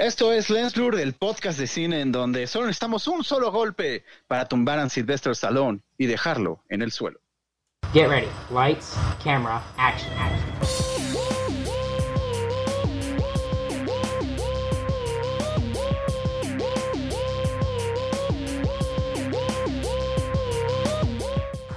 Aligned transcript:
Esto 0.00 0.32
es 0.32 0.48
Lens 0.48 0.72
Blur, 0.76 0.98
el 0.98 1.12
podcast 1.12 1.58
de 1.58 1.66
cine 1.66 2.00
en 2.00 2.10
donde 2.10 2.46
solo 2.46 2.64
necesitamos 2.64 3.06
un 3.06 3.22
solo 3.22 3.52
golpe 3.52 4.06
para 4.28 4.48
tumbar 4.48 4.78
a 4.78 4.88
Sylvester 4.88 5.32
Stallone 5.32 5.82
y 5.98 6.06
dejarlo 6.06 6.64
en 6.70 6.80
el 6.80 6.90
suelo. 6.90 7.20
Get 7.92 8.08
ready. 8.08 8.26
Lights, 8.50 8.96
camera, 9.22 9.62
action, 9.76 10.10
action. 10.16 10.40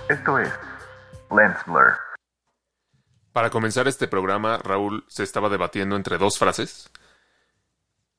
Esto 0.07 0.39
es 0.39 0.49
Lens 1.29 1.57
Blur. 1.67 1.97
Para 3.33 3.49
comenzar 3.49 3.89
este 3.89 4.07
programa, 4.07 4.59
Raúl 4.59 5.03
se 5.09 5.23
estaba 5.23 5.49
debatiendo 5.49 5.97
entre 5.97 6.17
dos 6.17 6.39
frases. 6.39 6.89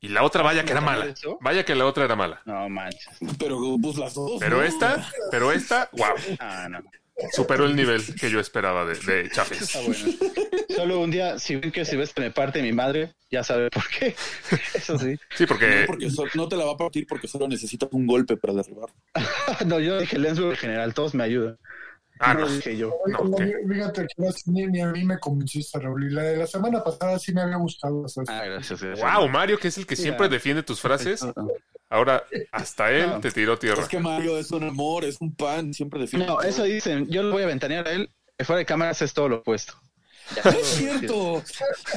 Y 0.05 0.09
la 0.09 0.23
otra, 0.23 0.43
vaya 0.43 0.64
que 0.64 0.73
era 0.73 0.80
¿No 0.80 0.86
mala. 0.86 1.14
Vaya 1.41 1.65
que 1.65 1.74
la 1.74 1.87
otra 1.87 2.05
era 2.05 2.15
mala. 2.15 2.42
No 2.45 2.69
manches. 2.69 3.09
Pero 3.38 3.59
pues 3.80 3.97
las 3.97 4.12
dos. 4.15 4.33
Pero 4.38 4.59
¿no? 4.59 4.62
esta, 4.62 5.11
pero 5.30 5.51
esta, 5.51 5.88
wow, 5.92 6.37
Ah, 6.38 6.69
no. 6.70 6.80
superó 7.33 7.65
el 7.65 7.74
nivel 7.74 8.02
que 8.20 8.28
yo 8.30 8.38
esperaba 8.38 8.84
de, 8.84 8.97
de 8.97 9.30
Chafes. 9.30 9.62
Está 9.62 9.80
bueno. 9.80 10.05
Solo 10.75 11.01
un 11.01 11.11
día, 11.11 11.38
si 11.38 11.56
ven 11.56 11.70
que 11.70 11.84
si 11.84 11.97
ves 11.97 12.12
que 12.12 12.20
me 12.20 12.30
parte 12.33 12.61
mi 12.61 12.73
madre, 12.73 13.14
ya 13.30 13.42
sabe 13.45 13.70
por 13.70 13.88
qué. 13.88 14.14
Eso 14.75 14.98
sí. 14.98 15.16
Sí, 15.34 15.47
No, 15.48 15.87
porque 15.87 16.11
so- 16.11 16.25
no 16.34 16.48
te 16.48 16.56
la 16.56 16.64
va 16.66 16.73
a 16.73 16.77
partir 16.77 17.06
porque 17.06 17.27
solo 17.28 17.47
necesitas 17.48 17.89
un 17.92 18.06
golpe 18.06 18.36
para 18.36 18.52
derribar. 18.55 18.91
No, 19.66 19.78
yo 19.78 19.98
dije 20.00 20.19
Lens 20.19 20.39
Blur 20.39 20.50
en 20.52 20.56
general, 20.59 20.92
todos 20.95 21.14
me 21.14 21.23
ayudan. 21.25 21.56
Ah, 22.20 22.32
no 22.34 22.48
dije 22.48 22.77
yo. 22.77 22.92
No, 23.06 23.36
Fíjate 23.36 24.06
que 24.06 24.14
no, 24.22 24.30
ni, 24.46 24.66
ni 24.66 24.80
a 24.80 24.86
mí 24.88 25.05
me 25.05 25.18
convenciste, 25.18 25.78
Raúl. 25.80 26.05
Y 26.06 26.10
la 26.14 26.22
de 26.22 26.36
la 26.36 26.46
semana 26.46 26.82
pasada 26.82 27.18
sí 27.18 27.32
me 27.34 27.41
había 27.42 27.56
gustado. 27.56 28.06
Ah, 28.28 28.45
gracias. 28.45 28.80
gracias. 28.82 29.14
Wow, 29.16 29.28
Mario, 29.28 29.59
que 29.59 29.68
es 29.68 29.78
el 29.78 29.86
que 29.86 29.96
siempre 29.96 30.27
Mira. 30.27 30.34
defiende 30.34 30.62
tus 30.62 30.80
frases, 30.80 31.22
No, 31.24 31.34
ahora 31.91 32.24
hasta 32.52 32.91
él 32.92 33.08
No. 33.08 33.20
te 33.20 33.30
tiró 33.33 33.58
tierra. 33.58 33.83
Es 33.83 33.89
que 33.89 33.98
Mario 33.98 34.39
es 34.39 34.50
un 34.52 34.62
amor, 34.64 35.05
es 35.05 35.16
un 35.20 35.34
pan, 35.34 35.74
siempre 35.74 36.00
defiende. 36.00 36.27
No, 36.28 36.41
eso 36.41 36.62
dicen. 36.62 37.08
Yo 37.08 37.22
lo 37.24 37.33
voy 37.33 37.42
a 37.42 37.47
ventanear 37.47 37.86
a 37.89 37.92
él. 37.92 38.08
que 38.39 38.44
Fuera 38.44 38.58
de 38.58 38.67
cámaras 38.67 39.02
es 39.02 39.12
todo 39.12 39.28
lo 39.28 39.36
opuesto. 39.39 39.74
No 40.44 40.50
es 40.52 40.67
cierto. 40.67 41.42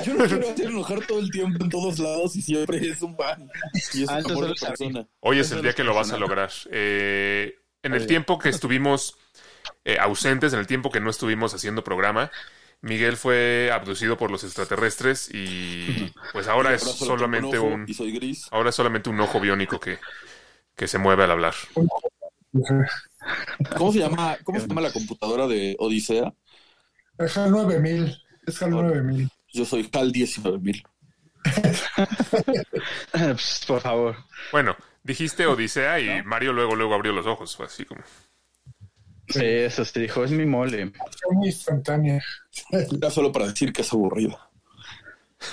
Yo 0.03 0.13
no 0.15 0.25
quiero 0.25 0.49
hacer 0.49 0.65
enojar 0.67 1.05
todo 1.07 1.19
el 1.19 1.31
tiempo 1.31 1.63
en 1.63 1.69
todos 1.69 1.97
lados 1.99 2.35
y 2.35 2.41
siempre 2.41 2.77
es 2.89 3.01
un 3.01 3.15
pan. 3.15 3.49
Y 3.93 4.03
es 4.03 4.09
Ah, 4.09 4.19
un 4.25 4.31
amor 4.31 4.47
de 4.49 4.53
persona. 4.67 5.07
Hoy 5.21 5.39
es 5.39 5.51
el 5.51 5.61
día 5.61 5.71
que 5.73 5.83
lo 5.85 5.93
vas 5.95 6.11
a 6.11 6.17
lograr. 6.17 6.49
Eh, 6.71 7.55
en 7.83 7.93
el 7.93 8.05
tiempo 8.05 8.37
que 8.37 8.49
estuvimos 8.49 9.15
eh, 9.87 9.97
ausentes, 10.01 10.51
en 10.51 10.59
el 10.59 10.67
tiempo 10.67 10.91
que 10.91 10.99
no 10.99 11.09
estuvimos 11.09 11.53
haciendo 11.53 11.81
programa, 11.81 12.29
Miguel 12.81 13.15
fue 13.15 13.71
abducido 13.71 14.17
por 14.17 14.29
los 14.29 14.43
extraterrestres 14.43 15.33
y 15.33 16.13
pues 16.33 16.49
ahora 16.49 16.73
es 16.73 16.83
solamente 16.83 17.57
ojo 17.57 17.67
un 17.67 17.85
Y 17.87 17.93
soy 17.93 18.11
gris. 18.11 18.47
ahora 18.51 18.69
es 18.69 18.75
solamente 18.75 19.09
un 19.09 19.21
ojo 19.21 19.39
biónico 19.39 19.79
que, 19.79 19.97
que 20.75 20.89
se 20.89 20.97
mueve 20.97 21.23
al 21.23 21.31
hablar. 21.31 21.53
¿Cómo 23.77 23.93
se 23.93 23.99
llama, 23.99 24.37
cómo 24.43 24.59
se 24.59 24.67
llama 24.67 24.81
la 24.81 24.91
computadora 24.91 25.47
de 25.47 25.77
Odisea? 25.79 26.33
Es 27.17 27.37
el 27.37 27.51
9000. 27.51 28.13
Es 28.45 28.61
el 28.61 28.71
9000. 28.71 29.29
Yo 29.53 29.63
soy 29.63 29.89
HAL 29.91 30.11
19000. 30.11 30.83
Pss, 33.37 33.65
Por 33.65 33.79
favor. 33.79 34.17
Bueno, 34.51 34.75
dijiste 35.01 35.45
Odisea 35.45 36.01
y 36.01 36.21
Mario 36.23 36.51
luego 36.51 36.75
luego 36.75 36.93
abrió 36.93 37.13
los 37.13 37.25
ojos, 37.25 37.55
fue 37.55 37.67
así 37.67 37.85
como. 37.85 38.01
Sí, 39.29 39.43
eso 39.43 39.83
sí 39.85 39.99
dijo. 39.99 40.23
Es 40.23 40.31
mi 40.31 40.45
mole. 40.45 40.91
Fue 41.21 41.35
muy 41.35 41.47
instantánea. 41.47 42.23
Era 42.71 43.11
solo 43.11 43.31
para 43.31 43.47
decir 43.47 43.73
que 43.73 43.81
es 43.81 43.93
aburrida. 43.93 44.49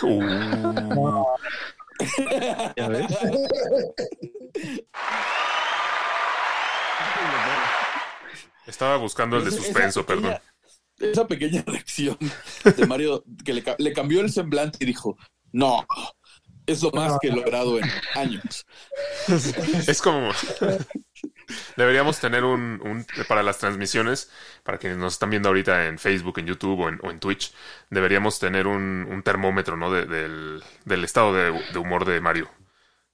Uh, 0.02 1.24
¿Ya 2.76 2.88
ves? 2.88 3.06
estaba 8.66 8.96
buscando 8.96 9.36
el 9.36 9.44
de 9.44 9.50
suspenso, 9.50 10.00
esa 10.00 10.06
perdón. 10.06 10.36
Esa 10.98 11.26
pequeña 11.26 11.62
reacción 11.66 12.16
de 12.64 12.86
Mario 12.86 13.24
que 13.44 13.52
le, 13.52 13.64
le 13.78 13.92
cambió 13.92 14.20
el 14.20 14.30
semblante 14.30 14.78
y 14.80 14.86
dijo, 14.86 15.16
no, 15.52 15.86
es 16.66 16.82
lo 16.82 16.90
más 16.92 17.18
que 17.20 17.28
he 17.28 17.32
logrado 17.32 17.78
en 17.78 17.84
años. 18.14 18.66
Es 19.86 20.00
como. 20.00 20.30
Deberíamos 21.76 22.18
tener 22.20 22.44
un, 22.44 22.80
un- 22.84 23.06
Para 23.28 23.42
las 23.42 23.58
transmisiones, 23.58 24.30
para 24.62 24.78
quienes 24.78 24.98
nos 24.98 25.14
están 25.14 25.30
viendo 25.30 25.48
ahorita 25.48 25.86
en 25.86 25.98
Facebook, 25.98 26.38
en 26.38 26.46
YouTube 26.46 26.80
o 26.80 26.88
en, 26.88 26.98
o 27.02 27.10
en 27.10 27.20
Twitch, 27.20 27.52
deberíamos 27.90 28.38
tener 28.38 28.66
un, 28.66 29.06
un 29.10 29.22
termómetro, 29.22 29.76
¿no? 29.76 29.92
De- 29.92 30.06
del, 30.06 30.62
del 30.84 31.04
estado 31.04 31.32
de, 31.34 31.52
de 31.72 31.78
humor 31.78 32.04
de 32.04 32.20
Mario. 32.20 32.48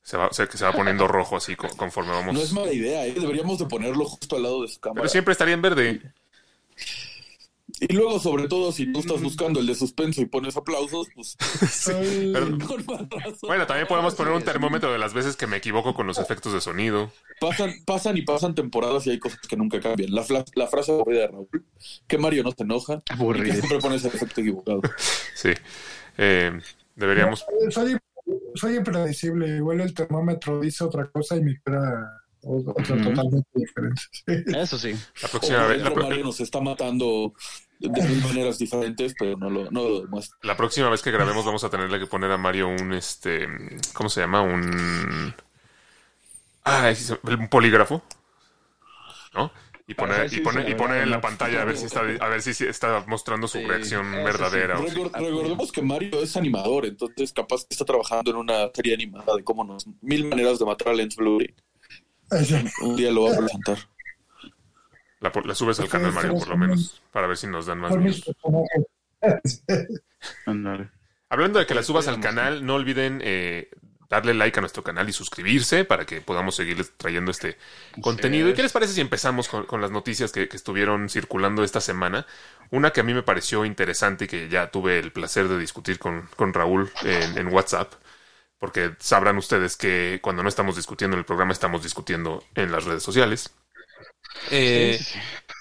Se 0.02 0.16
va, 0.16 0.28
o 0.28 0.32
sea, 0.32 0.46
que 0.46 0.56
se 0.56 0.64
va 0.64 0.72
poniendo 0.72 1.06
rojo 1.06 1.36
así 1.36 1.56
co- 1.56 1.68
conforme 1.76 2.12
vamos. 2.12 2.34
No 2.34 2.40
es 2.40 2.52
mala 2.52 2.72
idea, 2.72 3.06
¿eh? 3.06 3.12
deberíamos 3.14 3.58
de 3.58 3.66
ponerlo 3.66 4.04
justo 4.06 4.36
al 4.36 4.42
lado 4.42 4.62
de 4.62 4.68
su 4.68 4.80
cámara. 4.80 5.02
Pero 5.02 5.08
siempre 5.10 5.32
estaría 5.32 5.54
en 5.54 5.62
verde. 5.62 6.00
Y 7.80 7.94
luego, 7.94 8.20
sobre 8.20 8.46
todo, 8.46 8.72
si 8.72 8.92
tú 8.92 9.00
estás 9.00 9.22
buscando 9.22 9.58
el 9.60 9.66
de 9.66 9.74
suspenso 9.74 10.20
y 10.20 10.26
pones 10.26 10.56
aplausos, 10.56 11.08
pues 11.14 11.36
con 12.66 12.84
más 12.86 13.08
razón. 13.08 13.38
Bueno, 13.48 13.66
también 13.66 13.86
podemos 13.88 14.14
poner 14.14 14.32
un 14.34 14.42
termómetro 14.42 14.92
de 14.92 14.98
las 14.98 15.14
veces 15.14 15.36
que 15.36 15.46
me 15.46 15.56
equivoco 15.56 15.94
con 15.94 16.06
los 16.06 16.18
efectos 16.18 16.52
de 16.52 16.60
sonido. 16.60 17.10
Pasan, 17.40 17.72
pasan 17.86 18.16
y 18.18 18.22
pasan 18.22 18.54
temporadas 18.54 19.06
y 19.06 19.10
hay 19.10 19.18
cosas 19.18 19.40
que 19.48 19.56
nunca 19.56 19.80
cambian. 19.80 20.14
La, 20.14 20.24
la 20.54 20.66
frase 20.66 20.92
aburrida 20.92 21.22
de 21.22 21.26
Raúl, 21.28 21.48
que 22.06 22.18
Mario 22.18 22.42
no 22.44 22.50
se 22.52 22.62
enoja, 22.64 22.94
y 22.94 23.04
que 23.04 23.12
Aburrido. 23.14 23.54
siempre 23.54 23.78
pones 23.78 24.04
el 24.04 24.12
efecto 24.14 24.40
equivocado. 24.42 24.82
Sí. 25.34 25.50
Eh, 26.18 26.52
deberíamos. 26.96 27.46
soy, 27.70 27.96
soy 28.54 28.76
impredecible. 28.76 29.56
Igual 29.56 29.80
el 29.80 29.94
termómetro 29.94 30.60
dice 30.60 30.84
otra 30.84 31.06
cosa 31.10 31.36
y 31.36 31.40
mi 31.40 31.56
cara 31.60 32.22
o- 32.42 32.58
otra 32.70 33.02
totalmente 33.02 33.48
diferente. 33.54 34.02
Eso 34.60 34.78
sí. 34.78 34.94
La 35.22 35.28
próxima, 35.28 35.64
O 35.64 35.68
vez, 35.68 35.78
la, 35.78 35.84
dentro 35.84 35.94
pro- 35.94 36.02
Mario 36.08 36.24
nos 36.24 36.40
está 36.40 36.60
matando 36.60 37.32
de 37.80 38.02
mil 38.02 38.22
maneras 38.22 38.58
diferentes, 38.58 39.14
pero 39.18 39.36
no 39.36 39.48
lo, 39.50 39.70
no 39.70 39.88
lo 39.88 40.00
demuestra. 40.02 40.38
la 40.42 40.56
próxima 40.56 40.90
vez 40.90 41.02
que 41.02 41.10
grabemos 41.10 41.44
vamos 41.44 41.64
a 41.64 41.70
tenerle 41.70 41.98
que 41.98 42.06
poner 42.06 42.30
a 42.30 42.36
Mario 42.38 42.68
un 42.68 42.92
este. 42.92 43.48
¿Cómo 43.94 44.08
se 44.08 44.20
llama? 44.20 44.42
Un. 44.42 45.34
Ah, 46.64 46.92
un 47.24 47.48
polígrafo. 47.48 48.02
¿No? 49.34 49.50
Y 49.86 49.94
poner, 49.94 50.32
y 50.32 50.40
poner, 50.40 50.68
y 50.68 50.74
poner 50.76 51.02
en 51.02 51.10
la 51.10 51.20
pantalla 51.20 51.62
a 51.62 51.64
ver 51.64 51.76
si 51.76 51.86
está, 51.86 52.00
a 52.00 52.28
ver 52.28 52.42
si 52.42 52.64
está 52.64 53.04
mostrando 53.08 53.48
su 53.48 53.58
Sí, 53.58 53.64
reacción 53.64 54.12
verdadera. 54.12 54.76
recordemos 54.76 55.72
que 55.72 55.82
Mario 55.82 56.22
es 56.22 56.36
animador, 56.36 56.86
entonces 56.86 57.32
capaz 57.32 57.62
que 57.64 57.74
está 57.74 57.84
trabajando 57.84 58.30
en 58.30 58.36
una 58.36 58.68
serie 58.72 58.94
animada 58.94 59.34
de 59.34 59.42
cómo 59.42 59.64
nos... 59.64 59.84
Mil 60.00 60.26
maneras 60.26 60.60
de 60.60 60.64
matar 60.64 60.90
a 60.90 60.92
Lens 60.94 61.16
Blue. 61.16 61.40
Un 62.82 62.96
día 62.96 63.10
lo 63.10 63.24
va 63.24 63.34
a 63.34 63.38
presentar. 63.38 63.78
La, 65.20 65.32
la 65.44 65.54
subes 65.54 65.78
al 65.80 65.88
canal 65.88 66.12
Mario, 66.12 66.34
por 66.34 66.48
lo 66.48 66.56
menos, 66.56 67.02
para 67.12 67.26
ver 67.26 67.36
si 67.36 67.46
nos 67.46 67.66
dan 67.66 67.78
más 67.78 67.96
views. 67.96 68.24
Hablando 71.28 71.58
de 71.58 71.66
que 71.66 71.74
la 71.74 71.82
subas 71.82 72.08
al 72.08 72.20
canal, 72.20 72.64
no 72.64 72.74
olviden 72.74 73.20
eh, 73.22 73.70
darle 74.10 74.34
like 74.34 74.58
a 74.58 74.60
nuestro 74.60 74.82
canal 74.82 75.08
y 75.08 75.12
suscribirse 75.12 75.84
para 75.84 76.04
que 76.04 76.20
podamos 76.20 76.56
seguirles 76.56 76.92
trayendo 76.96 77.30
este 77.30 77.56
contenido. 78.00 78.48
¿Y 78.48 78.54
qué 78.54 78.62
les 78.62 78.72
parece 78.72 78.92
si 78.92 79.00
empezamos 79.00 79.48
con, 79.48 79.66
con 79.66 79.80
las 79.80 79.92
noticias 79.92 80.32
que, 80.32 80.48
que 80.48 80.56
estuvieron 80.56 81.08
circulando 81.08 81.62
esta 81.62 81.80
semana? 81.80 82.26
Una 82.70 82.90
que 82.90 83.00
a 83.00 83.04
mí 83.04 83.14
me 83.14 83.22
pareció 83.22 83.64
interesante 83.64 84.24
y 84.24 84.28
que 84.28 84.48
ya 84.48 84.70
tuve 84.70 84.98
el 84.98 85.12
placer 85.12 85.48
de 85.48 85.58
discutir 85.58 86.00
con, 86.00 86.28
con 86.34 86.52
Raúl 86.52 86.90
en, 87.04 87.38
en 87.38 87.48
WhatsApp, 87.48 87.92
porque 88.58 88.96
sabrán 88.98 89.36
ustedes 89.36 89.76
que 89.76 90.18
cuando 90.22 90.42
no 90.42 90.48
estamos 90.48 90.74
discutiendo 90.74 91.14
en 91.14 91.20
el 91.20 91.24
programa 91.24 91.52
estamos 91.52 91.84
discutiendo 91.84 92.42
en 92.56 92.72
las 92.72 92.84
redes 92.84 93.04
sociales. 93.04 93.54
Eh, 94.50 94.96
Sí, 94.98 95.04
sí, 95.04 95.12
sí. 95.14 95.18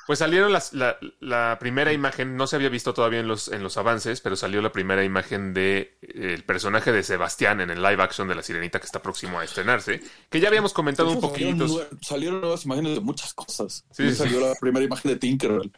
pues 0.08 0.20
salieron 0.20 0.52
las- 0.54 0.74
la, 0.74 0.98
la 1.20 1.58
primera 1.60 1.92
imagen, 1.94 2.36
no 2.38 2.48
se 2.48 2.56
había 2.56 2.70
visto 2.70 2.94
todavía 2.94 3.20
en 3.20 3.28
los, 3.28 3.48
en 3.50 3.62
los 3.64 3.78
avances, 3.78 4.22
pero 4.22 4.36
salió 4.36 4.62
la 4.62 4.72
primera 4.72 5.04
imagen 5.04 5.54
de 5.54 5.98
eh, 6.02 6.34
el 6.36 6.44
personaje 6.44 6.92
de 6.92 7.04
Sebastián 7.04 7.62
en 7.62 7.70
el 7.70 7.82
live 7.82 8.02
action 8.02 8.28
de 8.28 8.36
La 8.36 8.44
Sirenita 8.44 8.80
que 8.80 8.86
está 8.86 9.02
próximo 9.02 9.40
a 9.40 9.44
estrenarse, 9.44 10.02
que 10.30 10.40
ya 10.40 10.48
habíamos 10.48 10.74
comentado 10.74 11.10
un 11.12 11.22
Salieron, 11.22 11.58
poquito. 11.60 11.80
nue- 11.80 11.88
salieron 12.02 12.42
nuevas 12.42 12.66
imágenes 12.66 12.96
de 12.96 13.02
muchas 13.02 13.34
cosas. 13.34 13.86
Sí. 13.92 14.14
Salió 14.16 14.40
la 14.40 14.56
primera 14.56 14.86
imagen 14.86 15.12
de 15.12 15.18
Tinkerbell. 15.18 15.72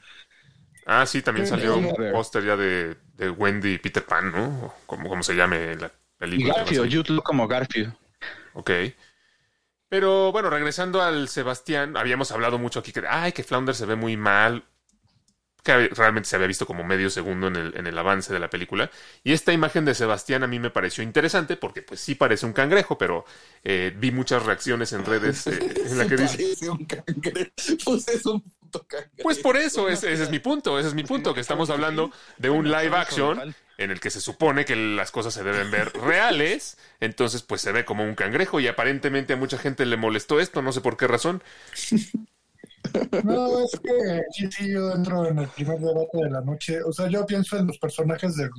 Ah, 0.85 1.05
sí, 1.05 1.21
también 1.21 1.45
salió 1.47 1.77
un 1.77 1.93
póster 2.11 2.43
ya 2.43 2.55
de, 2.57 2.97
de 3.15 3.29
Wendy 3.29 3.73
y 3.73 3.77
Peter 3.77 4.03
Pan, 4.05 4.31
¿no? 4.31 4.73
Como, 4.85 5.09
como 5.09 5.23
se 5.23 5.35
llame 5.35 5.75
la 5.75 5.91
película. 6.17 6.55
Garfield. 6.57 6.87
YouTube 6.87 7.23
como 7.23 7.47
Garfield. 7.47 7.93
Ok. 8.53 8.71
Pero 9.91 10.31
bueno, 10.31 10.49
regresando 10.49 11.01
al 11.01 11.27
Sebastián, 11.27 11.97
habíamos 11.97 12.31
hablado 12.31 12.57
mucho 12.57 12.79
aquí 12.79 12.93
que, 12.93 13.03
ay, 13.05 13.33
que 13.33 13.43
Flounder 13.43 13.75
se 13.75 13.85
ve 13.85 13.97
muy 13.97 14.15
mal, 14.15 14.63
que 15.63 15.89
realmente 15.89 16.29
se 16.29 16.37
había 16.37 16.47
visto 16.47 16.65
como 16.65 16.85
medio 16.85 17.09
segundo 17.09 17.47
en 17.47 17.57
el, 17.57 17.77
en 17.77 17.87
el 17.87 17.97
avance 17.97 18.31
de 18.31 18.39
la 18.39 18.49
película. 18.49 18.89
Y 19.25 19.33
esta 19.33 19.51
imagen 19.51 19.83
de 19.83 19.93
Sebastián 19.93 20.43
a 20.43 20.47
mí 20.47 20.59
me 20.59 20.69
pareció 20.69 21.03
interesante 21.03 21.57
porque 21.57 21.81
pues 21.81 21.99
sí 21.99 22.15
parece 22.15 22.45
un 22.45 22.53
cangrejo, 22.53 22.97
pero 22.97 23.25
eh, 23.65 23.93
vi 23.97 24.11
muchas 24.11 24.45
reacciones 24.45 24.93
en 24.93 25.03
redes 25.03 25.45
eh, 25.47 25.59
en 25.85 25.97
la 25.97 26.07
que 26.07 26.15
dice... 26.15 26.69
Un 26.69 26.85
cangrejo. 26.85 27.51
Pues 27.83 28.07
es 28.07 28.25
un 28.25 28.39
puto 28.41 28.87
cangrejo. 28.87 29.23
Pues 29.23 29.39
por 29.39 29.57
eso, 29.57 29.89
ese, 29.89 30.13
ese 30.13 30.23
es 30.23 30.29
mi 30.29 30.39
punto, 30.39 30.79
ese 30.79 30.87
es 30.87 30.93
mi 30.93 31.03
punto, 31.03 31.33
que 31.33 31.41
estamos 31.41 31.69
hablando 31.69 32.11
de 32.37 32.49
un 32.49 32.71
live 32.71 32.95
action 32.95 33.53
en 33.77 33.91
el 33.91 33.99
que 33.99 34.09
se 34.09 34.21
supone 34.21 34.65
que 34.65 34.75
las 34.75 35.11
cosas 35.11 35.33
se 35.33 35.43
deben 35.43 35.71
ver 35.71 35.91
reales, 35.93 36.77
entonces 36.99 37.41
pues 37.41 37.61
se 37.61 37.71
ve 37.71 37.85
como 37.85 38.03
un 38.03 38.15
cangrejo 38.15 38.59
y 38.59 38.67
aparentemente 38.67 39.33
a 39.33 39.37
mucha 39.37 39.57
gente 39.57 39.85
le 39.85 39.97
molestó 39.97 40.39
esto, 40.39 40.61
no 40.61 40.71
sé 40.71 40.81
por 40.81 40.97
qué 40.97 41.07
razón. 41.07 41.43
No, 43.23 43.63
es 43.63 43.79
que 43.79 44.49
sí, 44.49 44.71
yo 44.71 44.91
entro 44.91 45.27
en 45.27 45.39
el 45.39 45.47
primer 45.49 45.79
debate 45.79 46.17
de 46.17 46.29
la 46.29 46.41
noche. 46.41 46.81
O 46.83 46.91
sea, 46.91 47.07
yo 47.09 47.25
pienso 47.25 47.57
en 47.57 47.67
los 47.67 47.77
personajes 47.77 48.35
de 48.35 48.49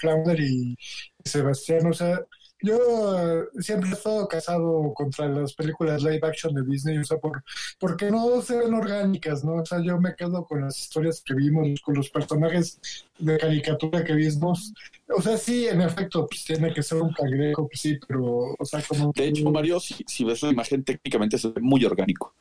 Flounder 0.00 0.38
y 0.40 0.76
Sebastián. 1.24 1.86
O 1.86 1.92
sea, 1.92 2.20
yo 2.60 3.18
eh, 3.18 3.48
siempre 3.60 3.90
he 3.90 3.92
estado 3.92 4.26
casado 4.26 4.92
contra 4.94 5.28
las 5.28 5.54
películas 5.54 6.02
live 6.02 6.20
action 6.22 6.54
de 6.54 6.62
Disney, 6.62 6.98
o 6.98 7.04
sea, 7.04 7.18
por, 7.18 7.42
porque 7.78 8.10
no 8.10 8.42
se 8.42 8.58
ven 8.58 8.74
orgánicas, 8.74 9.44
¿no? 9.44 9.54
O 9.54 9.66
sea, 9.66 9.80
yo 9.80 10.00
me 10.00 10.14
quedo 10.14 10.44
con 10.44 10.62
las 10.62 10.78
historias 10.78 11.22
que 11.24 11.34
vimos, 11.34 11.80
con 11.80 11.94
los 11.94 12.10
personajes 12.10 12.80
de 13.18 13.38
caricatura 13.38 14.04
que 14.04 14.14
vimos. 14.14 14.72
O 15.08 15.22
sea, 15.22 15.36
sí, 15.36 15.68
en 15.68 15.80
efecto, 15.80 16.26
pues 16.26 16.44
tiene 16.44 16.72
que 16.72 16.82
ser 16.82 17.00
un 17.00 17.12
cangrejo, 17.12 17.68
pues 17.68 17.80
sí, 17.80 17.98
pero, 18.06 18.54
o 18.58 18.64
sea, 18.64 18.82
como... 18.82 19.12
De 19.14 19.28
hecho, 19.28 19.50
Mario, 19.50 19.80
si, 19.80 20.04
si 20.06 20.24
ves 20.24 20.42
la 20.42 20.50
imagen, 20.50 20.84
técnicamente 20.84 21.38
se 21.38 21.48
ve 21.48 21.60
muy 21.60 21.84
orgánico. 21.84 22.34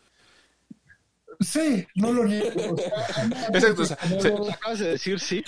Sí, 1.40 1.86
no 1.96 2.12
lo 2.12 2.26
niego. 2.26 2.74
O 2.74 2.78
sea, 2.78 3.48
Exacto, 3.54 3.84
o 3.84 3.86
sea, 3.86 3.98
se- 4.20 4.30
Lo 4.30 4.50
acabas 4.52 4.80
de 4.80 4.90
decir, 4.90 5.20
sí. 5.20 5.44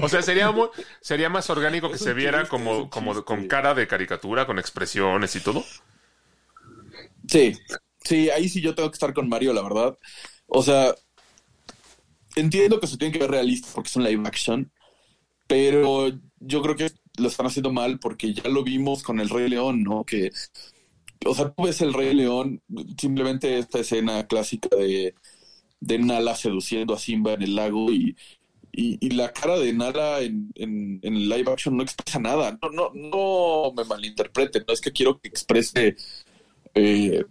O 0.00 0.08
sea, 0.08 0.22
sería, 0.22 0.52
sería 1.00 1.28
más 1.28 1.50
orgánico 1.50 1.90
que 1.90 1.98
se 1.98 2.14
viera 2.14 2.40
chiste, 2.40 2.50
como, 2.50 2.90
como 2.90 3.24
con 3.24 3.46
cara 3.46 3.74
de 3.74 3.86
caricatura, 3.86 4.46
con 4.46 4.58
expresiones 4.58 5.34
y 5.36 5.40
todo. 5.40 5.64
Sí, 7.26 7.52
sí, 8.04 8.30
ahí 8.30 8.48
sí 8.48 8.60
yo 8.60 8.74
tengo 8.74 8.90
que 8.90 8.94
estar 8.94 9.12
con 9.14 9.28
Mario, 9.28 9.52
la 9.52 9.62
verdad. 9.62 9.98
O 10.46 10.62
sea, 10.62 10.94
entiendo 12.36 12.80
que 12.80 12.86
se 12.86 12.96
tiene 12.96 13.12
que 13.12 13.18
ver 13.18 13.30
realista 13.30 13.68
porque 13.74 13.88
es 13.88 13.96
un 13.96 14.04
live 14.04 14.22
action, 14.26 14.70
pero 15.48 16.10
yo 16.40 16.62
creo 16.62 16.76
que 16.76 16.90
lo 17.18 17.28
están 17.28 17.46
haciendo 17.46 17.72
mal 17.72 17.98
porque 18.00 18.34
ya 18.34 18.48
lo 18.48 18.64
vimos 18.64 19.02
con 19.02 19.20
el 19.20 19.30
Rey 19.30 19.48
León, 19.48 19.82
¿no? 19.82 20.04
Que, 20.04 20.30
o 21.26 21.34
sea, 21.34 21.50
tú 21.52 21.64
ves 21.64 21.80
el 21.82 21.92
Rey 21.94 22.14
León, 22.14 22.62
simplemente 22.98 23.58
esta 23.58 23.80
escena 23.80 24.26
clásica 24.26 24.68
de, 24.76 25.14
de 25.80 25.98
Nala 25.98 26.34
seduciendo 26.36 26.94
a 26.94 26.98
Simba 26.98 27.34
en 27.34 27.42
el 27.42 27.56
lago 27.56 27.92
y, 27.92 28.16
y, 28.72 28.98
y 29.04 29.10
la 29.10 29.32
cara 29.32 29.58
de 29.58 29.72
Nala 29.72 30.20
en, 30.20 30.50
en, 30.56 31.00
en 31.02 31.28
live 31.28 31.50
action 31.52 31.76
no 31.76 31.82
expresa 31.82 32.18
nada. 32.20 32.58
No, 32.62 32.70
no, 32.70 32.92
no 32.94 33.72
me 33.76 33.84
malinterpreten, 33.84 34.64
no 34.66 34.74
es 34.74 34.80
que 34.80 34.92
quiero 34.92 35.20
que 35.20 35.28
exprese 35.28 35.96
eh, 36.74 37.24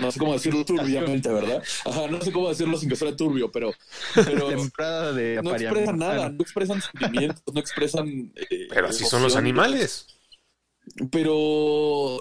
no 0.00 0.10
sé 0.10 0.18
cómo 0.18 0.32
decirlo 0.32 0.64
turbiamente, 0.64 1.28
¿verdad? 1.30 1.62
Ajá, 1.84 2.08
no 2.08 2.20
sé 2.20 2.32
cómo 2.32 2.48
decirlo 2.48 2.76
sin 2.78 2.88
que 2.88 2.96
suene 2.96 3.14
turbio, 3.16 3.50
pero, 3.52 3.72
pero 4.24 4.48
Temporada 4.56 5.12
de 5.12 5.40
no 5.40 5.50
apareamiento. 5.50 5.92
expresan 5.92 5.98
nada, 5.98 6.26
Ah, 6.26 6.30
no 6.30 6.42
expresan 6.42 6.80
sentimientos, 6.82 7.42
no 7.52 7.60
expresan... 7.60 8.32
eh, 8.36 8.66
Pero 8.68 8.88
así 8.88 9.04
son 9.04 9.22
los 9.22 9.36
animales. 9.36 10.06
Pero 11.10 12.18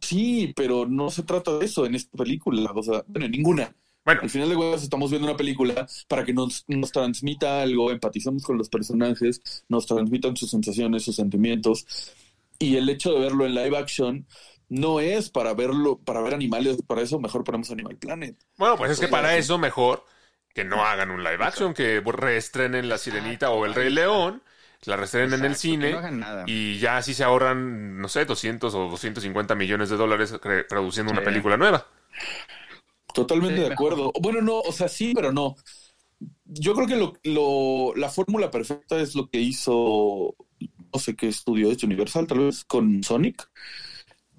sí, 0.00 0.52
pero 0.56 0.86
no 0.86 1.10
se 1.10 1.22
trata 1.22 1.58
de 1.58 1.66
eso 1.66 1.86
en 1.86 1.94
esta 1.94 2.16
película, 2.16 2.72
o 2.74 2.82
sea, 2.82 3.04
bueno, 3.06 3.26
en 3.26 3.32
ninguna. 3.32 3.74
Bueno, 4.04 4.20
Al 4.22 4.30
final 4.30 4.48
de 4.48 4.54
cuentas 4.54 4.84
estamos 4.84 5.10
viendo 5.10 5.26
una 5.26 5.36
película 5.36 5.86
para 6.06 6.24
que 6.24 6.32
nos, 6.32 6.64
nos 6.68 6.92
transmita 6.92 7.60
algo, 7.62 7.90
empatizamos 7.90 8.44
con 8.44 8.56
los 8.56 8.68
personajes, 8.68 9.64
nos 9.68 9.84
transmitan 9.86 10.36
sus 10.36 10.50
sensaciones, 10.50 11.02
sus 11.02 11.16
sentimientos. 11.16 11.84
Y 12.58 12.76
el 12.76 12.88
hecho 12.88 13.12
de 13.12 13.20
verlo 13.20 13.46
en 13.46 13.54
live 13.54 13.76
action 13.76 14.26
no 14.68 15.00
es 15.00 15.30
para 15.30 15.54
verlo, 15.54 15.98
para 15.98 16.20
ver 16.20 16.34
animales, 16.34 16.78
para 16.86 17.02
eso 17.02 17.18
mejor 17.18 17.44
ponemos 17.44 17.70
Animal 17.70 17.96
Planet. 17.96 18.36
bueno, 18.56 18.76
pues 18.76 18.92
es 18.92 19.00
que 19.00 19.08
para 19.08 19.36
eso 19.36 19.58
mejor 19.58 20.04
que 20.54 20.64
no 20.64 20.84
hagan 20.84 21.10
un 21.10 21.22
live 21.22 21.44
action, 21.44 21.74
que 21.74 22.00
reestrenen 22.00 22.88
La 22.88 22.98
Sirenita 22.98 23.50
o 23.50 23.66
El 23.66 23.74
Rey 23.74 23.90
León, 23.90 24.42
la 24.86 24.96
reestrenen 24.96 25.40
en 25.40 25.44
el 25.46 25.56
cine 25.56 25.92
no 25.92 26.44
y 26.46 26.78
ya 26.78 26.98
así 26.98 27.14
se 27.14 27.24
ahorran, 27.24 27.98
no 27.98 28.08
sé, 28.08 28.24
200 28.24 28.74
o 28.74 28.88
250 28.90 29.54
millones 29.54 29.90
de 29.90 29.96
dólares 29.96 30.32
re- 30.42 30.64
produciendo 30.64 31.12
una 31.12 31.22
película 31.22 31.56
nueva. 31.56 31.86
Totalmente 33.14 33.56
Sí, 33.56 33.62
de 33.62 33.70
mejor. 33.70 33.92
acuerdo. 33.94 34.12
Bueno, 34.20 34.42
no, 34.42 34.60
o 34.60 34.72
sea, 34.72 34.88
sí, 34.88 35.12
pero 35.14 35.32
no. 35.32 35.56
Yo 36.44 36.74
creo 36.74 36.86
que 36.86 36.96
lo, 36.96 37.14
lo- 37.24 37.94
la 37.96 38.10
fórmula 38.10 38.50
perfecta 38.50 39.00
es 39.00 39.14
lo 39.14 39.28
que 39.28 39.40
hizo, 39.40 40.34
no 40.92 41.00
sé 41.00 41.16
qué 41.16 41.28
estudio 41.28 41.70
es 41.70 41.82
Universal, 41.82 42.26
tal 42.26 42.40
vez 42.40 42.64
con 42.64 43.02
Sonic. 43.02 43.48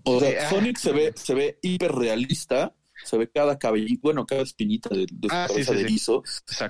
O 0.04 0.20
sea, 0.20 0.30
Sí, 0.30 0.36
ah. 0.42 0.50
Sonic 0.50 0.78
se 0.78 0.92
ve, 0.92 1.14
se 1.16 1.34
ve 1.34 1.60
hiperrealista, 1.62 2.74
se 3.08 3.18
ve 3.18 3.30
cada 3.30 3.58
cabellito, 3.58 4.02
bueno, 4.04 4.26
cada 4.26 4.42
espinita 4.42 4.90
de, 4.90 5.08
de 5.12 5.30
su 5.30 5.36
Ah, 5.36 5.46
cabeza 5.48 5.72
sí, 5.72 5.78
de 5.78 5.84
erizo. 5.84 6.24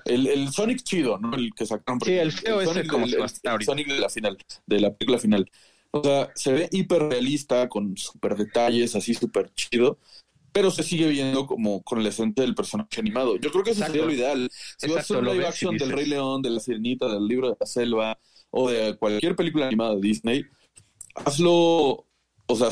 El, 0.06 0.28
el 0.28 0.52
Sonic 0.52 0.84
chido, 0.84 1.18
¿no? 1.18 1.36
El 1.36 1.54
que 1.54 1.66
sacaron. 1.66 2.00
Sí, 2.02 2.14
el 2.14 2.32
feo 2.32 2.58
como 2.88 3.06
a 3.06 3.10
el- 3.10 3.22
ahorita. 3.46 3.66
Sonic 3.66 3.88
de 3.88 4.00
la 4.00 4.10
final, 4.10 4.38
de 4.66 4.80
la 4.80 4.94
película 4.96 5.20
final. 5.20 5.52
O 5.92 6.04
sea, 6.04 6.32
se 6.36 6.54
ve 6.54 6.70
hiperrealista, 6.72 7.68
con 7.70 7.96
super 7.98 8.36
detalles, 8.36 8.96
así 8.96 9.14
súper 9.14 9.52
chido, 9.54 9.98
pero 10.52 10.72
se 10.72 10.84
sigue 10.84 11.08
viendo 11.08 11.46
como 11.48 11.82
con 11.84 12.04
la 12.04 12.10
esencia 12.10 12.44
del 12.44 12.56
personaje 12.56 13.00
animado. 13.00 13.38
Yo 13.38 13.52
creo 13.52 13.64
que 13.64 13.72
eso 13.72 13.82
Exacto. 13.82 13.94
sería 13.94 14.08
lo 14.08 14.14
ideal. 14.14 14.50
Si 14.78 14.88
vas 14.88 14.98
a 14.98 15.00
hacer 15.02 15.18
un 15.18 15.26
live 15.26 15.48
action 15.48 15.78
del 15.78 15.92
Rey 15.92 16.06
León, 16.06 16.42
de 16.42 16.50
la 16.50 16.60
Sirenita, 16.60 17.08
del 17.08 17.28
libro 17.28 17.50
de 17.50 17.58
la 17.60 17.66
selva, 17.66 18.20
o 18.50 18.70
de 18.70 18.98
cualquier 18.98 19.36
película 19.36 19.68
animada 19.68 19.96
de 19.96 20.02
Disney, 20.02 20.46
hazlo, 21.16 22.06
o 22.48 22.56
sea, 22.56 22.70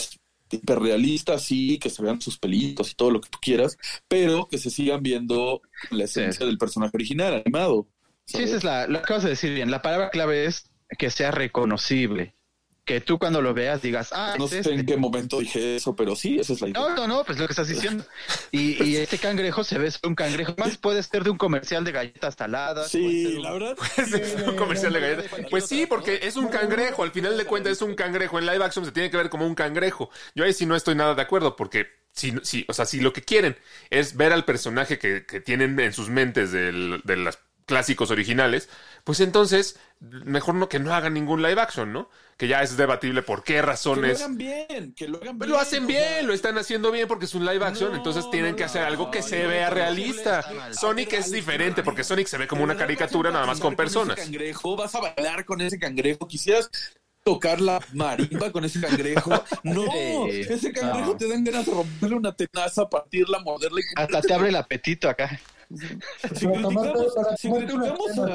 hiperrealista, 0.55 1.37
sí, 1.39 1.77
que 1.79 1.89
se 1.89 2.01
vean 2.01 2.21
sus 2.21 2.37
pelitos 2.37 2.91
y 2.91 2.95
todo 2.95 3.11
lo 3.11 3.21
que 3.21 3.29
tú 3.29 3.37
quieras, 3.41 3.77
pero 4.07 4.47
que 4.47 4.57
se 4.57 4.69
sigan 4.69 5.03
viendo 5.03 5.61
la 5.91 6.05
esencia 6.05 6.45
del 6.45 6.57
personaje 6.57 6.91
original 6.95 7.43
animado. 7.45 7.87
Sí, 8.25 8.41
esa 8.41 8.57
es 8.57 8.63
la, 8.63 8.87
lo 8.87 8.99
acabas 8.99 9.23
de 9.23 9.29
decir 9.29 9.53
bien. 9.53 9.71
La 9.71 9.81
palabra 9.81 10.09
clave 10.09 10.45
es 10.45 10.69
que 10.97 11.09
sea 11.09 11.31
reconocible. 11.31 12.35
Que 12.85 13.01
tú 13.01 13.17
cuando 13.17 13.41
lo 13.41 13.55
veas 13.55 13.81
digas, 13.81 14.11
ah, 14.13 14.35
No 14.37 14.45
es 14.45 14.51
sé 14.51 14.59
este. 14.59 14.73
en 14.75 14.85
qué 14.85 14.95
momento 14.95 15.39
dije 15.39 15.77
eso, 15.77 15.95
pero 15.95 16.15
sí, 16.15 16.39
esa 16.39 16.53
es 16.53 16.61
la 16.61 16.67
idea. 16.69 16.79
No, 16.79 16.95
no, 16.95 17.07
no, 17.07 17.23
pues 17.23 17.39
lo 17.39 17.47
que 17.47 17.53
estás 17.53 17.67
diciendo. 17.67 18.05
Y, 18.51 18.81
y 18.83 18.95
este 18.97 19.17
cangrejo 19.17 19.63
se 19.63 19.79
ve 19.79 19.91
un 20.03 20.13
cangrejo. 20.13 20.53
Más 20.59 20.77
puede 20.77 21.01
ser 21.01 21.23
de 21.23 21.31
un 21.31 21.37
comercial 21.39 21.83
de 21.83 21.91
galletas 21.91 22.35
ser 22.35 22.87
Sí, 22.87 23.37
un- 23.37 23.41
la 23.41 23.53
verdad. 23.53 23.77
Un 24.47 24.55
comercial 24.55 24.93
de 24.93 24.99
galletas. 24.99 25.25
Pues 25.49 25.65
sí, 25.65 25.87
porque 25.87 26.19
es 26.21 26.35
un 26.35 26.47
cangrejo. 26.47 27.01
Al 27.01 27.11
final 27.11 27.35
de 27.37 27.45
cuentas 27.45 27.71
es 27.73 27.81
un 27.81 27.95
cangrejo. 27.95 28.37
En 28.37 28.45
live 28.45 28.63
action 28.63 28.85
se 28.85 28.91
tiene 28.91 29.09
que 29.09 29.17
ver 29.17 29.29
como 29.31 29.47
un 29.47 29.55
cangrejo. 29.55 30.11
Yo 30.35 30.43
ahí 30.43 30.53
sí 30.53 30.67
no 30.67 30.75
estoy 30.75 30.93
nada 30.93 31.15
de 31.15 31.21
acuerdo 31.23 31.55
porque 31.55 31.87
si, 32.11 32.33
si, 32.43 32.65
o 32.69 32.73
sea, 32.73 32.85
si 32.85 33.01
lo 33.01 33.11
que 33.13 33.23
quieren 33.23 33.57
es 33.89 34.15
ver 34.15 34.31
al 34.31 34.45
personaje 34.45 34.99
que, 34.99 35.25
que 35.25 35.41
tienen 35.41 35.77
en 35.79 35.91
sus 35.91 36.09
mentes 36.09 36.51
del- 36.51 37.01
de 37.03 37.15
los 37.17 37.37
clásicos 37.65 38.11
originales, 38.11 38.69
pues 39.03 39.19
entonces 39.19 39.79
mejor 39.99 40.55
no 40.55 40.69
que 40.69 40.79
no 40.79 40.93
hagan 40.93 41.13
ningún 41.13 41.41
live 41.41 41.59
action, 41.59 41.91
¿no? 41.91 42.09
Que 42.37 42.47
ya 42.47 42.61
es 42.61 42.77
debatible 42.77 43.21
por 43.23 43.43
qué 43.43 43.53
Que 43.53 43.59
lo 43.61 43.65
razones. 43.67 44.19
hagan 44.21 44.37
bien, 44.37 44.93
que 44.93 45.07
lo 45.07 45.19
hagan 45.21 45.39
bien. 45.39 45.49
Lo 45.49 45.57
hacen 45.59 45.87
bien, 45.87 46.27
lo 46.27 46.33
están 46.33 46.57
haciendo 46.57 46.91
bien 46.91 47.07
porque 47.07 47.25
es 47.25 47.33
un 47.33 47.45
live 47.45 47.65
action, 47.65 47.91
No, 47.91 47.97
entonces 47.97 48.29
tienen 48.29 48.51
no, 48.51 48.57
que 48.57 48.63
hacer 48.65 48.83
algo 48.83 49.09
que 49.09 49.21
se 49.21 49.47
vea 49.47 49.69
realista. 49.69 50.43
Sonic 50.73 51.13
es 51.13 51.31
diferente 51.31 51.81
porque 51.81 52.03
Sonic 52.03 52.27
se 52.27 52.37
ve 52.37 52.47
como 52.47 52.63
una 52.63 52.75
caricatura 52.77 53.31
nada 53.31 53.45
más 53.45 53.59
con 53.59 53.75
personas. 53.75 54.17
ese 54.17 54.25
cangrejo, 54.25 54.75
vas 54.75 54.93
a 54.95 54.99
bailar 55.01 55.45
con 55.45 55.61
ese 55.61 55.79
cangrejo, 55.79 56.27
quisieras 56.27 56.69
tocar 57.23 57.59
la 57.59 57.79
marimba 57.93 58.51
con 58.51 58.65
ese 58.65 58.79
cangrejo. 58.79 59.31
No, 59.63 60.27
ese 60.27 60.71
cangrejo 60.71 61.17
te 61.17 61.27
dan 61.27 61.43
ganas 61.43 61.65
de 61.65 61.71
romperle 61.71 62.15
una 62.17 62.35
tenaza, 62.35 62.87
partirla, 62.87 63.39
morderla 63.39 63.79
y 63.79 63.83
Hasta 63.99 64.21
te 64.21 64.33
abre 64.33 64.49
el 64.49 64.55
apetito 64.55 65.09
acá. 65.09 65.39
Si 65.69 66.45
Para 66.47 66.61
tomarte- 66.61 66.93
criticamos, 66.93 67.15
para 67.15 67.37
si 67.37 67.47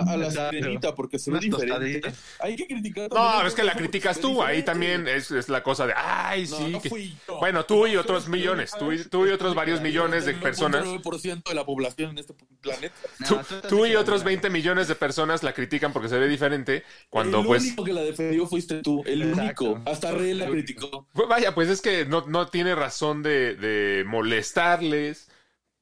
a, 0.08 0.12
a 0.12 0.16
la 0.16 0.30
sirenita 0.50 0.94
porque 0.94 1.18
se 1.18 1.30
ve 1.30 1.38
diferente, 1.38 2.02
hay 2.40 2.56
que 2.56 2.66
criticar 2.66 3.10
No, 3.10 3.46
es 3.46 3.54
que 3.54 3.62
la 3.62 3.74
criticas 3.74 4.20
tú, 4.20 4.42
ahí 4.42 4.62
también 4.62 5.06
es, 5.08 5.30
es 5.30 5.48
la 5.48 5.62
cosa 5.62 5.86
de, 5.86 5.94
ay, 5.96 6.46
sí. 6.46 6.68
no 6.70 6.80
que-. 6.80 7.12
Bueno, 7.40 7.64
tú 7.64 7.86
y 7.86 7.96
otros 7.96 8.28
millones, 8.28 8.72
tú 8.78 8.92
y, 8.92 8.98
yo. 8.98 9.08
tú 9.08 9.26
y 9.26 9.30
otros 9.30 9.54
varios 9.54 9.80
millones 9.80 10.24
de 10.24 10.32
El 10.32 10.40
personas, 10.40 10.84
99% 10.84 11.48
de 11.48 11.54
la 11.54 11.64
población 11.64 12.10
en 12.10 12.18
este 12.18 12.34
planeta. 12.60 12.94
tú, 13.68 13.86
y 13.86 13.96
otros 13.96 14.24
20 14.24 14.50
millones 14.50 14.88
de 14.88 14.94
personas 14.94 15.42
la 15.42 15.52
critican 15.52 15.92
porque 15.92 16.08
se 16.08 16.18
ve 16.18 16.28
diferente, 16.28 16.84
cuando 17.08 17.40
el 17.40 17.46
pues... 17.46 17.62
único 17.62 17.84
que 17.84 17.92
la 17.92 18.02
defendió 18.02 18.46
fuiste 18.46 18.82
tú, 18.82 19.02
el 19.06 19.22
Exacto. 19.30 19.64
único. 19.72 19.90
Hasta 19.90 20.10
Rey 20.12 20.34
la 20.34 20.46
criticó. 20.48 21.06
Pues 21.12 21.28
vaya, 21.28 21.54
pues 21.54 21.68
es 21.68 21.80
que 21.80 22.04
no, 22.06 22.24
no 22.26 22.48
tiene 22.48 22.74
razón 22.74 23.22
de, 23.22 23.54
de 23.54 24.04
molestarles, 24.06 25.29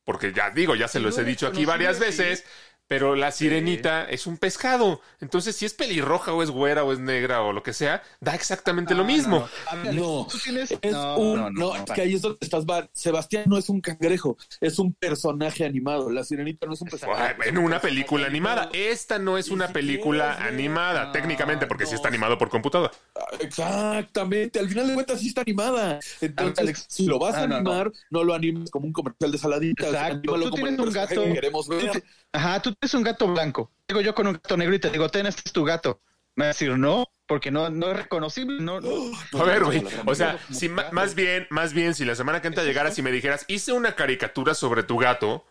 porque 0.08 0.32
ya 0.32 0.48
digo, 0.48 0.74
ya 0.74 0.88
se 0.88 1.00
los 1.00 1.18
he 1.18 1.22
dicho 1.22 1.46
aquí 1.46 1.66
varias 1.66 1.98
veces, 1.98 2.42
Pero 2.88 3.14
la 3.14 3.30
sirenita 3.32 4.04
es 4.04 4.26
un 4.26 4.38
pescado. 4.38 5.00
Entonces, 5.20 5.54
si 5.56 5.66
es 5.66 5.74
pelirroja 5.74 6.32
o 6.32 6.42
es 6.42 6.50
güera 6.50 6.84
o 6.84 6.92
es 6.92 6.98
negra 6.98 7.42
o 7.42 7.52
lo 7.52 7.62
que 7.62 7.72
sea, 7.74 8.02
da 8.20 8.34
exactamente 8.34 8.94
lo 8.94 9.04
mismo. 9.04 9.46
A 9.66 9.76
ver, 9.76 9.94
No, 9.94 10.26
tú 10.30 10.38
tienes- 10.38 10.72
es 10.80 10.92
no, 10.92 11.16
un, 11.18 11.36
no, 11.36 11.50
no, 11.50 11.68
no, 11.70 11.76
es 11.76 11.84
que 11.92 12.00
ahí 12.00 12.14
es 12.14 12.22
donde 12.22 12.38
estás. 12.40 12.64
Sebastián 12.92 13.44
no 13.46 13.58
es 13.58 13.68
un 13.68 13.80
cangrejo, 13.80 14.36
es 14.60 14.78
un 14.78 14.94
personaje 14.94 15.64
animado. 15.64 16.10
La 16.10 16.24
sirenita 16.24 16.66
no 16.66 16.72
es 16.72 16.80
un 16.80 16.88
personaje. 16.88 17.36
Ah, 17.38 17.44
En 17.46 17.58
una 17.58 17.80
película 17.80 18.26
animada. 18.26 18.70
Esta 18.72 19.18
no 19.18 19.38
es 19.38 19.50
una 19.50 19.68
película 19.68 20.36
animada, 20.46 21.06
No, 21.06 21.12
técnicamente, 21.12 21.66
porque 21.66 21.84
sí 21.84 21.92
no. 21.92 21.96
está 21.96 22.08
animado 22.08 22.38
por 22.38 22.48
computadora. 22.48 22.92
Ah, 23.14 23.26
Exactamente, 23.40 24.58
al 24.58 24.68
final 24.68 24.86
de 24.88 24.94
cuentas 24.94 25.20
sí 25.20 25.28
está 25.28 25.42
animada. 25.42 26.00
Entonces, 26.20 26.58
Alex, 26.58 26.86
si 26.88 27.06
lo 27.06 27.18
vas 27.18 27.34
a 27.34 27.42
ah, 27.42 27.46
no, 27.46 27.60
no. 27.60 27.70
animar, 27.72 27.92
no. 28.10 28.24
lo 28.24 28.34
animes 28.34 28.70
como 28.70 28.86
un 28.86 28.92
comercial 28.92 29.30
de 29.32 29.38
saladitas. 29.38 29.86
Exacto. 29.88 30.20
Tú 30.34 30.50
como 30.50 30.54
tienes 30.54 30.78
un 30.80 30.92
gato. 30.92 31.24
que 31.24 31.32
queremos 31.34 31.68
ver. 31.68 32.02
Ajá, 32.32 32.60
tú 32.60 32.74
tienes 32.74 32.94
un 32.94 33.02
gato 33.02 33.26
blanco. 33.26 33.70
Digo 33.88 34.00
yo 34.00 34.14
con 34.14 34.26
un 34.26 34.34
gato 34.34 34.56
negro 34.56 34.74
y 34.74 34.78
te 34.78 34.90
digo, 34.90 35.08
ten, 35.08 35.26
este 35.26 35.42
es 35.46 35.52
tu 35.52 35.64
gato. 35.64 36.00
Me 36.36 36.44
va 36.44 36.50
a 36.50 36.52
decir, 36.52 36.76
no, 36.78 37.08
porque 37.26 37.50
no, 37.50 37.68
no 37.68 37.90
es 37.90 37.96
reconocible. 37.96 38.62
No, 38.62 38.80
no. 38.80 38.90
A 39.38 39.42
ver, 39.44 39.64
güey. 39.64 39.84
O 40.06 40.14
sea, 40.14 40.38
si 40.52 40.68
más 40.68 41.14
bien, 41.14 41.46
más 41.50 41.72
bien, 41.72 41.94
si 41.94 42.04
la 42.04 42.14
semana 42.14 42.40
que 42.40 42.48
entra 42.48 42.62
llegaras 42.64 42.96
y 42.98 43.02
me 43.02 43.10
dijeras, 43.10 43.44
hice 43.48 43.72
una 43.72 43.96
caricatura 43.96 44.54
sobre 44.54 44.84
tu 44.84 44.98
gato 44.98 45.44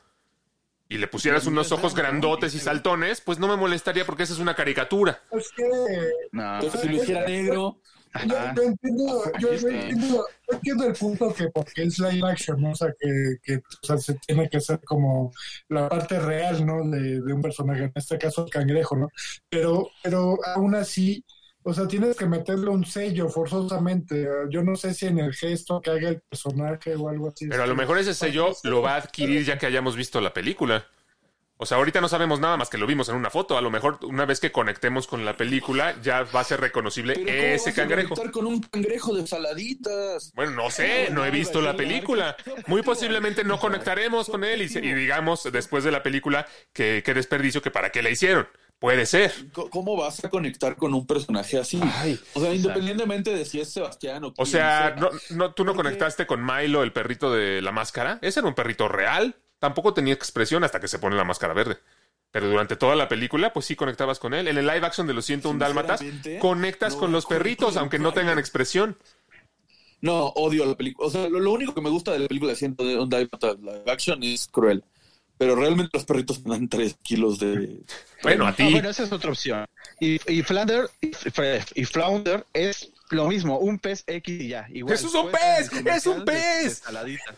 y 0.88 0.98
le 0.98 1.07
pusieras 1.07 1.46
unos 1.46 1.74
ojos 1.74 1.93
grandotes 1.93 2.55
y 2.55 2.60
saltones, 2.60 3.19
pues 3.19 3.39
no 3.39 3.48
me 3.50 3.57
molestaría 3.57 4.05
porque 4.05 4.24
esa 4.24 4.34
es 4.34 4.39
una 4.39 4.55
caricatura. 4.55 5.22
Es 5.31 5.51
que 5.55 5.63
No. 6.31 6.55
Entonces, 6.55 6.81
si 6.81 6.88
lo 6.88 6.96
hiciera 6.96 7.25
negro, 7.27 7.81
yo, 8.26 8.64
entiendo, 8.64 9.24
yo, 9.40 9.50
entiendo, 9.52 10.26
yo 10.48 10.54
entiendo 10.56 10.86
el 10.86 10.94
punto 10.94 11.34
que 11.34 11.50
porque 11.50 11.84
es 11.84 12.00
live 12.00 12.28
action, 12.30 12.62
¿no? 12.62 12.72
O 12.72 12.76
sea, 12.76 12.94
que, 13.00 13.38
que 13.44 13.58
o 13.58 13.86
sea, 13.86 13.98
se 13.98 14.16
tiene 14.26 14.50
que 14.50 14.58
hacer 14.58 14.80
como 14.86 15.32
la 15.70 15.90
parte 15.90 16.20
real, 16.20 16.66
¿no? 16.66 16.88
De, 16.90 17.22
de 17.22 17.34
un 17.34 17.42
personaje, 17.42 17.84
en 17.84 17.92
este 17.96 18.18
caso 18.18 18.46
el 18.46 18.52
cangrejo, 18.52 18.96
¿no? 18.96 19.10
Pero, 19.50 19.90
pero 20.04 20.38
aún 20.56 20.76
así, 20.76 21.24
o 21.70 21.74
sea, 21.74 21.86
tienes 21.86 22.16
que 22.16 22.26
meterle 22.26 22.70
un 22.70 22.86
sello 22.86 23.28
forzosamente. 23.28 24.26
Yo 24.50 24.64
no 24.64 24.78
sé 24.78 24.94
si 24.94 25.08
en 25.08 25.20
el 25.20 25.34
gesto 25.34 25.82
que 25.82 25.90
haga 25.90 26.10
el 26.10 26.22
personaje 26.22 26.96
o 26.96 27.10
algo 27.10 27.28
así. 27.28 27.48
Pero 27.50 27.64
a 27.64 27.68
lo 27.68 27.76
mejor 27.76 27.98
ese 27.98 28.14
sello 28.14 28.54
lo 28.64 28.82
va 28.82 28.94
a 28.94 28.98
adquirir 29.00 29.44
ya 29.44 29.58
que 29.58 29.66
hayamos 29.66 29.98
visto 29.98 30.22
la 30.22 30.34
película. 30.34 30.88
O 31.60 31.66
sea, 31.66 31.78
ahorita 31.78 32.02
no 32.02 32.08
sabemos 32.08 32.40
nada 32.40 32.56
más 32.56 32.70
que 32.70 32.78
lo 32.78 32.86
vimos 32.86 33.10
en 33.10 33.16
una 33.16 33.30
foto. 33.32 33.58
A 33.58 33.62
lo 33.62 33.72
mejor 33.72 33.98
una 34.04 34.26
vez 34.26 34.40
que 34.40 34.52
conectemos 34.52 35.08
con 35.08 35.26
la 35.26 35.36
película 35.36 35.96
ya 36.04 36.24
va 36.24 36.42
a 36.42 36.44
ser 36.44 36.62
reconocible 36.62 37.14
pero 37.16 37.26
¿cómo 37.26 37.38
ese 37.42 37.70
vas 37.72 37.78
a 37.80 37.82
cangrejo. 37.82 38.10
conectar 38.10 38.32
con 38.32 38.46
un 38.46 38.62
cangrejo 38.62 39.16
de 39.16 39.26
saladitas? 39.26 40.32
Bueno, 40.36 40.52
no 40.52 40.70
sé, 40.70 41.10
no 41.12 41.26
he 41.26 41.32
visto 41.32 41.62
la 41.62 41.76
película. 41.76 42.36
Muy 42.68 42.82
posiblemente 42.84 43.44
no 43.44 43.60
conectaremos 43.60 44.30
con 44.30 44.44
él 44.44 44.62
y, 44.62 44.70
se- 44.70 44.86
y 44.86 44.94
digamos 44.94 45.44
después 45.52 45.84
de 45.84 45.92
la 45.92 46.04
película 46.04 46.48
que 46.74 47.02
qué 47.04 47.14
desperdicio, 47.14 47.62
que 47.62 47.72
para 47.72 47.92
qué 47.92 48.02
la 48.04 48.10
hicieron. 48.10 48.48
Puede 48.80 49.08
ser. 49.08 49.34
¿Cómo 49.72 49.98
vas 49.98 50.24
a 50.24 50.30
conectar 50.30 50.76
con 50.76 50.94
un 50.94 51.08
personaje 51.08 51.58
así? 51.58 51.82
o 52.36 52.40
sea, 52.40 52.54
independientemente 52.54 53.34
de 53.34 53.44
si 53.44 53.60
es 53.60 53.74
Sebastián 53.74 54.24
o 54.24 54.28
O 54.28 54.34
quién 54.34 54.46
sea, 54.46 54.96
no, 55.00 55.10
sea. 55.10 55.36
no, 55.36 55.54
tú 55.56 55.66
no 55.66 55.74
conectaste 55.74 56.28
con 56.28 56.46
Milo, 56.46 56.84
el 56.84 56.94
perrito 56.94 57.34
de 57.34 57.64
la 57.64 57.72
máscara. 57.72 58.20
Ese 58.22 58.42
era 58.42 58.48
un 58.48 58.54
perrito 58.54 58.88
real. 58.88 59.36
Tampoco 59.60 59.94
tenía 59.94 60.14
expresión 60.14 60.64
hasta 60.64 60.80
que 60.80 60.88
se 60.88 61.00
pone 61.00 61.16
la 61.16 61.24
máscara 61.24 61.54
verde. 61.54 61.78
Pero 62.32 62.50
durante 62.50 62.76
toda 62.76 62.96
la 62.96 63.08
película, 63.08 63.54
pues 63.54 63.66
sí 63.66 63.76
conectabas 63.76 64.20
con 64.20 64.34
él. 64.34 64.48
En 64.48 64.58
el 64.58 64.68
live 64.68 64.86
action 64.86 65.08
de 65.08 65.14
los 65.14 65.26
101 65.26 65.58
Dálmatas, 65.60 66.02
conectas 66.40 66.94
no 66.94 67.00
con 67.00 67.12
los 67.12 67.26
perritos, 67.26 67.74
con 67.74 67.80
aunque 67.80 68.00
no 68.00 68.14
tengan 68.14 68.38
expresión. 68.38 68.98
No, 70.02 70.28
odio 70.36 70.66
la 70.66 70.76
película. 70.76 71.08
O 71.08 71.12
sea, 71.12 71.28
lo, 71.28 71.40
lo 71.40 71.52
único 71.52 71.74
que 71.74 71.82
me 71.82 71.90
gusta 71.90 72.12
de 72.12 72.20
la 72.20 72.28
película 72.28 72.52
de 72.52 72.58
Ciento 72.58 72.84
de 72.86 73.00
un 73.00 73.10
Dálmata 73.10 73.54
live 73.54 73.84
action 73.92 74.22
es 74.24 74.48
cruel. 74.48 74.84
Pero 75.40 75.56
realmente 75.56 75.92
los 75.94 76.06
perritos 76.06 76.44
me 76.46 76.52
dan 76.52 76.68
3 76.68 76.96
kilos 77.02 77.40
de. 77.40 77.80
Bueno, 78.24 78.46
a 78.46 78.50
Ah, 78.50 78.56
ti. 78.56 78.72
bueno, 78.72 78.90
esa 78.90 79.04
es 79.04 79.12
otra 79.12 79.30
opción. 79.32 79.66
Y, 80.00 80.20
y 80.32 80.44
Flounder, 80.44 80.90
y, 81.02 81.12
y 81.76 81.86
Flounder 81.86 82.46
es 82.54 82.92
lo 83.10 83.28
mismo, 83.28 83.60
un 83.60 83.80
pez 83.80 84.04
X 84.08 84.42
y 84.42 84.48
ya. 84.50 84.68
Igual, 84.74 84.96
¡Eso 84.96 85.08
es 85.08 85.14
un 85.14 85.32
pez! 85.32 85.86
¡Es 85.96 86.06
un 86.08 86.26
pez! 86.26 86.64
de 86.64 86.70
saladita. 86.72 87.36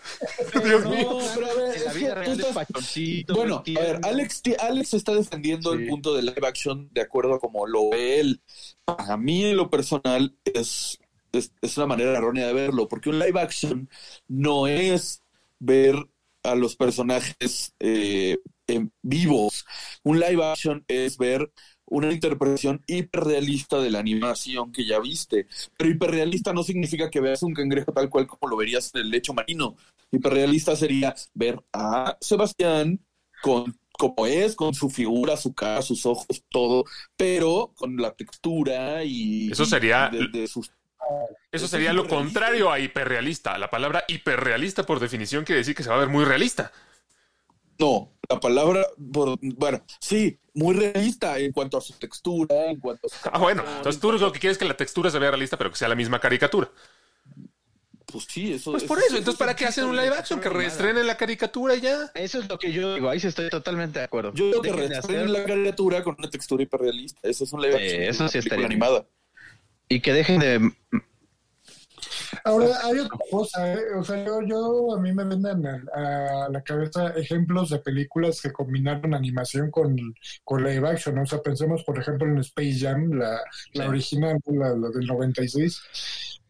Dios 0.63 0.83
No, 0.83 0.89
mío. 0.89 1.19
pero 1.35 1.45
a 1.51 1.53
ver, 1.55 1.75
En 1.77 1.85
la 1.85 1.93
vida 1.93 2.15
real 2.15 2.39
estás- 2.39 2.53
pachoncito. 2.53 3.35
Bueno, 3.35 3.63
a 3.65 3.79
ver. 3.81 3.99
Alex, 4.03 4.41
Alex 4.59 4.93
está 4.93 5.13
defendiendo 5.13 5.73
Sí. 5.73 5.83
el 5.83 5.87
punto 5.89 6.13
de 6.15 6.23
live 6.23 6.47
action 6.47 6.89
de 6.91 7.01
acuerdo 7.01 7.35
a 7.35 7.39
como 7.39 7.67
lo 7.67 7.89
ve 7.89 8.19
él. 8.19 8.41
A 8.87 9.17
mí, 9.17 9.45
en 9.45 9.57
lo 9.57 9.69
personal, 9.69 10.35
es, 10.45 10.99
es, 11.31 11.51
es 11.61 11.77
una 11.77 11.85
manera 11.87 12.13
errónea 12.17 12.47
de 12.47 12.53
verlo, 12.53 12.87
porque 12.87 13.09
un 13.09 13.19
live 13.19 13.39
action 13.39 13.89
no 14.27 14.67
es 14.67 15.21
ver 15.59 15.95
a 16.43 16.55
los 16.55 16.75
personajes 16.75 17.73
eh, 17.79 18.37
en 18.67 18.91
vivos. 19.01 19.65
Un 20.03 20.19
live 20.19 20.43
action 20.43 20.83
es 20.87 21.17
ver 21.17 21.51
una 21.89 22.11
interpretación 22.11 22.81
hiperrealista 22.87 23.79
de 23.79 23.91
la 23.91 23.99
animación 23.99 24.71
que 24.71 24.85
ya 24.85 24.99
viste. 24.99 25.47
Pero 25.77 25.89
hiperrealista 25.89 26.53
no 26.53 26.63
significa 26.63 27.09
que 27.09 27.19
veas 27.19 27.43
un 27.43 27.53
cangrejo 27.53 27.91
tal 27.91 28.09
cual 28.09 28.27
como 28.27 28.49
lo 28.49 28.57
verías 28.57 28.91
en 28.93 29.01
el 29.01 29.09
lecho 29.09 29.33
marino. 29.33 29.75
Hiperrealista 30.11 30.75
sería 30.75 31.15
ver 31.33 31.59
a 31.73 32.17
Sebastián 32.21 32.99
con 33.41 33.75
como 33.91 34.25
es, 34.25 34.55
con 34.55 34.73
su 34.73 34.89
figura, 34.89 35.35
su 35.35 35.53
cara, 35.53 35.81
sus 35.81 36.05
ojos, 36.05 36.43
todo, 36.49 36.85
pero 37.17 37.73
con 37.75 37.97
la 37.97 38.11
textura 38.13 39.03
y 39.03 39.51
Eso 39.51 39.65
sería- 39.65 40.09
y 40.13 40.17
de, 40.31 40.39
de 40.41 40.47
sus 40.47 40.71
Eso 41.51 41.67
sería 41.67 41.91
lo 41.91 42.07
contrario 42.07 42.71
a 42.71 42.79
hiperrealista. 42.79 43.57
La 43.57 43.69
palabra 43.69 44.03
hiperrealista, 44.07 44.85
por 44.85 44.99
definición, 45.01 45.43
quiere 45.43 45.59
decir 45.59 45.75
que 45.75 45.83
se 45.83 45.89
va 45.89 45.95
a 45.95 45.99
ver 45.99 46.07
muy 46.09 46.23
realista. 46.23 46.71
No, 47.79 48.11
la 48.29 48.39
palabra, 48.39 48.85
por- 49.11 49.37
bueno, 49.41 49.81
sí, 49.99 50.37
muy 50.53 50.75
realista 50.75 51.39
en 51.39 51.51
cuanto 51.53 51.77
a 51.77 51.81
su 51.81 51.93
textura, 51.93 52.65
en 52.65 52.79
cuanto 52.79 53.07
a 53.07 53.09
su 53.09 53.15
Ah, 53.31 53.39
bueno. 53.39 53.63
Entonces 53.77 53.95
en 53.95 54.01
tú 54.01 54.11
lo 54.11 54.31
que 54.31 54.39
quieres 54.39 54.55
es 54.55 54.59
que 54.59 54.65
la 54.67 54.75
textura 54.77 55.09
se 55.09 55.17
vea 55.19 55.31
realista, 55.31 55.57
pero 55.57 55.71
que 55.71 55.77
sea 55.77 55.87
la 55.87 55.95
misma 55.95 56.19
caricatura. 56.19 56.69
Pues 58.11 58.25
sí, 58.27 58.53
eso 58.53 58.71
Pues 58.71 58.83
por 58.83 58.97
eso. 58.97 59.17
Entonces, 59.17 59.37
¿para 59.37 59.55
qué 59.55 59.65
hacen 59.65 59.85
un 59.85 59.95
live 59.95 60.09
action? 60.17 60.39
Que 60.41 60.49
reestrenen 60.49 61.05
la 61.05 61.15
caricatura 61.15 61.75
y 61.75 61.81
ya. 61.81 62.11
Eso 62.15 62.39
es 62.39 62.49
lo 62.49 62.57
que 62.57 62.71
yo 62.71 62.95
digo, 62.95 63.07
ahí 63.07 63.19
sí 63.19 63.27
estoy 63.27 63.49
totalmente 63.49 63.99
de 63.99 64.05
acuerdo. 64.05 64.33
Yo 64.33 64.49
creo 64.49 64.61
que 64.63 64.71
reestrenen 64.73 65.25
hacer- 65.29 65.29
la 65.29 65.45
caricatura 65.45 66.03
con 66.03 66.15
una 66.17 66.29
textura 66.29 66.63
hiperrealista. 66.63 67.19
Eso 67.29 67.43
es 67.43 67.53
un 67.53 67.61
live 67.61 67.75
action. 67.75 68.01
eso 68.03 68.23
una 68.23 68.29
sí 68.29 68.37
estaría 68.39 68.65
animada. 68.65 69.05
Y 69.87 70.01
que 70.01 70.13
dejen 70.13 70.39
de... 70.39 70.71
Ahora, 72.43 72.67
hay 72.83 72.99
otra 72.99 73.17
cosa, 73.31 73.73
¿eh? 73.73 73.79
O 73.97 74.03
sea, 74.03 74.23
yo, 74.25 74.41
yo 74.43 74.95
a 74.95 74.99
mí 75.01 75.13
me 75.13 75.25
vienen 75.25 75.65
a, 75.93 76.45
a 76.45 76.49
la 76.49 76.61
cabeza 76.63 77.09
ejemplos 77.09 77.69
de 77.69 77.79
películas 77.79 78.41
que 78.41 78.51
combinaron 78.51 79.13
animación 79.13 79.71
con, 79.71 79.95
con 80.43 80.63
live 80.63 80.87
action. 80.87 81.15
¿no? 81.15 81.23
O 81.23 81.25
sea, 81.25 81.41
pensemos, 81.41 81.83
por 81.83 81.97
ejemplo, 81.99 82.27
en 82.27 82.37
Space 82.39 82.79
Jam, 82.79 83.11
la, 83.13 83.39
la 83.73 83.83
Sí. 83.83 83.89
original, 83.89 84.39
la, 84.47 84.69
la 84.75 84.89
del 84.89 85.05
96. 85.07 85.81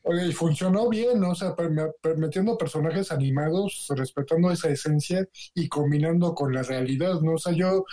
Oye, 0.03 0.27
y 0.27 0.31
funcionó 0.33 0.87
bien, 0.89 1.19
¿no? 1.19 1.31
O 1.31 1.35
sea, 1.35 1.55
per- 1.55 1.71
per- 2.01 2.17
metiendo 2.17 2.57
personajes 2.57 3.11
animados, 3.11 3.85
respetando 3.95 4.49
esa 4.51 4.69
esencia 4.69 5.27
y 5.53 5.67
combinando 5.67 6.33
con 6.33 6.53
la 6.53 6.63
realidad, 6.63 7.19
¿no? 7.21 7.33
O 7.33 7.37
sea, 7.37 7.51
yo, 7.53 7.83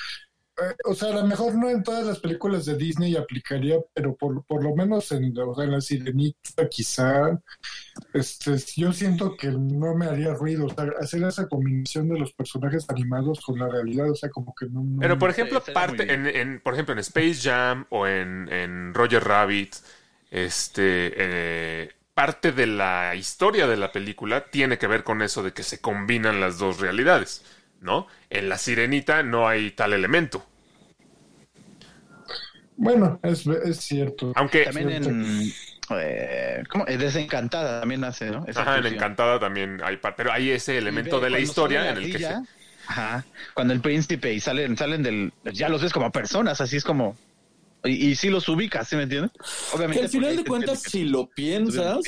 o 0.84 0.94
sea, 0.94 1.10
a 1.10 1.14
lo 1.16 1.26
mejor 1.26 1.54
no 1.54 1.68
en 1.70 1.82
todas 1.82 2.06
las 2.06 2.18
películas 2.18 2.64
de 2.66 2.76
Disney 2.76 3.16
aplicaría, 3.16 3.76
pero 3.94 4.14
por, 4.16 4.44
por 4.46 4.62
lo 4.64 4.74
menos 4.74 5.10
en, 5.12 5.36
o 5.38 5.54
sea, 5.54 5.64
en 5.64 5.72
la 5.72 5.80
Sirenita 5.80 6.68
quizá, 6.70 7.40
este, 8.14 8.56
yo 8.76 8.92
siento 8.92 9.36
que 9.36 9.48
no 9.48 9.94
me 9.94 10.06
haría 10.06 10.34
ruido, 10.34 10.66
o 10.66 10.70
sea, 10.70 10.86
hacer 11.00 11.22
esa 11.24 11.48
combinación 11.48 12.08
de 12.08 12.18
los 12.18 12.32
personajes 12.32 12.86
animados 12.90 13.40
con 13.40 13.58
la 13.58 13.68
realidad, 13.68 14.10
o 14.10 14.14
sea, 14.14 14.30
como 14.30 14.54
que 14.54 14.66
no... 14.66 14.82
no- 14.82 15.00
Pero 15.00 15.18
por 15.18 15.30
ejemplo, 15.30 15.62
parte 15.72 16.12
en, 16.12 16.26
en- 16.26 16.60
por 16.60 16.74
ejemplo, 16.74 16.92
en 16.92 17.00
Space 17.00 17.36
Jam 17.42 17.86
o 17.90 18.06
en, 18.06 18.48
en 18.52 18.94
Roger 18.94 19.22
Rabbit, 19.24 19.74
este 20.30 21.12
eh, 21.16 21.92
parte 22.14 22.52
de 22.52 22.66
la 22.66 23.14
historia 23.14 23.66
de 23.66 23.76
la 23.76 23.92
película 23.92 24.46
tiene 24.50 24.78
que 24.78 24.86
ver 24.86 25.04
con 25.04 25.22
eso 25.22 25.42
de 25.42 25.52
que 25.52 25.62
se 25.62 25.80
combinan 25.80 26.40
las 26.40 26.58
dos 26.58 26.80
realidades, 26.80 27.44
¿no? 27.80 28.06
En 28.30 28.48
la 28.48 28.58
sirenita 28.58 29.22
no 29.22 29.48
hay 29.48 29.70
tal 29.70 29.92
elemento. 29.92 30.44
Bueno, 32.76 33.18
es, 33.22 33.46
es 33.46 33.78
cierto. 33.78 34.32
Aunque 34.34 34.64
También 34.64 34.90
en... 35.04 35.52
Eh, 35.98 36.64
¿cómo? 36.68 36.84
Desencantada 36.84 37.80
también 37.80 38.02
hace, 38.04 38.30
¿no? 38.30 38.44
Esa 38.46 38.62
ajá, 38.62 38.78
en. 38.78 38.86
Encantada 38.86 39.38
también 39.38 39.80
hay 39.84 39.96
parte, 39.98 40.16
pero 40.18 40.32
hay 40.32 40.50
ese 40.50 40.76
elemento 40.76 41.20
ve, 41.20 41.26
de 41.26 41.30
la 41.30 41.38
historia 41.38 41.90
en 41.90 41.96
el 41.98 42.12
que 42.12 42.18
se- 42.18 42.34
Ajá. 42.88 43.24
Cuando 43.54 43.72
el 43.72 43.80
príncipe 43.80 44.32
y 44.32 44.40
salen, 44.40 44.76
salen 44.76 45.02
del. 45.02 45.32
Ya 45.52 45.68
los 45.68 45.82
ves 45.82 45.92
como 45.92 46.10
personas, 46.10 46.60
así 46.60 46.76
es 46.76 46.84
como. 46.84 47.16
Y, 47.84 48.08
y 48.08 48.16
sí 48.16 48.30
los 48.30 48.48
ubicas, 48.48 48.88
¿sí 48.88 48.96
me 48.96 49.04
entiendes? 49.04 49.30
Que 49.92 50.00
al 50.00 50.08
final 50.08 50.36
de 50.36 50.44
cuentas, 50.44 50.82
si 50.82 51.04
lo 51.04 51.28
piensas. 51.28 51.98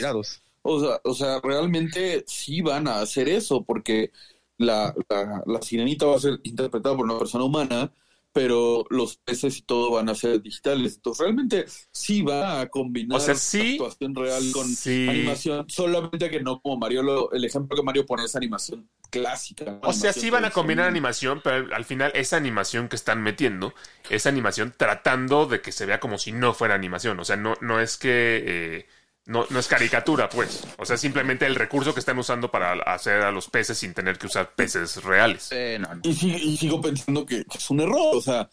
O 0.62 0.80
sea, 0.80 1.00
o 1.04 1.14
sea, 1.14 1.40
realmente 1.42 2.24
sí 2.26 2.60
van 2.60 2.88
a 2.88 3.00
hacer 3.00 3.28
eso, 3.28 3.62
porque 3.62 4.10
la, 4.58 4.94
la, 5.08 5.42
la 5.46 5.62
sirenita 5.62 6.06
va 6.06 6.16
a 6.16 6.20
ser 6.20 6.40
interpretada 6.44 6.96
por 6.96 7.04
una 7.06 7.18
persona 7.18 7.44
humana, 7.44 7.92
pero 8.32 8.84
los 8.90 9.16
peces 9.18 9.58
y 9.58 9.62
todo 9.62 9.92
van 9.92 10.08
a 10.08 10.14
ser 10.14 10.42
digitales. 10.42 10.96
Entonces, 10.96 11.24
realmente 11.24 11.64
sí 11.92 12.22
va 12.22 12.60
a 12.60 12.68
combinar 12.68 13.16
O 13.16 13.20
sea, 13.20 13.34
sí, 13.34 13.80
actuación 13.80 14.14
real 14.14 14.50
con 14.50 14.78
sí. 14.82 15.06
animación, 15.06 15.64
solamente 15.68 16.30
que 16.30 16.40
no 16.42 16.60
como 16.60 16.76
Mario, 16.78 17.02
lo- 17.02 17.32
el 17.32 17.44
ejemplo 17.44 17.76
que 17.76 17.82
Mario 17.82 18.06
pone 18.06 18.24
es 18.24 18.36
animación 18.36 18.88
clásica. 19.10 19.80
O 19.80 19.92
sea, 19.92 20.12
sí 20.12 20.28
van 20.30 20.44
a 20.44 20.50
combinar 20.52 20.86
animación, 20.88 21.40
pero 21.42 21.74
al 21.74 21.84
final 21.84 22.10
esa 22.14 22.36
animación 22.36 22.88
que 22.88 22.96
están 22.96 23.22
metiendo 23.22 23.74
es 24.10 24.26
animación 24.26 24.74
tratando 24.76 25.46
de 25.46 25.60
que 25.62 25.72
se 25.72 25.86
vea 25.86 26.00
como 26.00 26.18
si 26.18 26.32
no 26.32 26.52
fuera 26.52 26.74
animación. 26.74 27.18
O 27.20 27.24
sea, 27.24 27.36
no, 27.36 27.54
no 27.60 27.80
es 27.80 27.96
que... 27.96 28.42
eh, 28.46 28.86
no, 29.28 29.46
no 29.50 29.58
es 29.60 29.68
caricatura, 29.68 30.28
pues. 30.28 30.66
O 30.78 30.84
sea, 30.84 30.96
simplemente 30.96 31.46
el 31.46 31.54
recurso 31.54 31.94
que 31.94 32.00
están 32.00 32.18
usando 32.18 32.50
para 32.50 32.72
hacer 32.92 33.22
a 33.22 33.30
los 33.30 33.48
peces 33.48 33.78
sin 33.78 33.94
tener 33.94 34.18
que 34.18 34.26
usar 34.26 34.54
peces 34.56 35.02
reales. 35.04 35.48
Eh, 35.52 35.78
no, 35.80 35.94
no. 35.94 36.00
Y, 36.02 36.14
sig- 36.14 36.40
y 36.42 36.56
sigo 36.56 36.80
pensando 36.80 37.24
que, 37.24 37.44
que 37.44 37.58
es 37.58 37.70
un 37.70 37.80
error. 37.80 38.16
O 38.16 38.20
sea, 38.20 38.48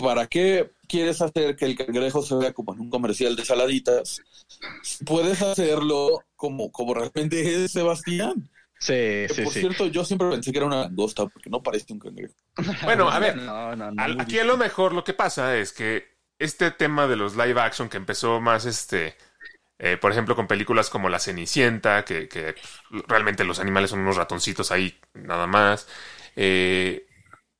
¿para 0.00 0.26
qué 0.26 0.70
quieres 0.88 1.20
hacer 1.20 1.56
que 1.56 1.66
el 1.66 1.76
cangrejo 1.76 2.22
se 2.22 2.34
vea 2.36 2.52
como 2.52 2.72
en 2.74 2.80
un 2.80 2.90
comercial 2.90 3.36
de 3.36 3.44
saladitas? 3.44 4.20
Puedes 5.04 5.42
hacerlo 5.42 6.20
como, 6.36 6.70
como 6.72 6.94
realmente 6.94 7.64
es 7.64 7.72
Sebastián. 7.72 8.48
Sí, 8.78 8.92
Que, 8.94 9.28
sí, 9.34 9.42
por 9.42 9.52
sí. 9.52 9.60
cierto, 9.60 9.86
yo 9.88 10.04
siempre 10.06 10.30
pensé 10.30 10.52
que 10.52 10.58
era 10.58 10.66
una 10.66 10.82
langosta 10.82 11.26
porque 11.26 11.50
no 11.50 11.62
parece 11.62 11.92
un 11.92 11.98
cangrejo. 11.98 12.34
Bueno, 12.84 13.10
a 13.10 13.18
ver, 13.18 13.36
No, 13.36 13.76
no, 13.76 13.90
no, 13.90 14.02
Al- 14.02 14.14
muy 14.14 14.22
aquí 14.22 14.38
a 14.38 14.44
lo 14.44 14.56
mejor 14.56 14.92
lo 14.94 15.04
que 15.04 15.12
pasa 15.14 15.56
es 15.58 15.72
que 15.72 16.08
este 16.38 16.70
tema 16.70 17.06
de 17.06 17.16
los 17.16 17.36
live 17.36 17.60
action 17.60 17.88
que 17.90 17.98
empezó 17.98 18.40
más 18.40 18.64
este 18.64 19.16
eh, 19.80 19.96
por 19.96 20.12
ejemplo 20.12 20.36
con 20.36 20.46
películas 20.46 20.90
como 20.90 21.08
La 21.08 21.18
Cenicienta 21.18 22.04
que, 22.04 22.28
que 22.28 22.54
realmente 23.08 23.44
los 23.44 23.58
animales 23.58 23.90
son 23.90 24.00
unos 24.00 24.16
ratoncitos 24.16 24.70
ahí 24.70 25.00
nada 25.14 25.48
más 25.48 25.88
eh, 26.36 27.06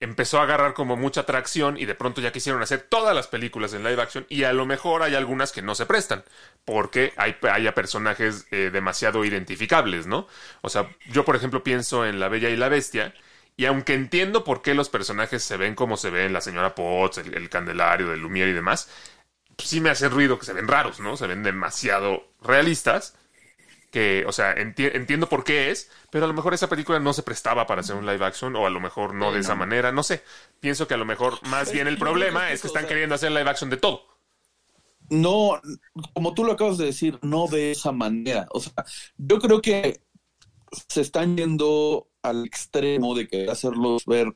empezó 0.00 0.38
a 0.40 0.44
agarrar 0.44 0.72
como 0.74 0.96
mucha 0.96 1.22
atracción 1.22 1.76
y 1.76 1.84
de 1.84 1.94
pronto 1.94 2.20
ya 2.22 2.32
quisieron 2.32 2.62
hacer 2.62 2.80
todas 2.88 3.14
las 3.14 3.28
películas 3.28 3.74
en 3.74 3.84
live 3.84 4.00
action 4.00 4.26
y 4.30 4.44
a 4.44 4.52
lo 4.52 4.64
mejor 4.64 5.02
hay 5.02 5.14
algunas 5.14 5.52
que 5.52 5.60
no 5.62 5.74
se 5.74 5.86
prestan 5.86 6.24
porque 6.64 7.12
hay 7.16 7.36
haya 7.42 7.74
personajes 7.74 8.46
eh, 8.50 8.70
demasiado 8.72 9.24
identificables, 9.24 10.06
¿no? 10.06 10.26
O 10.62 10.70
sea, 10.70 10.88
yo 11.10 11.24
por 11.24 11.36
ejemplo 11.36 11.62
pienso 11.62 12.06
en 12.06 12.18
La 12.18 12.28
Bella 12.28 12.48
y 12.48 12.56
la 12.56 12.68
Bestia 12.70 13.14
y 13.56 13.66
aunque 13.66 13.92
entiendo 13.94 14.42
por 14.42 14.62
qué 14.62 14.74
los 14.74 14.88
personajes 14.88 15.44
se 15.44 15.56
ven 15.58 15.74
como 15.74 15.96
se 15.98 16.08
ven, 16.10 16.32
la 16.32 16.40
señora 16.40 16.74
Potts, 16.74 17.18
el, 17.18 17.34
el 17.34 17.50
Candelario, 17.50 18.08
del 18.08 18.22
Lumière 18.22 18.48
y 18.48 18.52
demás, 18.54 18.88
pues 19.19 19.19
sí 19.60 19.80
me 19.80 19.90
hace 19.90 20.08
ruido 20.08 20.38
que 20.38 20.46
se 20.46 20.52
ven 20.52 20.68
raros, 20.68 21.00
¿no? 21.00 21.16
Se 21.16 21.26
ven 21.26 21.42
demasiado 21.42 22.24
realistas. 22.42 23.16
Que, 23.90 24.24
o 24.26 24.32
sea, 24.32 24.54
enti- 24.54 24.90
entiendo 24.94 25.28
por 25.28 25.42
qué 25.42 25.70
es, 25.70 25.90
pero 26.10 26.24
a 26.24 26.28
lo 26.28 26.34
mejor 26.34 26.54
esa 26.54 26.68
película 26.68 27.00
no 27.00 27.12
se 27.12 27.24
prestaba 27.24 27.66
para 27.66 27.80
hacer 27.80 27.96
un 27.96 28.06
live 28.06 28.24
action, 28.24 28.54
o 28.56 28.66
a 28.66 28.70
lo 28.70 28.80
mejor 28.80 29.14
no 29.14 29.32
de 29.32 29.40
esa 29.40 29.56
manera, 29.56 29.90
no 29.92 30.04
sé. 30.04 30.22
Pienso 30.60 30.86
que 30.86 30.94
a 30.94 30.96
lo 30.96 31.04
mejor 31.04 31.42
más 31.48 31.72
bien 31.72 31.88
el 31.88 31.98
problema 31.98 32.52
es 32.52 32.60
que 32.62 32.68
están 32.68 32.86
queriendo 32.86 33.16
hacer 33.16 33.32
live 33.32 33.50
action 33.50 33.68
de 33.68 33.78
todo. 33.78 34.04
No, 35.10 35.60
como 36.14 36.34
tú 36.34 36.44
lo 36.44 36.52
acabas 36.52 36.78
de 36.78 36.86
decir, 36.86 37.18
no 37.22 37.48
de 37.48 37.72
esa 37.72 37.90
manera. 37.90 38.46
O 38.52 38.60
sea, 38.60 38.72
yo 39.16 39.40
creo 39.40 39.60
que 39.60 40.02
se 40.88 41.00
están 41.00 41.36
yendo 41.36 42.08
al 42.22 42.46
extremo 42.46 43.14
de 43.14 43.26
querer 43.28 43.50
hacerlos 43.50 44.04
ver 44.06 44.34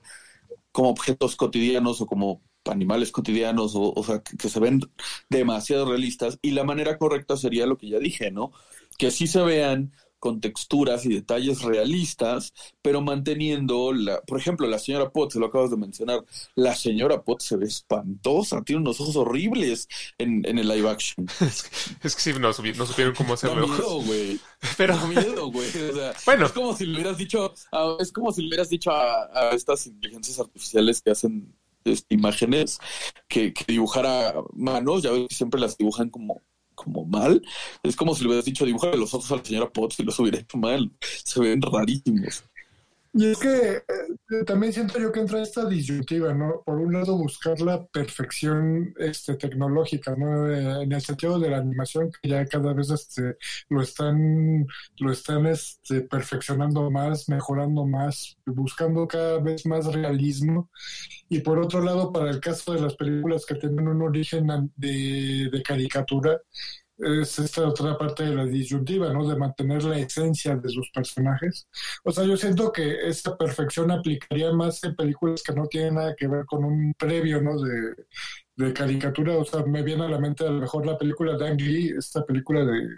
como 0.73 0.91
objetos 0.91 1.37
cotidianos 1.37 2.01
o 2.01 2.07
como 2.07 2.43
animales 2.67 3.13
cotidianos, 3.13 3.75
o, 3.75 3.93
o 3.95 4.05
sea, 4.05 4.21
que, 4.23 4.37
que 4.37 4.49
se 4.49 4.61
ven 4.61 4.81
demasiado 5.29 5.87
realistas. 5.87 6.39
Y 6.43 6.53
la 6.53 6.65
manera 6.65 6.99
correcta 6.99 7.37
sería 7.37 7.67
lo 7.67 7.77
que 7.79 7.89
ya 7.89 7.99
dije, 7.99 8.31
¿no? 8.31 8.53
Que 8.99 9.11
sí 9.11 9.27
se 9.27 9.43
vean 9.43 9.93
con 10.19 10.41
texturas 10.41 11.05
y 11.05 11.11
detalles 11.13 11.61
realistas, 11.61 12.55
pero 12.81 13.03
manteniendo 13.03 13.93
la, 13.93 14.23
por 14.23 14.39
ejemplo, 14.39 14.67
la 14.67 14.79
señora 14.79 15.11
Potts, 15.11 15.35
se 15.35 15.39
lo 15.39 15.45
acabas 15.47 15.71
de 15.71 15.77
mencionar, 15.77 16.25
la 16.55 16.75
señora 16.75 17.23
Potts 17.23 17.45
se 17.45 17.57
ve 17.59 17.67
espantosa, 17.67 18.63
tiene 18.63 18.81
unos 18.81 18.99
ojos 19.03 19.17
horribles 19.17 19.87
en, 20.17 20.43
en 20.47 20.59
el 20.59 20.69
live 20.69 20.89
action. 20.89 21.27
Es 22.03 22.15
que 22.15 22.21
sí, 22.23 22.33
no, 22.33 22.41
no 22.41 22.53
supieron 22.87 23.15
cómo 23.15 23.35
hacerlo. 23.35 23.69
miedo, 23.69 24.01
güey. 24.01 24.41
Pero, 24.79 24.97
miedo, 25.09 25.51
güey. 25.51 25.69
O 25.69 25.95
sea, 25.95 26.15
Bueno. 26.25 26.47
es 26.47 26.53
como 26.53 26.75
si 26.75 26.87
le 26.87 26.95
hubieras 26.95 27.19
dicho, 27.19 27.53
a- 27.73 27.97
es 28.01 28.11
como 28.11 28.33
si 28.33 28.41
le 28.43 28.49
hubieras 28.49 28.71
dicho 28.71 28.93
a, 28.93 29.25
a 29.51 29.51
estas 29.55 29.87
inteligencias 29.87 30.41
artificiales 30.41 31.03
que 31.03 31.11
hacen 31.11 31.55
este, 31.85 32.15
imágenes 32.15 32.79
que, 33.29 33.53
que 33.53 33.65
dibujara 33.67 34.35
manos, 34.53 35.03
ya 35.03 35.11
ves 35.13 35.29
que 35.29 35.35
siempre 35.35 35.61
las 35.61 35.77
dibujan 35.77 36.11
como, 36.11 36.43
como 36.75 37.05
mal. 37.05 37.43
Es 37.83 37.97
como 37.97 38.15
si 38.15 38.23
le 38.23 38.29
hubieras 38.29 38.45
dicho 38.45 38.65
dibujar 38.65 38.97
los 38.97 39.15
ojos 39.15 39.31
a 39.33 39.37
la 39.37 39.45
señora 39.45 39.71
Potts 39.71 40.01
y 40.01 40.05
los 40.05 40.19
hubiera 40.19 40.39
hecho 40.39 40.59
mal. 40.59 40.91
Se 41.25 41.41
ven 41.41 41.63
rarísimos. 41.63 42.45
Y 43.17 43.27
es 43.31 43.39
que 43.39 43.77
eh, 43.77 44.45
también 44.45 44.73
siento 44.73 44.99
yo 44.99 45.13
que 45.13 45.21
entra 45.21 45.41
esta 45.41 45.65
disyuntiva, 45.69 46.35
¿no? 46.35 46.63
Por 46.67 46.81
un 46.81 46.93
lado, 46.93 47.17
buscar 47.17 47.61
la 47.61 47.87
perfección 47.87 48.93
este, 48.99 49.37
tecnológica, 49.37 50.17
¿no? 50.17 50.51
Eh, 50.51 50.83
en 50.83 50.93
el 50.93 51.01
sentido 51.01 51.39
de 51.39 51.49
la 51.49 51.59
animación, 51.59 52.11
que 52.11 52.29
ya 52.29 52.45
cada 52.47 52.73
vez 52.73 52.91
este, 52.91 53.37
lo 53.69 53.83
están, 53.83 54.67
lo 54.99 55.13
están 55.13 55.47
este, 55.47 56.01
perfeccionando 56.01 56.91
más, 56.91 57.29
mejorando 57.29 57.87
más, 57.87 58.37
buscando 58.47 59.07
cada 59.07 59.39
vez 59.39 59.65
más 59.65 59.87
realismo. 59.87 60.71
Y 61.29 61.39
por 61.39 61.61
otro 61.61 61.83
lado, 61.85 62.13
para 62.13 62.31
el 62.31 62.41
caso 62.41 62.75
de 62.75 62.81
las 62.81 62.97
películas 62.97 63.47
que 63.47 63.55
tienen 63.55 63.87
un 63.87 64.03
origen 64.03 64.49
de, 64.75 65.51
de 65.53 65.63
caricatura, 65.63 66.41
es 66.99 67.39
esta 67.39 67.67
otra 67.69 67.97
parte 67.99 68.25
de 68.25 68.35
la 68.35 68.45
disyuntiva, 68.47 69.13
¿no? 69.13 69.29
De 69.29 69.37
mantener 69.37 69.83
la 69.85 69.99
esencia 69.99 70.57
de 70.57 70.69
sus 70.69 70.91
personajes. 70.91 71.69
O 72.05 72.13
sea, 72.13 72.25
yo 72.25 72.37
siento 72.37 72.73
que 72.73 73.09
esta 73.09 73.37
perfección 73.37 73.91
aplicaría 73.91 74.53
más 74.53 74.83
en 74.85 74.95
películas 74.95 75.43
que 75.43 75.53
no 75.55 75.67
tienen 75.67 75.95
nada 75.95 76.15
que 76.17 76.29
ver 76.29 76.45
con 76.47 76.65
un 76.65 76.95
previo, 76.99 77.41
¿no? 77.43 77.61
De, 77.61 77.95
de 78.57 78.73
caricatura. 78.73 79.37
O 79.37 79.45
sea, 79.45 79.65
me 79.65 79.83
viene 79.83 80.05
a 80.05 80.09
la 80.09 80.19
mente 80.19 80.47
a 80.47 80.51
lo 80.51 80.61
mejor 80.61 80.87
la 80.87 80.99
película 80.99 81.37
de 81.37 81.49
Ang 81.49 81.61
Lee, 81.61 81.95
esta 81.99 82.25
película 82.25 82.65
de 82.65 82.89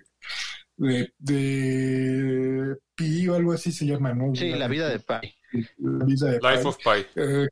de, 0.77 1.13
de 1.19 2.77
Pi 2.95 3.29
o 3.29 3.35
algo 3.35 3.53
así 3.53 3.73
se 3.73 3.87
llama, 3.87 4.13
¿no? 4.13 4.35
Sí, 4.35 4.51
la 4.51 4.69
vida 4.69 4.89
de 4.89 4.99
Pi. 5.01 5.35
La 5.79 6.05
vida 6.05 6.31
de 6.33 6.39
Life 6.41 6.63
Pi. 6.63 6.69
of 6.69 6.77
Pi. 6.77 7.07
Eh, 7.17 7.49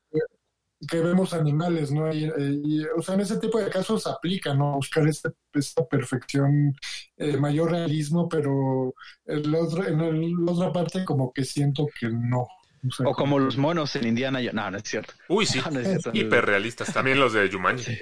que, 0.88 1.00
vemos 1.00 1.32
animales, 1.34 1.90
¿no? 1.92 2.12
Y, 2.12 2.24
y, 2.64 2.84
o 2.96 3.02
sea, 3.02 3.14
en 3.14 3.20
ese 3.22 3.38
tipo 3.38 3.58
de 3.58 3.70
casos 3.70 4.06
aplica, 4.06 4.54
¿no? 4.54 4.74
Buscar 4.74 5.06
esta, 5.08 5.32
esta 5.52 5.86
perfección, 5.86 6.74
eh, 7.16 7.36
mayor 7.36 7.70
realismo, 7.70 8.28
pero 8.28 8.94
en 9.26 9.50
la, 9.52 9.58
otra, 9.60 9.88
en 9.88 10.00
el- 10.00 10.32
la 10.44 10.52
otra 10.52 10.72
parte 10.72 11.04
como 11.04 11.32
que 11.32 11.44
siento 11.44 11.86
que 11.98 12.08
no. 12.08 12.46
O, 12.86 12.90
sea, 12.94 13.06
O 13.08 13.14
como 13.14 13.38
los 13.38 13.56
monos 13.56 13.96
en 13.96 14.06
Indiana 14.06 14.40
Jones. 14.40 14.54
No, 14.54 14.70
no 14.70 14.76
es 14.76 14.82
cierto. 14.84 15.14
Uy, 15.28 15.46
sí. 15.46 15.58
No, 15.64 15.70
no 15.70 15.80
es 15.80 15.88
cierto. 15.88 16.10
Hiperrealistas. 16.12 16.92
También 16.92 17.18
los 17.18 17.32
de 17.32 17.50
Jumanji. 17.50 17.84
Sí, 17.84 17.98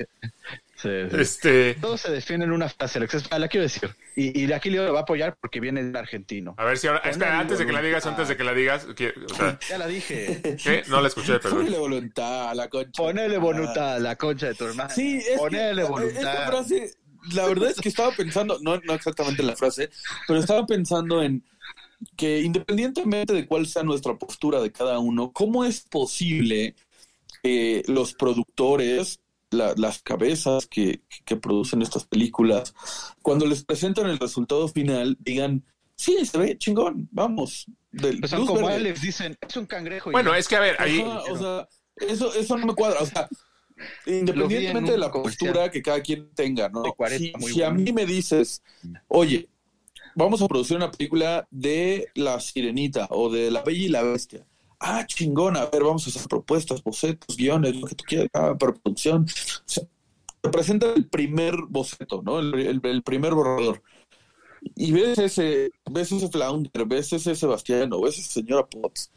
sí. 0.82 0.88
Este. 1.18 1.74
Todo 1.74 1.96
se 1.96 2.10
define 2.10 2.44
en 2.44 2.52
una 2.52 2.68
frase, 2.68 2.98
Alex. 2.98 3.30
La 3.30 3.48
quiero 3.48 3.62
decir. 3.62 3.94
Y, 4.16 4.44
y 4.44 4.52
aquí 4.52 4.70
Leo 4.70 4.84
lo 4.86 4.92
va 4.92 5.00
a 5.00 5.02
apoyar 5.02 5.36
porque 5.40 5.60
viene 5.60 5.82
del 5.82 5.96
argentino. 5.96 6.54
A 6.58 6.64
ver 6.64 6.78
si 6.78 6.86
ahora. 6.88 7.00
Espera, 7.00 7.38
antes 7.38 7.58
de 7.58 7.66
que 7.66 7.72
la 7.72 7.80
digas, 7.82 8.04
antes 8.06 8.28
de 8.28 8.36
que 8.36 8.44
la 8.44 8.52
digas. 8.54 8.86
que- 8.96 9.14
o 9.30 9.34
sea, 9.34 9.58
Ya 9.68 9.78
la 9.78 9.86
dije. 9.86 10.56
¿qué? 10.62 10.82
No 10.88 11.00
la 11.00 11.08
escuché, 11.08 11.38
perdón. 11.38 11.64
Ponle 11.64 11.78
voluntad 11.78 12.50
a 12.50 12.54
la 12.54 12.68
concha. 12.68 12.90
Ponele 13.02 13.38
voluntad 13.38 13.94
a 13.94 13.98
la 13.98 14.16
concha 14.16 14.46
de 14.48 14.54
tu 14.54 14.64
hermana. 14.66 14.90
Sí, 14.90 15.18
es 15.18 15.28
que 15.30 15.36
Ponele 15.36 15.82
esta 15.82 15.90
voluntad. 15.92 16.46
frase, 16.48 16.94
la 17.32 17.46
verdad 17.46 17.70
es 17.70 17.80
que 17.80 17.88
estaba 17.88 18.10
pensando, 18.12 18.58
no, 18.60 18.78
no 18.84 18.92
exactamente 18.94 19.42
en 19.42 19.46
la 19.48 19.56
frase, 19.56 19.90
pero 20.26 20.40
estaba 20.40 20.66
pensando 20.66 21.22
en 21.22 21.44
que 22.16 22.40
independientemente 22.40 23.32
de 23.32 23.46
cuál 23.46 23.66
sea 23.66 23.84
nuestra 23.84 24.16
postura 24.18 24.60
de 24.60 24.72
cada 24.72 24.98
uno, 24.98 25.30
¿cómo 25.32 25.64
es 25.64 25.82
posible 25.82 26.74
que 27.44 27.84
los 27.86 28.14
productores, 28.14 29.20
la- 29.52 29.74
las 29.76 30.02
cabezas 30.02 30.66
que, 30.66 31.00
que 31.24 31.36
producen 31.36 31.82
estas 31.82 32.04
películas, 32.04 32.74
cuando 33.22 33.46
les 33.46 33.64
presentan 33.64 34.06
el 34.06 34.18
resultado 34.18 34.68
final, 34.68 35.16
digan, 35.20 35.64
sí, 35.94 36.24
se 36.26 36.38
ve 36.38 36.58
chingón, 36.58 37.08
vamos. 37.12 37.66
del- 37.92 38.20
Pues 38.20 38.32
como 38.32 38.54
verde"? 38.54 38.74
Alex, 38.74 39.02
dicen, 39.02 39.36
es 39.46 39.56
un 39.56 39.66
cangrejo. 39.66 40.10
y 40.10 40.12
Bueno, 40.12 40.32
ya. 40.32 40.38
es 40.38 40.48
que 40.48 40.56
a 40.56 40.60
ver, 40.60 40.76
ahí. 40.80 41.00
Ajá, 41.02 41.20
o 41.30 41.38
sea, 41.38 41.68
eso, 42.08 42.34
eso 42.34 42.56
no 42.56 42.66
me 42.66 42.74
cuadra. 42.74 43.00
O 43.00 43.06
sea, 43.06 43.28
independientemente 44.06 44.92
de 44.92 44.98
la 44.98 45.10
postura 45.10 45.70
que 45.70 45.82
cada 45.82 46.00
quien 46.00 46.30
tenga, 46.34 46.68
¿no? 46.68 46.82
De 46.82 46.92
40, 46.92 47.18
si 47.24 47.32
muy 47.44 47.52
si 47.52 47.62
a 47.62 47.70
mí 47.70 47.92
me 47.92 48.06
dices, 48.06 48.62
oye, 49.08 49.48
vamos 50.14 50.40
a 50.42 50.48
producir 50.48 50.76
una 50.76 50.90
película 50.90 51.46
de 51.50 52.08
La 52.14 52.40
Sirenita 52.40 53.08
o 53.10 53.30
de 53.30 53.50
La 53.50 53.62
Bella 53.62 53.84
y 53.84 53.88
la 53.88 54.02
Bestia. 54.02 54.46
Ah, 54.84 55.06
chingón, 55.06 55.56
a 55.56 55.66
ver, 55.66 55.84
vamos 55.84 56.06
a 56.06 56.10
hacer 56.10 56.26
propuestas, 56.28 56.82
bocetos, 56.82 57.36
guiones, 57.36 57.76
lo 57.76 57.86
que 57.86 57.94
tú 57.94 58.04
quieras, 58.04 58.28
ah, 58.34 58.54
para 58.58 58.74
producción. 58.74 59.22
O 59.24 59.62
sea, 59.64 59.84
te 60.40 60.50
presenta 60.50 60.92
el 60.92 61.06
primer 61.08 61.54
boceto, 61.68 62.20
¿no? 62.22 62.40
El, 62.40 62.52
el- 62.54 62.80
el 62.84 63.02
primer 63.02 63.32
borrador. 63.34 63.80
Y 64.76 64.92
ves 64.92 65.18
ese, 65.18 65.70
ves 65.90 66.10
ese 66.12 66.28
Flounder, 66.28 66.84
ves 66.86 67.12
ese 67.12 67.34
Sebastián 67.34 67.92
o 67.92 68.00
ves 68.00 68.18
esa 68.18 68.30
señora 68.32 68.66
Potts. 68.66 69.10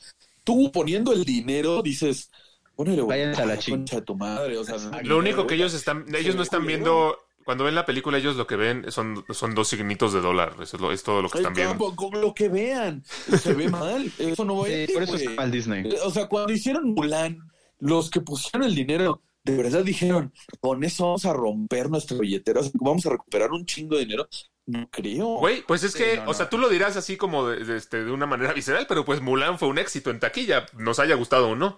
Tú 0.44 0.72
poniendo 0.72 1.14
el 1.14 1.24
dinero 1.24 1.82
dices, 1.82 2.30
ponele 2.76 3.02
a 3.36 3.46
la 3.46 3.58
concha 3.58 3.96
de 3.98 4.02
tu 4.04 4.16
madre. 4.16 4.58
O 4.58 4.64
sea, 4.64 4.78
Lo 5.04 5.18
único 5.18 5.48
que 5.48 5.56
ellos 5.56 5.74
están. 5.74 6.06
Ellos 6.16 6.36
no 6.36 6.44
están 6.44 6.66
viendo. 6.66 7.18
Cuando 7.46 7.64
ven 7.64 7.76
la 7.76 7.86
película, 7.86 8.18
ellos 8.18 8.36
lo 8.36 8.48
que 8.48 8.58
ven 8.58 8.92
son, 8.92 9.24
son 9.30 9.56
dos 9.56 9.68
signitos 9.70 10.12
de 10.14 10.20
dólar. 10.22 10.56
Eso 10.62 10.78
es, 10.78 10.82
lo- 10.82 10.92
es 10.92 11.04
todo 11.04 11.22
lo 11.22 11.30
que 11.30 11.38
Ay, 11.38 11.44
están 11.44 11.54
viendo. 11.54 11.96
con 11.96 12.20
lo 12.22 12.34
que 12.34 12.50
vean, 12.50 13.04
se 13.06 13.54
ve 13.54 13.70
mal. 13.70 14.12
Eso 14.18 14.46
no 14.46 14.58
va 14.58 14.66
a 14.66 14.68
Sí, 14.68 14.74
ir, 14.74 14.94
por 14.94 15.04
eso 15.04 15.16
está 15.16 15.30
mal 15.32 15.52
Disney. 15.52 15.88
O 16.04 16.10
sea, 16.12 16.28
cuando 16.28 16.54
hicieron 16.54 16.94
Mulan, 16.94 17.38
los 17.80 18.10
que 18.10 18.22
pusieron 18.22 18.64
el 18.68 18.76
dinero 18.76 19.22
de 19.44 19.56
verdad 19.58 19.84
dijeron, 19.84 20.34
con 20.60 20.84
eso 20.84 21.06
vamos 21.06 21.26
a 21.26 21.34
romper 21.34 21.88
nuestra 21.92 22.18
billetera, 22.18 22.62
vamos 22.74 23.06
a 23.06 23.12
recuperar 23.12 23.52
un 23.52 23.64
chingo 23.66 23.96
de 23.96 24.06
dinero. 24.06 24.28
No 24.66 24.90
creo. 24.90 25.38
Güey, 25.38 25.62
pues 25.68 25.84
es 25.84 25.92
Sí, 25.94 26.00
que, 26.00 26.16
no, 26.18 26.24
o 26.24 26.26
no. 26.28 26.34
sea, 26.34 26.50
tú 26.50 26.58
lo 26.58 26.70
dirás 26.70 26.98
así 26.98 27.16
como 27.18 27.48
de, 27.48 27.64
de, 27.64 27.78
este, 27.78 28.04
de 28.04 28.12
una 28.12 28.26
manera 28.26 28.54
visceral, 28.54 28.88
pero 28.90 29.06
pues 29.06 29.22
Mulan 29.22 29.60
fue 29.60 29.68
un 29.68 29.78
éxito 29.78 30.10
en 30.10 30.20
taquilla, 30.20 30.66
nos 30.74 30.98
haya 31.00 31.14
gustado 31.16 31.50
o 31.50 31.56
no. 31.56 31.78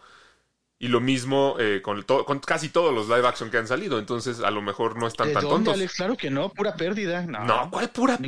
Y 0.79 0.89
lo 0.89 0.99
mismo 1.01 1.55
eh, 1.59 1.81
con, 1.83 2.03
to- 2.03 2.23
con 2.23 2.37
casi 2.39 2.69
todos 2.69 2.93
los 2.93 3.07
live 3.09 3.27
action 3.27 3.49
que 3.49 3.57
han 3.57 3.67
salido, 3.67 3.97
entonces 3.97 4.41
a 4.41 4.51
lo 4.51 4.61
mejor 4.61 4.95
no 4.95 5.07
están 5.07 5.29
¿De 5.29 5.33
tan 5.33 5.41
dónde, 5.41 5.55
tontos. 5.55 5.73
Alex? 5.73 5.93
Claro 5.95 6.15
que 6.15 6.29
no, 6.29 6.49
pura 6.49 6.75
pérdida. 6.75 7.23
No, 7.25 7.43
No, 7.45 7.69
¿cuál 7.71 7.89
pura 7.89 8.19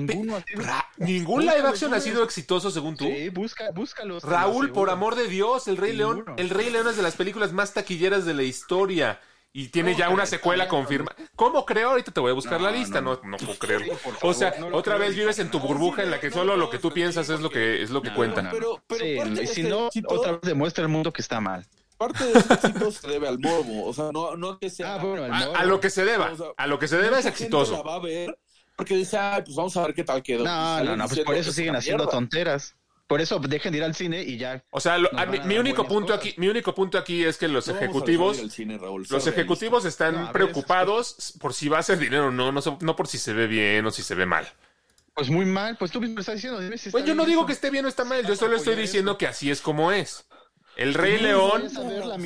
Ra- 0.55 0.87
Ningún 0.97 1.41
live 1.41 1.67
action 1.67 1.93
ha 1.93 1.99
sido 1.99 2.23
exitoso 2.23 2.71
según 2.71 2.97
tú. 2.97 3.05
Sí, 3.05 3.29
busca, 3.29 3.69
búscalos. 3.71 4.23
Raúl, 4.23 4.71
por 4.71 4.89
amor 4.89 5.13
de 5.15 5.27
Dios, 5.27 5.67
El 5.67 5.77
Rey 5.77 5.93
León. 5.95 6.25
El 6.37 6.49
Rey 6.49 6.71
León 6.71 6.87
es 6.87 6.97
de 6.97 7.03
las 7.03 7.15
películas 7.15 7.53
más 7.53 7.73
taquilleras 7.75 8.25
de 8.25 8.33
la 8.33 8.41
historia 8.41 9.21
y 9.53 9.67
tiene 9.67 9.95
ya 9.95 10.09
una 10.09 10.25
secuela 10.25 10.67
confirmada. 10.67 11.15
¿Cómo 11.35 11.67
creo? 11.67 11.91
Ahorita 11.91 12.11
te 12.11 12.19
voy 12.19 12.31
a 12.31 12.33
buscar 12.33 12.59
No, 12.59 12.65
la 12.71 12.71
lista, 12.75 12.99
no, 12.99 13.19
no, 13.23 13.29
no, 13.29 13.37
puedo 13.37 13.59
creerlo. 13.59 13.93
O 14.23 14.33
sea, 14.33 14.55
otra 14.73 14.97
vez 14.97 15.15
vives 15.15 15.37
en 15.37 15.51
tu 15.51 15.59
burbuja 15.59 16.01
en 16.01 16.09
la 16.09 16.19
que 16.19 16.31
solo 16.31 16.57
lo 16.57 16.71
que 16.71 16.79
tú 16.79 16.91
piensas 16.91 17.29
es 17.29 17.41
lo 17.41 17.51
que 17.51 17.83
es 17.83 17.91
lo 17.91 18.01
que 18.01 18.09
No, 18.09 18.15
cuenta. 18.15 18.49
Pero, 18.51 18.81
Sí, 18.97 19.17
si 19.35 19.61
este 19.61 19.63
no, 19.63 19.89
otra 20.07 20.31
vez 20.31 20.41
demuestra 20.41 20.81
el 20.83 20.89
mundo 20.89 21.13
que 21.13 21.21
está 21.21 21.39
mal. 21.39 21.63
Parte 21.99 22.23
de 22.25 22.31
ese 22.39 22.53
éxito 22.53 22.91
se 22.91 23.07
debe 23.07 23.27
al 23.27 23.37
morbo. 23.37 23.85
O 23.85 23.93
sea, 23.93 24.09
no, 24.11 24.35
no 24.35 24.57
que 24.57 24.71
sea. 24.71 24.95
Ah, 24.95 24.97
bueno, 24.97 25.25
el 25.25 25.31
A, 25.31 25.65
lo 25.65 25.79
que 25.79 25.91
se 25.91 26.03
deba, 26.05 26.31
O 26.31 26.35
sea, 26.37 26.47
a 26.57 26.65
lo 26.65 26.79
que 26.79 26.87
se 26.87 26.97
deba 26.97 27.19
es 27.19 27.27
exitoso. 27.27 27.73
la 27.73 27.83
va 27.83 27.95
a 27.95 27.99
ver 27.99 28.35
porque 28.75 28.95
dice, 28.95 29.17
ay, 29.17 29.43
pues 29.43 29.55
vamos 29.55 29.75
a 29.77 29.81
ver 29.83 29.93
qué 29.93 30.03
tal 30.05 30.23
quedó. 30.23 30.43
No, 30.45 30.83
no, 30.83 30.95
no, 30.95 31.07
pues 31.07 31.19
por 31.19 31.35
eso 31.35 31.49
es 31.51 31.55
siguen 31.55 31.75
haciendo 31.75 32.05
mierda. 32.05 32.11
tonteras. 32.17 32.75
Por 33.07 33.21
eso 33.21 33.39
dejen 33.39 33.71
de 33.71 33.79
ir 33.79 33.83
al 33.83 33.95
cine 33.95 34.21
y 34.23 34.37
ya. 34.37 34.63
O 34.69 34.79
sea, 34.79 34.97
lo- 34.99 35.09
a 35.17 35.25
mi, 35.25 35.39
a 35.39 35.43
mi 35.43 35.57
único 35.57 35.85
punto 35.87 36.13
cosas. 36.13 36.19
aquí, 36.27 36.35
mi 36.37 36.47
único 36.47 36.75
punto 36.75 36.97
aquí 36.97 37.25
es 37.25 37.37
que 37.37 37.47
los 37.47 37.67
No 37.67 37.75
ejecutivos, 37.75 38.37
cine, 38.51 38.77
Raúl, 38.77 39.05
los 39.09 39.27
ejecutivos 39.27 39.83
están 39.85 40.13
No, 40.13 40.19
a 40.19 40.23
ver, 40.25 40.31
preocupados 40.33 41.33
por 41.41 41.53
si 41.55 41.67
va 41.69 41.79
a 41.79 41.83
ser 41.83 41.97
dinero 41.97 42.27
o 42.27 42.31
no, 42.31 42.51
no, 42.51 42.61
no 42.79 42.95
por 42.95 43.07
si 43.07 43.17
se 43.17 43.33
ve 43.33 43.47
bien 43.47 43.85
o 43.85 43.91
si 43.91 44.03
se 44.03 44.13
ve 44.15 44.25
mal. 44.27 44.47
Pues 45.15 45.29
muy 45.29 45.45
mal, 45.45 45.75
pues 45.77 45.91
tú 45.91 45.99
mismo 45.99 46.19
estás 46.19 46.35
diciendo. 46.35 46.59
dime 46.61 46.77
si 46.77 46.91
Pues 46.91 47.03
yo 47.03 47.15
no 47.15 47.25
digo 47.25 47.41
eso. 47.41 47.47
que 47.47 47.53
esté 47.53 47.69
bien 47.71 47.83
o 47.85 47.89
está 47.89 48.05
mal, 48.05 48.25
yo 48.25 48.35
solo 48.35 48.55
estoy 48.55 48.75
diciendo 48.75 49.11
eso. 49.11 49.17
que 49.17 49.27
así 49.27 49.49
es 49.51 49.59
como 49.59 49.91
es. 49.91 50.25
El 50.79 50.93
Rey 50.93 51.17
No 51.17 51.23
León, 51.23 51.63
a 51.75 51.79
ver 51.81 52.05
la 52.05 52.17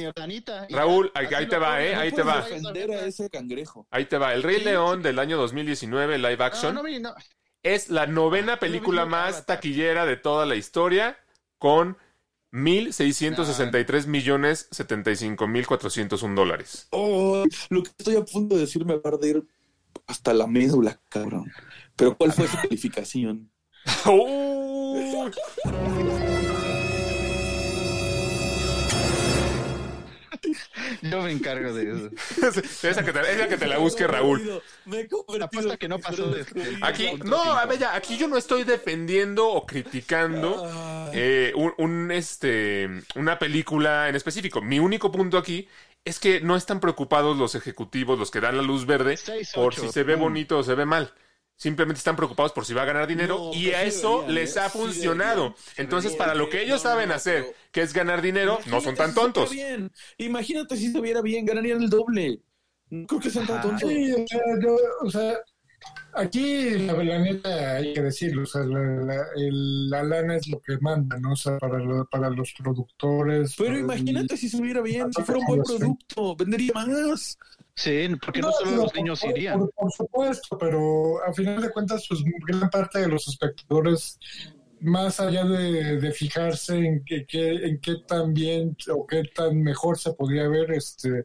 Raúl, 0.69 1.11
ya, 1.29 1.37
ahí- 1.39 1.47
te 1.49 1.57
va, 1.57 1.83
eh, 1.83 1.93
no 1.95 1.99
ahí 2.01 2.11
te 2.11 2.21
va. 2.23 2.39
a 2.93 3.05
ese 3.07 3.29
cangrejo. 3.29 3.87
ahí 3.89 4.05
te 4.05 4.17
va, 4.19 4.33
El 4.33 4.43
Rey 4.43 4.57
Sí, 4.59 4.63
León 4.65 4.97
sí. 4.99 5.03
del 5.03 5.17
año 5.19 5.37
2019, 5.37 6.17
live 6.19 6.37
No, 6.37 6.43
action, 6.43 6.75
no, 6.75 6.83
mi- 6.83 6.99
no. 6.99 7.15
es 7.63 7.89
la 7.89 8.05
novena 8.05 8.53
lo 8.53 8.59
película 8.59 9.05
más 9.07 9.45
taquillera 9.47 10.05
de 10.05 10.17
toda 10.17 10.45
la 10.45 10.55
historia 10.55 11.17
con 11.57 11.97
1.663 12.51 14.05
millones 14.05 14.67
75 14.71 15.47
mil 15.47 15.65
401 15.65 16.35
dólares. 16.35 16.87
Oh, 16.91 17.43
lo 17.69 17.81
que 17.83 17.89
estoy 17.97 18.15
a 18.17 18.23
punto 18.23 18.53
de 18.55 18.61
decir 18.61 18.85
me 18.85 18.95
va 18.95 19.01
a 19.05 19.07
arder 19.15 19.43
hasta 20.05 20.33
la 20.33 20.45
médula, 20.45 20.99
cabrón. 21.09 21.51
Pero 21.95 22.15
¿cuál 22.15 22.31
fue 22.33 22.47
su 22.47 22.57
calificación? 22.57 23.51
¡Oh! 24.05 25.29
Yo 31.01 31.21
me 31.21 31.31
encargo 31.31 31.73
de 31.73 31.91
eso. 31.91 32.09
esa, 32.87 33.03
que 33.03 33.11
te, 33.13 33.19
esa 33.19 33.47
que 33.47 33.57
te 33.57 33.67
la 33.67 33.77
busque 33.77 34.07
Raúl. 34.07 34.61
Me 34.85 35.01
he 35.01 35.07
Apuesta 35.41 35.77
que 35.77 35.87
no 35.87 35.99
pasó 35.99 36.29
de- 36.29 36.45
Aquí, 36.81 37.11
no, 37.25 37.41
a 37.41 37.65
ver, 37.65 37.79
ya, 37.79 37.95
aquí 37.95 38.17
yo 38.17 38.27
no 38.27 38.37
estoy 38.37 38.63
defendiendo 38.63 39.47
o 39.47 39.65
criticando 39.65 41.09
eh, 41.13 41.51
un, 41.55 41.73
un, 41.77 42.11
este, 42.11 42.89
una 43.15 43.39
película 43.39 44.09
en 44.09 44.15
específico. 44.15 44.61
Mi 44.61 44.79
único 44.79 45.11
punto 45.11 45.37
aquí 45.37 45.67
es 46.05 46.19
que 46.19 46.41
no 46.41 46.55
están 46.55 46.79
preocupados 46.79 47.37
los 47.37 47.55
ejecutivos, 47.55 48.19
los 48.19 48.29
que 48.31 48.41
dan 48.41 48.57
la 48.57 48.63
luz 48.63 48.85
verde, 48.85 49.17
por 49.53 49.73
si 49.73 49.89
se 49.89 50.03
ve 50.03 50.13
pum. 50.15 50.23
bonito 50.23 50.57
o 50.59 50.63
se 50.63 50.75
ve 50.75 50.85
mal. 50.85 51.13
Simplemente 51.55 51.99
están 51.99 52.15
preocupados 52.15 52.51
por 52.51 52.65
si 52.65 52.73
va 52.73 52.81
a 52.81 52.85
ganar 52.85 53.07
dinero 53.07 53.37
No, 53.37 53.53
y 53.53 53.65
pero 53.65 53.77
a 53.77 53.81
sí 53.81 53.87
eso 53.87 54.09
deberían, 54.21 54.33
les 54.35 54.55
¿eh? 54.55 54.59
ha 54.59 54.69
Sí 54.69 54.77
funcionado. 54.79 55.55
Entonces, 55.77 56.13
para 56.13 56.35
lo 56.35 56.49
que 56.49 56.61
ellos 56.61 56.83
No, 56.83 56.89
saben 56.89 57.09
no, 57.09 57.15
hacer, 57.15 57.43
pero- 57.43 57.55
que 57.71 57.81
es 57.81 57.93
ganar 57.93 58.21
dinero, 58.21 58.59
no 58.65 58.81
son 58.81 58.95
tan 58.95 59.13
tontos. 59.13 59.51
bien. 59.51 59.91
Imagínate 60.17 60.75
si 60.75 60.91
se 60.91 60.99
viera 60.99 61.21
bien, 61.21 61.45
ganarían 61.45 61.81
el 61.83 61.89
doble. 61.89 62.41
No 62.89 63.07
creo 63.07 63.21
que 63.21 63.29
sean 63.29 63.47
tan 63.47 63.61
tontos. 63.61 63.89
Sí, 63.89 64.11
o 64.11 64.27
sea, 64.27 64.41
yo, 64.61 64.77
o 65.01 65.09
sea, 65.09 65.37
aquí 66.13 66.71
la, 66.71 66.93
la 66.93 67.19
neta 67.19 67.75
hay 67.75 67.93
que 67.93 68.01
decirlo, 68.01 68.43
o 68.43 68.45
sea, 68.45 68.63
la, 68.63 68.79
la, 68.79 69.25
el- 69.37 69.89
la 69.89 70.03
lana 70.03 70.35
es 70.35 70.47
lo 70.47 70.59
que 70.59 70.77
manda, 70.79 71.17
¿no? 71.19 71.31
O 71.33 71.35
sea, 71.35 71.57
para, 71.59 71.79
lo- 71.79 72.05
para 72.07 72.29
los 72.29 72.53
productores. 72.53 73.55
Pero 73.57 73.75
el- 73.75 73.81
imagínate 73.81 74.37
si 74.37 74.49
se 74.49 74.61
viera 74.61 74.81
bien, 74.81 75.11
si 75.13 75.21
fuera 75.23 75.39
un 75.39 75.45
buen 75.47 75.63
producto, 75.63 76.35
vendería 76.35 76.73
más. 76.73 77.37
Sí, 77.75 78.07
porque 78.23 78.39
no, 78.41 78.51
solo 78.51 78.83
los 78.83 78.93
niños 78.93 79.21
por- 79.21 79.29
irían. 79.31 79.59
Por, 79.59 79.71
por 79.71 79.91
supuesto, 79.91 80.57
pero 80.57 81.23
a 81.27 81.33
final 81.33 81.62
de 81.62 81.71
cuentas, 81.71 82.05
pues 82.07 82.21
gran 82.47 82.69
parte 82.69 82.99
de 82.99 83.07
los 83.07 83.27
espectadores, 83.27 84.19
más 84.79 85.19
allá 85.19 85.43
de, 85.45 85.97
de 85.99 86.12
fijarse 86.12 86.77
en 86.77 87.03
qué, 87.03 87.25
qué- 87.25 87.65
en 87.65 87.79
qué 87.79 87.95
tan 88.07 88.33
bien 88.33 88.77
o 88.93 89.07
qué 89.07 89.23
tan 89.33 89.62
mejor 89.62 89.97
se 89.97 90.13
podría 90.13 90.47
ver, 90.47 90.71
este, 90.71 91.23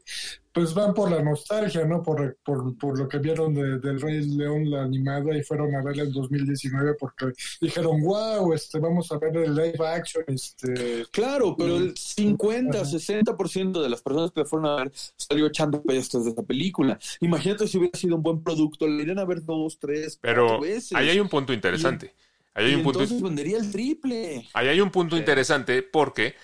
pues 0.59 0.75
van 0.75 0.93
por 0.93 1.09
la 1.09 1.23
nostalgia, 1.23 1.85
¿no? 1.85 2.03
Por, 2.03 2.37
por, 2.45 2.77
por 2.77 2.99
lo 2.99 3.09
que 3.09 3.19
vieron 3.19 3.55
de- 3.55 3.79
del 3.79 4.01
Rey 4.01 4.27
León, 4.27 4.69
la 4.69 4.83
animada, 4.83 5.37
y 5.39 5.43
fueron 5.45 5.73
a 5.77 5.83
verla 5.85 6.03
en 6.03 6.13
2019 6.13 6.95
porque 6.99 7.27
dijeron, 7.61 8.03
wow, 8.03 8.53
este, 8.53 8.81
vamos 8.81 9.13
a 9.13 9.19
ver 9.19 9.37
el 9.37 9.55
live 9.55 9.87
action, 9.87 10.25
este, 10.27 11.07
Claro, 11.13 11.55
pero 11.57 11.77
el 11.77 11.97
50, 11.97 12.85
60% 12.85 13.81
de 13.81 13.89
las 13.89 14.03
personas 14.03 14.33
que 14.33 14.41
la 14.41 14.47
fueron 14.47 14.67
a 14.69 14.77
ver 14.83 14.93
salió 15.17 15.47
echando 15.47 15.81
pestes 15.81 16.25
de 16.25 16.31
esa 16.33 16.43
película. 16.43 16.99
Imagínate 17.21 17.69
si 17.69 17.79
hubiera 17.79 17.97
sido 17.97 18.17
un 18.17 18.23
buen 18.25 18.43
producto, 18.43 18.89
le 18.89 19.03
irían 19.03 19.21
a 19.21 19.25
ver 19.25 19.45
dos, 19.45 19.79
tres, 19.79 20.19
Pero 20.21 20.47
cuatro 20.47 20.63
veces. 20.63 20.93
ahí 20.95 21.09
hay 21.11 21.21
un 21.21 21.29
punto 21.29 21.53
interesante. 21.53 22.15
Ahí 22.53 22.65
hay 22.67 22.73
y 22.73 22.75
un 22.75 22.83
punto 22.83 22.99
entonces 23.03 23.23
vendería 23.23 23.59
el 23.59 23.71
triple. 23.71 24.49
Ahí 24.55 24.67
hay 24.67 24.81
un 24.81 24.91
punto 24.91 25.17
interesante 25.17 25.85
porque 25.85 26.35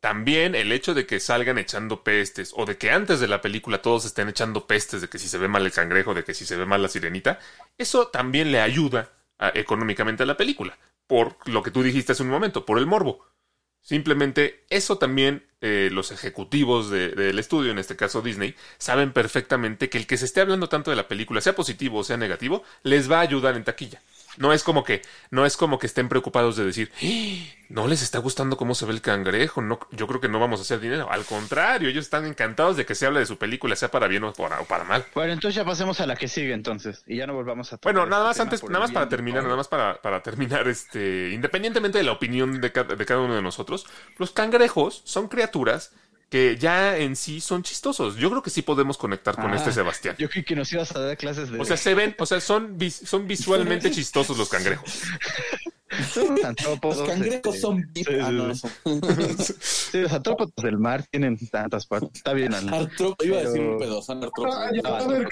también 0.00 0.54
el 0.54 0.70
hecho 0.72 0.94
de 0.94 1.06
que 1.06 1.20
salgan 1.20 1.58
echando 1.58 2.04
pestes 2.04 2.52
o 2.56 2.64
de 2.66 2.76
que 2.78 2.90
antes 2.90 3.20
de 3.20 3.28
la 3.28 3.40
película 3.40 3.82
todos 3.82 4.04
estén 4.04 4.28
echando 4.28 4.66
pestes 4.66 5.00
de 5.00 5.08
que 5.08 5.18
si 5.18 5.28
se 5.28 5.38
ve 5.38 5.48
mal 5.48 5.66
el 5.66 5.72
cangrejo, 5.72 6.14
de 6.14 6.24
que 6.24 6.34
si 6.34 6.46
se 6.46 6.56
ve 6.56 6.66
mal 6.66 6.82
la 6.82 6.88
sirenita, 6.88 7.38
eso 7.78 8.08
también 8.08 8.52
le 8.52 8.60
ayuda 8.60 9.10
económicamente 9.54 10.22
a 10.22 10.26
la 10.26 10.36
película. 10.36 10.78
Por 11.06 11.36
lo 11.48 11.62
que 11.62 11.70
tú 11.70 11.82
dijiste 11.82 12.12
hace 12.12 12.22
un 12.22 12.28
momento, 12.28 12.64
por 12.66 12.78
el 12.78 12.86
morbo. 12.86 13.26
Simplemente 13.80 14.64
eso 14.70 14.98
también 14.98 15.46
eh, 15.60 15.88
los 15.92 16.12
ejecutivos 16.12 16.90
de- 16.90 17.10
del 17.10 17.38
estudio, 17.38 17.72
en 17.72 17.78
este 17.78 17.96
caso 17.96 18.22
Disney, 18.22 18.54
saben 18.78 19.12
perfectamente 19.12 19.88
que 19.88 19.98
el 19.98 20.06
que 20.06 20.16
se 20.18 20.26
esté 20.26 20.40
hablando 20.40 20.68
tanto 20.68 20.90
de 20.90 20.96
la 20.96 21.08
película, 21.08 21.40
sea 21.40 21.54
positivo 21.56 21.98
o 21.98 22.04
sea 22.04 22.16
negativo, 22.16 22.62
les 22.82 23.10
va 23.10 23.18
a 23.18 23.22
ayudar 23.22 23.56
en 23.56 23.64
taquilla. 23.64 24.00
No 24.36 24.52
es 24.52 24.62
como 24.62 24.84
que, 24.84 25.02
no 25.30 25.46
es 25.46 25.56
como 25.56 25.78
que 25.78 25.86
estén 25.86 26.08
preocupados 26.08 26.56
de 26.56 26.64
decir, 26.64 26.92
"¡Ah! 27.02 27.54
no 27.68 27.86
les 27.86 28.02
está 28.02 28.18
gustando 28.18 28.56
cómo 28.56 28.74
se 28.74 28.86
ve 28.86 28.92
el 28.92 29.02
cangrejo, 29.02 29.60
no, 29.60 29.78
yo 29.90 30.06
creo 30.06 30.20
que 30.20 30.28
no 30.28 30.40
vamos 30.40 30.60
a 30.60 30.62
hacer 30.62 30.80
dinero. 30.80 31.10
Al 31.10 31.24
contrario, 31.24 31.88
ellos 31.88 32.04
están 32.04 32.24
encantados 32.24 32.76
de 32.76 32.86
que 32.86 32.94
se 32.94 33.06
hable 33.06 33.20
de 33.20 33.26
su 33.26 33.36
película, 33.36 33.76
sea 33.76 33.90
para 33.90 34.08
bien 34.08 34.24
o 34.24 34.32
para, 34.32 34.60
o 34.60 34.64
para 34.64 34.84
mal. 34.84 35.04
Bueno, 35.14 35.32
entonces 35.32 35.54
ya 35.56 35.64
pasemos 35.64 36.00
a 36.00 36.06
la 36.06 36.16
que 36.16 36.28
sigue 36.28 36.52
entonces. 36.52 37.02
Y 37.06 37.16
ya 37.16 37.26
no 37.26 37.34
volvamos 37.34 37.72
a 37.72 37.78
Bueno, 37.82 38.06
nada 38.06 38.30
este 38.30 38.44
más 38.44 38.48
tema 38.48 38.56
antes, 38.56 38.70
nada 38.70 38.80
más 38.80 38.92
para 38.92 39.08
terminar, 39.08 39.42
nada 39.42 39.56
más 39.56 39.68
para, 39.68 40.00
para 40.00 40.22
terminar, 40.22 40.66
este, 40.68 41.30
independientemente 41.32 41.98
de 41.98 42.04
la 42.04 42.12
opinión 42.12 42.60
de 42.60 42.72
cada, 42.72 42.94
de 42.94 43.04
cada 43.06 43.20
uno 43.20 43.34
de 43.34 43.42
nosotros, 43.42 43.86
los 44.16 44.30
cangrejos 44.30 45.02
son 45.04 45.28
criaturas 45.28 45.92
que 46.30 46.56
ya 46.58 46.96
en 46.98 47.16
sí 47.16 47.40
son 47.40 47.62
chistosos. 47.62 48.16
Yo 48.16 48.28
creo 48.30 48.42
que 48.42 48.50
sí 48.50 48.62
podemos 48.62 48.98
conectar 48.98 49.34
con 49.36 49.50
Ah, 49.50 49.56
este 49.56 49.72
Sebastián. 49.72 50.14
Yo 50.18 50.28
creí 50.28 50.44
que 50.44 50.54
nos 50.54 50.70
ibas 50.72 50.94
a 50.94 51.00
dar 51.00 51.16
clases 51.16 51.50
de... 51.50 51.58
O 51.58 51.64
sea, 51.64 51.76
se 51.78 51.94
ven, 51.94 52.14
o 52.18 52.26
sea, 52.26 52.40
son, 52.40 52.76
vis- 52.76 53.00
son 53.06 53.26
visualmente 53.26 53.90
chistosos 53.90 54.36
los 54.36 54.48
cangrejos. 54.50 55.00
los 56.16 56.44
antrópodos, 56.44 56.98
Los 56.98 57.08
cangrejos 57.08 57.54
este, 57.54 57.58
son 57.60 57.90
sí, 57.94 58.04
ah, 58.20 58.30
no, 58.30 58.54
sí, 59.58 59.98
los 60.02 60.12
antrópodos 60.12 60.52
del 60.62 60.76
mar 60.78 61.02
tienen 61.10 61.38
tantas 61.48 61.86
partes. 61.86 62.10
Está 62.14 62.34
bien. 62.34 62.52
Artró- 62.52 63.16
iba 63.24 63.38
a 63.38 63.40
decir 63.44 63.62
un 63.62 63.78
pedo, 63.78 64.02
son 64.02 64.22
artrópodos. 64.22 64.54
Ah, 64.54 64.70
ya, 64.70 64.96
a 64.98 65.06
ver 65.08 65.26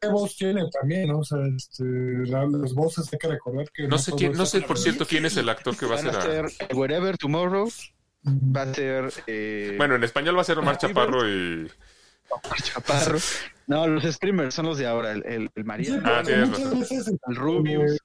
qué, 0.00 0.08
voz 0.08 0.36
tiene 0.36 0.62
también, 0.72 1.08
¿no? 1.08 1.20
O 1.20 1.24
sea, 1.24 1.38
este, 1.56 1.84
la- 1.84 2.46
las 2.46 2.74
voces 2.74 3.08
hay 3.12 3.18
que 3.20 3.28
recordar 3.28 3.70
que... 3.72 3.86
No 3.86 3.96
sé 3.98 4.10
todo 4.10 4.18
quién, 4.18 4.32
no 4.32 4.44
sé 4.44 4.60
por 4.62 4.76
cierto 4.76 5.06
quién 5.06 5.24
es 5.24 5.36
el 5.36 5.48
actor 5.48 5.76
que 5.76 5.86
va 5.86 5.94
a 5.94 5.98
ser 5.98 6.16
a 6.16 6.18
a... 6.18 6.22
ser 6.22 6.46
Wherever 6.74 7.16
Tomorrow, 7.16 7.70
va 8.26 8.62
a 8.62 8.74
ser... 8.74 9.12
Eh, 9.26 9.74
Bueno, 9.78 9.94
en 9.96 10.04
español 10.04 10.36
va 10.36 10.40
a 10.40 10.44
ser 10.44 10.58
Omar 10.58 10.78
Chaparro 10.78 11.28
y... 11.28 11.70
Chaparro. 12.62 13.18
No, 13.68 13.86
los 13.86 14.02
streamers 14.04 14.54
son 14.54 14.66
los 14.66 14.78
de 14.78 14.86
ahora, 14.86 15.12
el, 15.12 15.24
el, 15.26 15.50
el 15.54 15.64
Mariano, 15.64 16.02
Ah, 16.04 16.22
muchas 16.24 16.50
razón. 16.64 16.80
veces, 16.80 17.06
el 17.08 17.36
Rubius. 17.36 17.98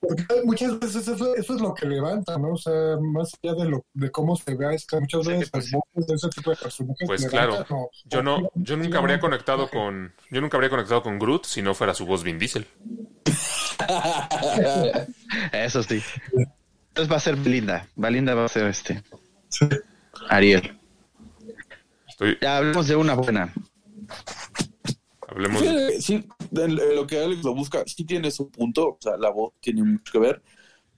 porque 0.00 0.24
muchas 0.44 0.78
veces 0.80 1.06
eso, 1.06 1.34
eso 1.36 1.54
es 1.54 1.60
lo 1.60 1.72
que 1.74 1.86
levanta, 1.86 2.36
¿no? 2.38 2.54
O 2.54 2.56
sea, 2.56 2.96
más 3.00 3.32
allá 3.42 3.54
de 3.62 3.70
lo 3.70 3.84
de 3.94 4.10
cómo 4.10 4.34
se 4.36 4.54
vea, 4.56 4.72
es 4.72 4.84
que 4.86 4.98
muchas 4.98 5.22
Sí, 5.24 5.28
veces 5.32 5.50
pues, 5.50 5.70
las 5.94 6.06
de 6.06 6.14
ese 6.14 6.28
tipo 6.30 6.50
de 6.50 6.56
personajes 6.56 7.06
Pues 7.06 7.20
levantan, 7.32 7.64
claro. 7.64 7.82
o- 7.84 7.90
Yo 8.06 8.22
no, 8.24 8.50
yo 8.56 8.76
nunca 8.76 8.98
habría 8.98 9.20
conectado 9.20 9.68
con, 9.68 10.12
yo 10.30 10.40
nunca 10.40 10.56
habría 10.56 10.70
conectado 10.70 11.02
con 11.04 11.18
Groot 11.20 11.44
si 11.46 11.62
no 11.62 11.74
fuera 11.74 11.94
su 11.94 12.04
voz 12.06 12.24
Vin 12.24 12.38
Diesel. 12.40 12.66
Eso 15.52 15.82
sí. 15.82 16.02
Entonces 16.92 17.10
va 17.10 17.16
a 17.16 17.20
ser 17.20 17.36
Belinda. 17.36 17.88
Belinda 17.96 18.34
va 18.34 18.44
a 18.44 18.48
ser 18.48 18.66
este. 18.66 19.02
Ariel. 20.28 20.78
Estoy- 22.06 22.36
Ya 22.42 22.58
hablemos 22.58 22.86
de 22.86 22.96
una 22.96 23.14
buena. 23.14 23.52
hablemos. 25.26 25.62
de- 25.62 26.00
Sí, 26.02 26.22
sí, 26.22 26.28
lo 26.94 27.06
que 27.06 27.18
Alex 27.18 27.42
lo 27.44 27.54
busca, 27.54 27.82
sí 27.86 28.04
tiene 28.04 28.30
su 28.30 28.50
punto, 28.50 28.88
o 28.88 28.98
sea, 29.00 29.16
la 29.16 29.30
voz 29.30 29.54
tiene 29.60 29.82
mucho 29.82 30.12
que 30.12 30.18
ver, 30.18 30.42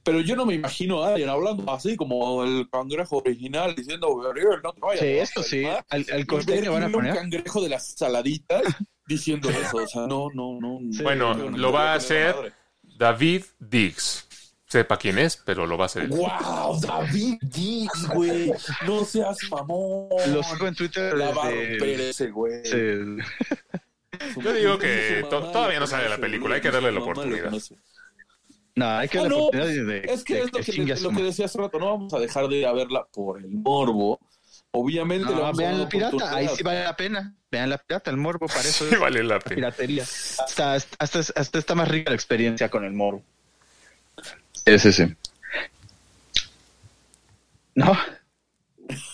pero 0.02 0.18
yo 0.20 0.34
no 0.34 0.44
me 0.44 0.54
imagino 0.54 1.04
a 1.04 1.10
alguien 1.10 1.28
hablando 1.28 1.70
así 1.72 1.94
como 1.94 2.42
el 2.42 2.68
cangrejo 2.70 3.18
original 3.18 3.74
diciendo, 3.76 4.16
"Gabriel, 4.16 4.60
no 4.64 4.72
te 4.72 4.80
vayas 4.80 5.28
Sí, 5.28 5.36
bajar 5.38 5.44
sí. 5.48 5.56
el 5.58 5.64
mar". 5.66 5.86
Al, 5.90 6.06
al 6.12 6.26
costeño 6.26 6.72
van 6.72 6.82
a 6.82 6.86
un 6.86 6.92
poner. 6.92 7.14
cangrejo 7.14 7.62
de 7.62 7.68
las 7.68 7.86
saladitas 7.94 8.62
diciendo 9.06 9.48
eso, 9.48 9.76
o 9.76 9.86
sea, 9.86 10.06
no, 10.08 10.26
no, 10.34 10.58
no. 10.60 10.80
Sí, 10.92 11.04
Bueno, 11.04 11.34
no, 11.34 11.50
no, 11.50 11.56
lo 11.56 11.70
va 11.70 11.92
a 11.92 11.94
hacer. 11.94 12.52
David 12.98 13.44
Diggs. 13.60 14.26
Sepa 14.74 14.96
quién 14.96 15.20
es, 15.20 15.36
pero 15.36 15.68
lo 15.68 15.78
va 15.78 15.84
a 15.84 15.86
hacer. 15.86 16.08
Wow, 16.08 16.80
David 16.80 17.36
Diggs, 17.42 18.08
güey. 18.08 18.52
No 18.84 19.04
seas 19.04 19.36
mamón. 19.48 20.08
Lo 20.32 20.42
sigo 20.42 20.66
en 20.66 20.74
Twitter 20.74 21.16
La 21.16 21.30
va 21.30 21.44
a 21.46 21.50
romper 21.50 22.00
ese 22.00 22.30
güey. 22.32 22.60
Yo 24.42 24.52
digo 24.52 24.76
que 24.76 25.24
to- 25.30 25.52
todavía 25.52 25.78
no 25.78 25.86
sale 25.86 26.08
la 26.08 26.18
película, 26.18 26.56
hay 26.56 26.60
que 26.60 26.72
darle 26.72 26.90
la 26.90 26.98
oportunidad. 26.98 27.52
No, 28.74 28.88
hay 28.96 29.08
que 29.08 29.18
Ah, 29.18 29.22
dar 29.22 29.30
la 29.30 29.36
no, 29.36 29.44
oportunidad 29.44 29.68
de, 29.68 29.84
de- 29.84 30.12
Es 30.12 30.24
que 30.24 30.34
de 30.34 30.40
es 30.40 30.46
lo 30.52 30.58
que, 30.58 30.96
su 30.96 31.08
lo 31.08 31.16
que 31.16 31.22
decía 31.22 31.44
hace 31.44 31.58
rato, 31.58 31.78
no 31.78 31.86
vamos 31.92 32.12
a 32.14 32.18
dejar 32.18 32.48
de 32.48 32.56
ir 32.56 32.66
a 32.66 32.72
verla 32.72 33.06
por 33.12 33.38
el 33.38 33.48
morbo. 33.50 34.18
Obviamente 34.72 35.32
No, 35.32 35.52
vean 35.52 35.78
la 35.82 35.88
pirata, 35.88 36.34
ahí 36.34 36.48
sí 36.48 36.64
vale 36.64 36.82
la 36.82 36.96
pena. 36.96 37.32
Vean 37.48 37.70
la 37.70 37.78
pirata, 37.78 38.10
el 38.10 38.16
morbo, 38.16 38.48
para 38.48 38.62
eso 38.62 38.88
Sí 38.88 38.94
es 38.94 38.98
vale 38.98 39.22
la 39.22 39.38
pena. 39.38 39.54
piratería. 39.54 40.02
Hasta, 40.02 40.74
hasta, 40.74 41.20
hasta 41.36 41.58
está 41.60 41.76
más 41.76 41.86
rica 41.86 42.10
la 42.10 42.16
experiencia 42.16 42.68
con 42.68 42.82
el 42.84 42.92
morbo. 42.92 43.22
Sí, 44.66 44.78
sí, 44.78 44.92
sí. 44.92 45.16
No, 47.76 47.92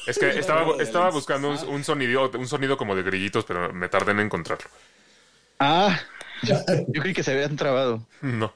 Es 0.05 0.19
que 0.19 0.39
estaba, 0.39 0.77
estaba 0.79 1.11
buscando 1.11 1.49
un, 1.51 1.59
un 1.69 1.85
sonido, 1.85 2.31
un 2.35 2.49
sonido 2.49 2.77
como 2.77 2.95
de 2.97 3.03
grillitos, 3.03 3.45
pero 3.45 3.73
me 3.73 3.89
tardé 3.89 4.13
en 4.13 4.21
encontrarlo. 4.21 4.69
ah, 5.59 6.01
yo 6.93 7.03
creí 7.03 7.15
que 7.15 7.23
se 7.23 7.33
habían 7.33 7.57
trabado. 7.57 8.09
No. 8.21 8.55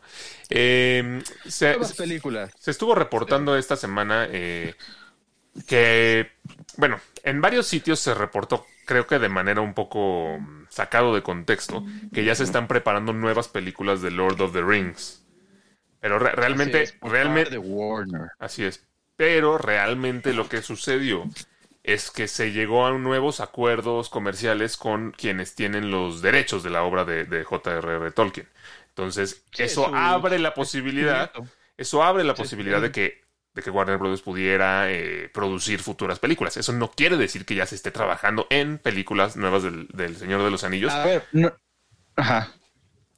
Eh, 0.50 1.22
se, 1.46 1.66
Nuevas 1.70 1.94
películas. 1.94 2.52
se 2.58 2.70
estuvo 2.70 2.94
reportando 2.94 3.56
esta 3.56 3.76
semana 3.76 4.26
eh, 4.30 4.76
que, 5.66 6.32
bueno, 6.76 7.00
en 7.24 7.40
varios 7.40 7.66
sitios 7.68 8.00
se 8.00 8.14
reportó, 8.14 8.66
creo 8.86 9.06
que 9.06 9.18
de 9.18 9.28
manera 9.30 9.60
un 9.62 9.74
poco 9.74 10.38
mm, 10.40 10.66
sacado 10.70 11.14
de 11.14 11.22
contexto, 11.22 11.84
que 12.12 12.24
ya 12.24 12.34
se 12.36 12.44
están 12.44 12.68
preparando 12.68 13.12
nuevas 13.14 13.48
películas 13.48 14.02
de 14.02 14.12
Lord 14.12 14.40
of 14.42 14.52
the 14.54 14.62
Rings. 14.62 15.23
Pero 16.04 16.18
re- 16.18 16.32
realmente, 16.32 16.78
Así 16.78 16.92
es, 16.92 16.92
por 16.92 17.10
realmente, 17.12 17.50
parte 17.50 17.50
de 17.50 17.58
Warner. 17.58 18.30
Así 18.38 18.64
es. 18.64 18.86
Pero 19.16 19.58
realmente 19.58 20.32
lo 20.32 20.48
que 20.48 20.62
sucedió 20.62 21.24
es 21.82 22.10
que 22.10 22.28
se 22.28 22.52
llegó 22.52 22.86
a 22.86 22.92
nuevos 22.92 23.40
acuerdos 23.40 24.08
comerciales 24.10 24.76
con 24.76 25.12
quienes 25.12 25.54
tienen 25.54 25.90
los 25.90 26.22
derechos 26.22 26.62
de 26.62 26.70
la 26.70 26.82
obra 26.82 27.04
de, 27.04 27.24
de 27.24 27.44
J.R.R. 27.44 28.10
Tolkien. 28.12 28.48
Entonces, 28.88 29.44
Sí, 29.52 29.62
eso 29.64 29.94
abre 29.94 30.38
la 30.38 30.54
posibilidad, 30.54 31.30
eso 31.76 32.02
abre 32.02 32.24
la 32.24 32.34
Sí, 32.34 32.42
posibilidad 32.42 32.80
sí. 32.80 32.82
de 32.82 32.92
que, 32.92 33.22
de 33.54 33.62
que 33.62 33.70
Warner 33.70 33.98
Brothers 33.98 34.22
pudiera 34.22 34.90
eh, 34.90 35.30
producir 35.32 35.80
futuras 35.80 36.18
películas. 36.18 36.56
Eso 36.56 36.72
no 36.72 36.90
quiere 36.90 37.16
decir 37.16 37.44
que 37.44 37.54
ya 37.54 37.66
se 37.66 37.74
esté 37.76 37.90
trabajando 37.90 38.46
en 38.50 38.78
películas 38.78 39.36
nuevas 39.36 39.62
del, 39.62 39.88
del 39.88 40.16
Señor 40.16 40.42
de 40.42 40.50
los 40.50 40.64
Anillos. 40.64 40.92
A 40.92 41.04
ver, 41.04 41.28
no. 41.32 41.52
Ajá. 42.16 42.52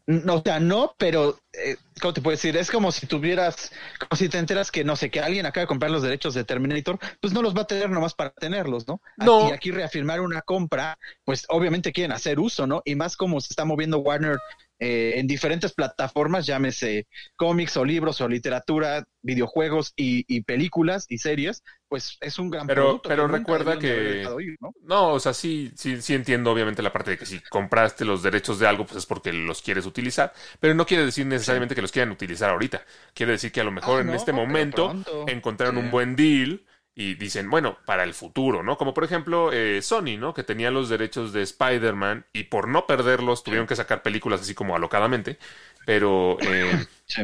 No, 0.06 0.36
o 0.36 0.42
sea, 0.42 0.60
no, 0.60 0.94
pero, 0.98 1.36
eh, 1.52 1.76
¿cómo 2.00 2.14
te 2.14 2.20
puedo 2.20 2.36
decir? 2.36 2.56
Es 2.56 2.70
como 2.70 2.92
si 2.92 3.06
tuvieras, 3.06 3.72
como 3.98 4.16
si 4.16 4.28
te 4.28 4.38
enteras 4.38 4.70
que, 4.70 4.84
no 4.84 4.94
sé, 4.94 5.10
que 5.10 5.20
alguien 5.20 5.46
acaba 5.46 5.62
de 5.62 5.68
comprar 5.68 5.90
los 5.90 6.02
derechos 6.02 6.32
de 6.34 6.44
Terminator, 6.44 6.98
pues 7.20 7.32
no 7.32 7.42
los 7.42 7.56
va 7.56 7.62
a 7.62 7.66
tener 7.66 7.90
nomás 7.90 8.14
para 8.14 8.30
tenerlos, 8.30 8.86
¿no? 8.86 9.00
No. 9.16 9.48
Y 9.48 9.52
aquí 9.52 9.72
reafirmar 9.72 10.20
una 10.20 10.42
compra, 10.42 10.96
pues 11.24 11.44
obviamente 11.48 11.92
quieren 11.92 12.12
hacer 12.12 12.38
uso, 12.38 12.68
¿no? 12.68 12.82
Y 12.84 12.94
más 12.94 13.16
como 13.16 13.40
se 13.40 13.48
está 13.50 13.64
moviendo 13.64 13.98
Warner 13.98 14.38
eh, 14.78 15.14
en 15.16 15.26
diferentes 15.26 15.72
plataformas, 15.72 16.46
llámese 16.46 17.06
cómics 17.36 17.76
o 17.76 17.84
libros 17.84 18.20
o 18.20 18.28
literatura, 18.28 19.04
videojuegos 19.22 19.92
y, 19.96 20.24
y 20.28 20.42
películas 20.42 21.06
y 21.08 21.18
series, 21.18 21.62
pues 21.88 22.18
es 22.20 22.38
un 22.38 22.50
gran 22.50 22.66
Pero- 22.66 22.82
producto. 22.82 23.08
pero 23.08 23.26
recuerda 23.28 23.78
que- 23.78 24.26
ir, 24.40 24.56
¿no? 24.60 24.72
No, 24.82 25.12
o 25.14 25.20
sea, 25.20 25.32
sí, 25.32 25.72
sí, 25.76 26.00
sí 26.02 26.14
entiendo 26.14 26.50
obviamente 26.52 26.82
la 26.82 26.92
parte 26.92 27.12
de 27.12 27.18
que 27.18 27.26
si 27.26 27.40
compraste 27.40 28.04
los 28.04 28.22
derechos 28.22 28.58
de 28.58 28.66
algo, 28.66 28.84
pues 28.84 28.98
es 28.98 29.06
porque 29.06 29.32
los 29.32 29.62
quieres 29.62 29.86
utilizar, 29.86 30.32
pero 30.60 30.74
no 30.74 30.84
quiere 30.86 31.04
decir 31.06 31.26
necesariamente 31.26 31.74
que 31.74 31.82
los 31.82 31.92
quieran 31.92 32.12
utilizar 32.12 32.50
ahorita. 32.50 32.84
Quiere 33.14 33.32
decir 33.32 33.52
que 33.52 33.60
a 33.60 33.64
lo 33.64 33.72
mejor 33.72 33.98
Ah, 33.98 34.00
en 34.02 34.06
no, 34.08 34.14
este 34.14 34.32
momento 34.32 34.88
pronto. 34.90 35.24
encontraron 35.28 35.76
Sí. 35.76 35.80
un 35.80 35.90
buen 35.90 36.16
deal 36.16 36.64
y 36.96 37.14
dicen, 37.16 37.50
bueno, 37.50 37.78
para 37.86 38.04
el 38.04 38.14
futuro, 38.14 38.64
¿no? 38.64 38.78
Como 38.78 38.94
por 38.94 39.04
ejemplo 39.04 39.52
eh, 39.52 39.82
Sony, 39.82 40.18
¿no? 40.18 40.34
Que 40.34 40.44
tenía 40.44 40.72
los 40.72 40.88
derechos 40.90 41.32
de 41.34 41.42
Spider-Man 41.42 42.26
y 42.34 42.44
por 42.46 42.68
no 42.68 42.86
perderlos 42.88 43.44
tuvieron 43.44 43.68
que 43.68 43.76
sacar 43.76 44.02
películas 44.02 44.42
así 44.42 44.54
como 44.56 44.76
alocadamente, 44.76 45.38
pero... 45.86 46.38
eh, 46.44 46.80
Sí. 47.06 47.22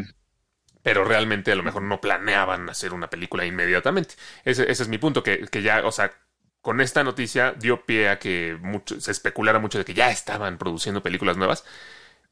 pero 0.82 1.04
realmente 1.04 1.52
a 1.52 1.54
lo 1.56 1.62
mejor 1.62 1.82
no 1.82 2.00
planeaban 2.00 2.68
hacer 2.68 2.92
una 2.92 3.08
película 3.08 3.46
inmediatamente. 3.46 4.14
Ese, 4.44 4.70
ese 4.70 4.82
es 4.82 4.88
mi 4.88 4.98
punto, 4.98 5.22
que, 5.22 5.46
que 5.48 5.62
ya, 5.62 5.87
o 5.87 5.92
sea, 5.92 6.12
con 6.61 6.80
esta 6.80 7.04
noticia 7.04 7.52
dio 7.52 7.85
pie 7.87 8.08
a 8.08 8.18
que 8.18 8.58
mucho, 8.61 9.00
se 9.00 9.12
especulara 9.12 9.58
mucho 9.61 9.78
de 9.78 9.85
que 9.85 9.94
ya 9.94 10.11
estaban 10.11 10.58
produciendo 10.58 11.02
películas 11.02 11.37
nuevas. 11.37 11.64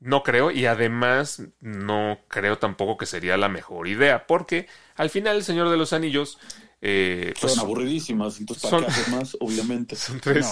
No 0.00 0.22
creo, 0.24 0.50
y 0.50 0.66
además 0.66 1.42
no 1.60 2.20
creo 2.28 2.58
tampoco 2.58 2.98
que 2.98 3.06
sería 3.06 3.36
la 3.38 3.48
mejor 3.48 3.88
idea, 3.88 4.26
porque 4.26 4.68
al 4.96 5.10
final 5.10 5.36
El 5.36 5.44
Señor 5.44 5.70
de 5.70 5.76
los 5.78 5.92
Anillos, 5.92 6.38
eh, 6.82 7.34
pues, 7.40 7.52
Son 7.54 7.60
aburridísimas, 7.64 8.38
entonces 8.40 8.62
¿para 8.62 8.70
son- 8.78 8.84
qué 8.86 8.90
haces 8.90 9.08
más? 9.08 9.36
Obviamente. 9.40 9.96
son 9.96 10.20
tres. 10.20 10.46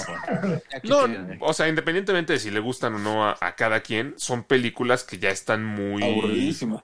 No, 0.84 1.04
quisieran. 1.04 1.38
o 1.40 1.52
sea, 1.54 1.68
independientemente 1.68 2.34
de 2.34 2.38
si 2.38 2.50
le 2.50 2.60
gustan 2.60 2.94
o 2.94 2.98
no 2.98 3.26
a, 3.28 3.36
a 3.40 3.54
cada 3.56 3.80
quien, 3.80 4.14
son 4.18 4.44
películas 4.44 5.04
que 5.04 5.18
ya 5.18 5.30
están 5.30 5.64
muy... 5.64 6.02
Aburridísimas. 6.02 6.82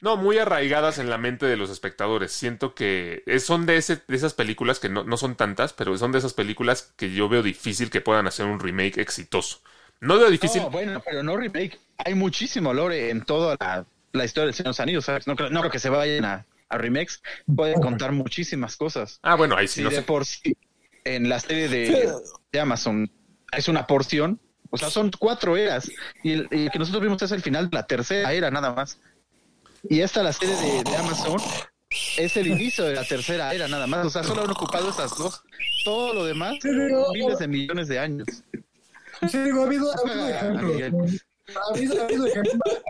No, 0.00 0.16
muy 0.16 0.38
arraigadas 0.38 0.98
en 0.98 1.10
la 1.10 1.18
mente 1.18 1.44
de 1.46 1.56
los 1.58 1.68
espectadores. 1.68 2.32
Siento 2.32 2.74
que 2.74 3.22
es- 3.26 3.44
son 3.44 3.66
de, 3.66 3.76
ese, 3.76 3.96
de 4.08 4.16
esas 4.16 4.32
películas 4.34 4.78
que 4.80 4.88
no, 4.88 5.04
no 5.04 5.16
son 5.18 5.36
tantas, 5.36 5.72
pero 5.74 5.96
son 5.98 6.12
de 6.12 6.18
esas 6.18 6.32
películas 6.32 6.94
que 6.96 7.12
yo 7.12 7.28
veo 7.28 7.42
difícil 7.42 7.90
que 7.90 8.00
puedan 8.00 8.26
hacer 8.26 8.46
un 8.46 8.60
remake 8.60 8.98
exitoso. 8.98 9.60
No 10.00 10.18
veo 10.18 10.30
difícil. 10.30 10.62
No, 10.62 10.70
bueno, 10.70 11.02
pero 11.04 11.22
no 11.22 11.36
remake. 11.36 11.78
Hay 11.98 12.14
muchísimo 12.14 12.72
lore 12.72 13.10
en 13.10 13.22
toda 13.24 13.56
la, 13.60 13.84
la 14.12 14.24
historia 14.24 14.46
del 14.46 14.54
Señor 14.54 14.64
de 14.66 14.70
los 14.70 14.80
Anillos. 14.80 15.04
¿sabes? 15.04 15.26
No, 15.26 15.36
creo, 15.36 15.50
no 15.50 15.60
creo 15.60 15.70
que 15.72 15.78
se 15.78 15.90
vayan 15.90 16.24
a, 16.24 16.46
a 16.70 16.78
remakes. 16.78 17.20
Pueden 17.54 17.80
contar 17.80 18.12
muchísimas 18.12 18.76
cosas. 18.76 19.18
Ah, 19.22 19.34
bueno, 19.36 19.56
ahí 19.56 19.68
sí, 19.68 19.74
Si 19.76 19.82
no 19.82 19.90
de 19.90 19.96
sé. 19.96 20.02
por 20.02 20.24
sí 20.24 20.56
en 21.04 21.28
la 21.28 21.40
serie 21.40 21.68
de, 21.68 22.12
de 22.52 22.60
Amazon 22.60 23.10
es 23.52 23.68
una 23.68 23.86
porción, 23.86 24.40
o 24.70 24.78
sea, 24.78 24.90
son 24.90 25.10
cuatro 25.18 25.56
eras. 25.56 25.90
Y 26.22 26.32
el, 26.32 26.48
y 26.50 26.64
el 26.66 26.70
que 26.70 26.78
nosotros 26.78 27.02
vimos 27.02 27.20
es 27.22 27.32
el 27.32 27.42
final 27.42 27.68
de 27.70 27.76
la 27.76 27.86
tercera 27.86 28.32
era 28.32 28.50
nada 28.50 28.72
más. 28.72 28.98
Y 29.88 30.00
esta, 30.00 30.22
la 30.22 30.32
serie 30.32 30.54
de, 30.56 30.84
de 30.84 30.96
Amazon, 30.96 31.40
es 32.16 32.36
el 32.36 32.46
inicio 32.46 32.84
de 32.84 32.94
la 32.94 33.04
tercera 33.04 33.52
era 33.52 33.66
nada 33.66 33.86
más. 33.86 34.06
O 34.06 34.10
sea, 34.10 34.22
solo 34.22 34.44
han 34.44 34.50
ocupado 34.50 34.90
esas 34.90 35.16
dos. 35.16 35.42
Todo 35.84 36.14
lo 36.14 36.24
demás, 36.24 36.54
miles 37.12 37.38
de 37.38 37.48
millones 37.48 37.88
de 37.88 37.98
años. 37.98 38.26
Sí, 39.28 39.38
digo, 39.38 39.62
ha 39.62 39.66
habido, 39.66 39.90
ha 39.92 40.40
habido 40.40 40.74
ejemplos. 40.74 41.24
Ha 41.56 41.74
habido, 41.74 42.00
ha 42.00 42.04
habido 42.04 42.26
ejemplos, 42.26 42.82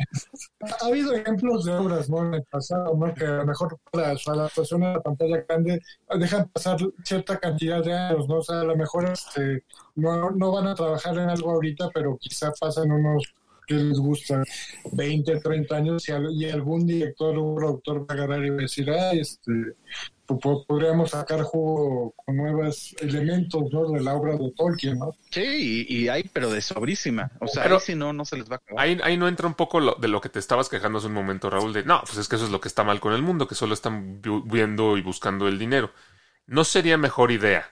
ha 0.60 0.86
habido 0.86 1.12
ejemplos 1.14 1.64
de 1.64 1.72
obras 1.72 2.10
¿no? 2.10 2.26
en 2.26 2.34
el 2.34 2.44
pasado, 2.44 2.96
¿no? 2.96 3.14
que 3.14 3.24
a 3.24 3.36
lo 3.38 3.46
mejor 3.46 3.78
para 3.90 4.16
su 4.16 4.30
adaptación 4.30 4.82
a 4.82 4.94
la 4.94 5.00
pantalla 5.00 5.44
grande 5.48 5.80
dejan 6.18 6.48
pasar 6.48 6.78
cierta 7.04 7.38
cantidad 7.38 7.82
de 7.82 7.92
años, 7.92 8.28
¿no? 8.28 8.38
O 8.38 8.42
sea, 8.42 8.60
a 8.60 8.64
lo 8.64 8.76
mejor 8.76 9.10
este, 9.10 9.64
no, 9.94 10.30
no 10.30 10.52
van 10.52 10.66
a 10.66 10.74
trabajar 10.74 11.16
en 11.18 11.30
algo 11.30 11.50
ahorita, 11.50 11.90
pero 11.94 12.16
quizá 12.18 12.52
pasan 12.58 12.90
unos 12.90 13.24
que 13.70 13.85
les 13.85 13.98
gusta 13.98 14.42
20, 14.92 15.40
30 15.40 15.76
años 15.76 16.09
y, 16.09 16.12
al- 16.12 16.33
y 16.33 16.50
algún 16.50 16.87
director 16.87 17.35
o 17.38 17.54
productor 17.54 18.00
va 18.00 18.06
a 18.09 18.12
agarrar 18.14 18.44
y 18.44 18.50
va 18.50 18.56
a 18.56 18.61
decir, 18.62 18.90
ah, 18.90 19.12
este, 19.12 19.52
po- 20.26 20.38
po- 20.40 20.64
podríamos 20.66 21.11
sacar 21.11 21.42
jugo 21.42 22.12
con 22.16 22.37
nuevos 22.37 22.94
elementos, 23.00 23.62
¿no? 23.72 23.90
De 23.92 24.00
la 24.00 24.14
obra 24.14 24.37
de 24.37 24.52
Tolkien, 24.56 24.98
¿no? 24.98 25.12
Sí, 25.30 25.87
y, 25.88 25.96
y 26.02 26.09
hay, 26.09 26.24
pero 26.33 26.50
de 26.50 26.61
sobrísima. 26.61 27.30
O 27.40 27.46
sea, 27.46 27.62
Pero- 27.62 27.76
ahí 27.76 27.80
si 27.83 27.94
no, 27.94 28.12
no 28.12 28.24
se 28.24 28.37
les 28.37 28.50
va 28.50 28.54
a 28.54 28.59
acabar. 28.59 28.85
Ahí, 28.85 28.98
ahí 29.04 29.16
no 29.16 29.28
entra 29.28 29.46
un 29.46 29.54
poco 29.54 29.78
lo- 29.80 29.94
de 29.94 30.09
lo 30.09 30.20
que 30.20 30.28
te 30.28 30.38
estabas 30.40 30.68
quejando 30.68 30.98
hace 30.98 31.06
un 31.06 31.14
momento, 31.14 31.48
Raúl, 31.48 31.72
de 31.72 31.85
no, 31.85 32.00
pues 32.04 32.18
es 32.18 32.26
que 32.28 32.37
eso 32.37 32.44
es 32.46 32.50
lo 32.50 32.61
que 32.61 32.68
está 32.68 32.83
mal 32.85 32.98
con 33.00 33.12
el 33.12 33.22
mundo, 33.22 33.46
que 33.46 33.54
solo 33.54 33.74
están 33.74 34.20
vi- 34.20 34.42
viendo 34.46 34.96
y 34.96 35.02
buscando 35.02 35.46
el 35.48 35.59
dinero. 35.59 35.90
¿No 36.46 36.64
sería 36.64 36.98
mejor 36.98 37.30
idea 37.30 37.70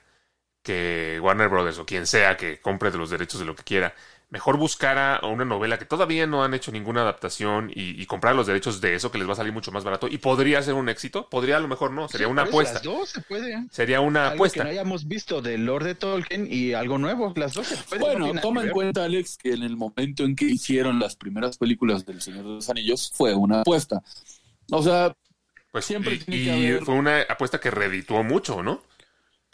que 0.63 1.19
Warner 1.23 1.49
Brothers 1.49 1.79
o 1.79 1.87
quien 1.87 2.07
sea 2.07 2.37
que 2.37 2.61
compre 2.61 2.91
de 2.91 2.99
los 2.99 3.11
derechos 3.11 3.41
de 3.41 3.47
lo 3.47 3.55
que 3.57 3.63
quiera, 3.63 3.95
mejor 4.31 4.59
buscara 4.59 5.17
a 5.17 5.27
una 5.27 5.45
novela 5.47 5.79
que 5.79 5.87
todavía 5.87 6.27
no 6.27 6.45
han 6.45 6.53
hecho 6.53 6.71
ninguna 6.71 7.01
adaptación 7.01 7.71
y, 7.75 8.01
y 8.01 8.05
comprar 8.07 8.35
los 8.37 8.47
derechos 8.47 8.81
de 8.83 8.95
eso 8.95 9.11
que 9.11 9.17
les 9.19 9.27
va 9.27 9.33
a 9.33 9.37
salir 9.37 9.53
mucho 9.55 9.73
más 9.73 9.85
barato 9.85 10.07
y 10.07 10.19
podría 10.19 10.62
ser 10.62 10.75
un 10.75 10.88
éxito? 10.91 11.29
Podría 11.31 11.57
a 11.57 11.61
lo 11.61 11.69
mejor 11.69 11.93
no, 11.93 12.09
sería 12.09 12.27
Sí, 12.27 12.31
una 12.33 12.43
apuesta. 12.43 12.75
Las 12.75 12.83
dos 12.83 13.09
se 13.09 13.21
puede. 13.23 13.67
Sería 13.71 14.01
una 14.03 14.25
Algo 14.25 14.35
apuesta. 14.35 14.59
que 14.61 14.64
no 14.64 14.71
hayamos 14.71 15.09
visto 15.09 15.41
de 15.41 15.57
Lord 15.57 15.85
de 15.85 15.95
Tolkien 15.95 16.47
y 16.51 16.75
algo 16.75 16.99
nuevo. 16.99 17.33
Las 17.37 17.55
dos 17.55 17.67
se 17.69 17.77
pueden. 17.77 18.19
no 18.19 18.27
Bueno, 18.27 18.41
toma 18.43 18.62
en 18.64 18.71
cuenta, 18.71 19.05
Alex, 19.05 19.38
que 19.38 19.53
en 19.53 19.62
el 19.62 19.77
momento 19.77 20.25
en 20.25 20.37
que 20.37 20.45
hicieron 20.45 20.99
las 20.99 21.17
primeras 21.17 21.57
películas 21.57 22.05
del 22.05 22.21
Señor 22.21 22.45
de 22.45 22.51
los 22.57 22.69
Anillos 22.69 23.11
fue 23.14 23.35
una 23.35 23.62
apuesta. 23.62 24.03
O 24.71 24.83
sea, 24.83 25.14
Pues, 25.73 25.87
siempre 25.87 26.14
y 26.14 26.19
tiene 26.19 26.37
y 26.41 26.45
que 26.45 26.69
haber- 26.75 26.85
fue 26.85 26.95
una 26.95 27.23
apuesta 27.23 27.59
que 27.61 27.71
redituó 27.71 28.23
mucho, 28.23 28.62
¿no? 28.62 28.83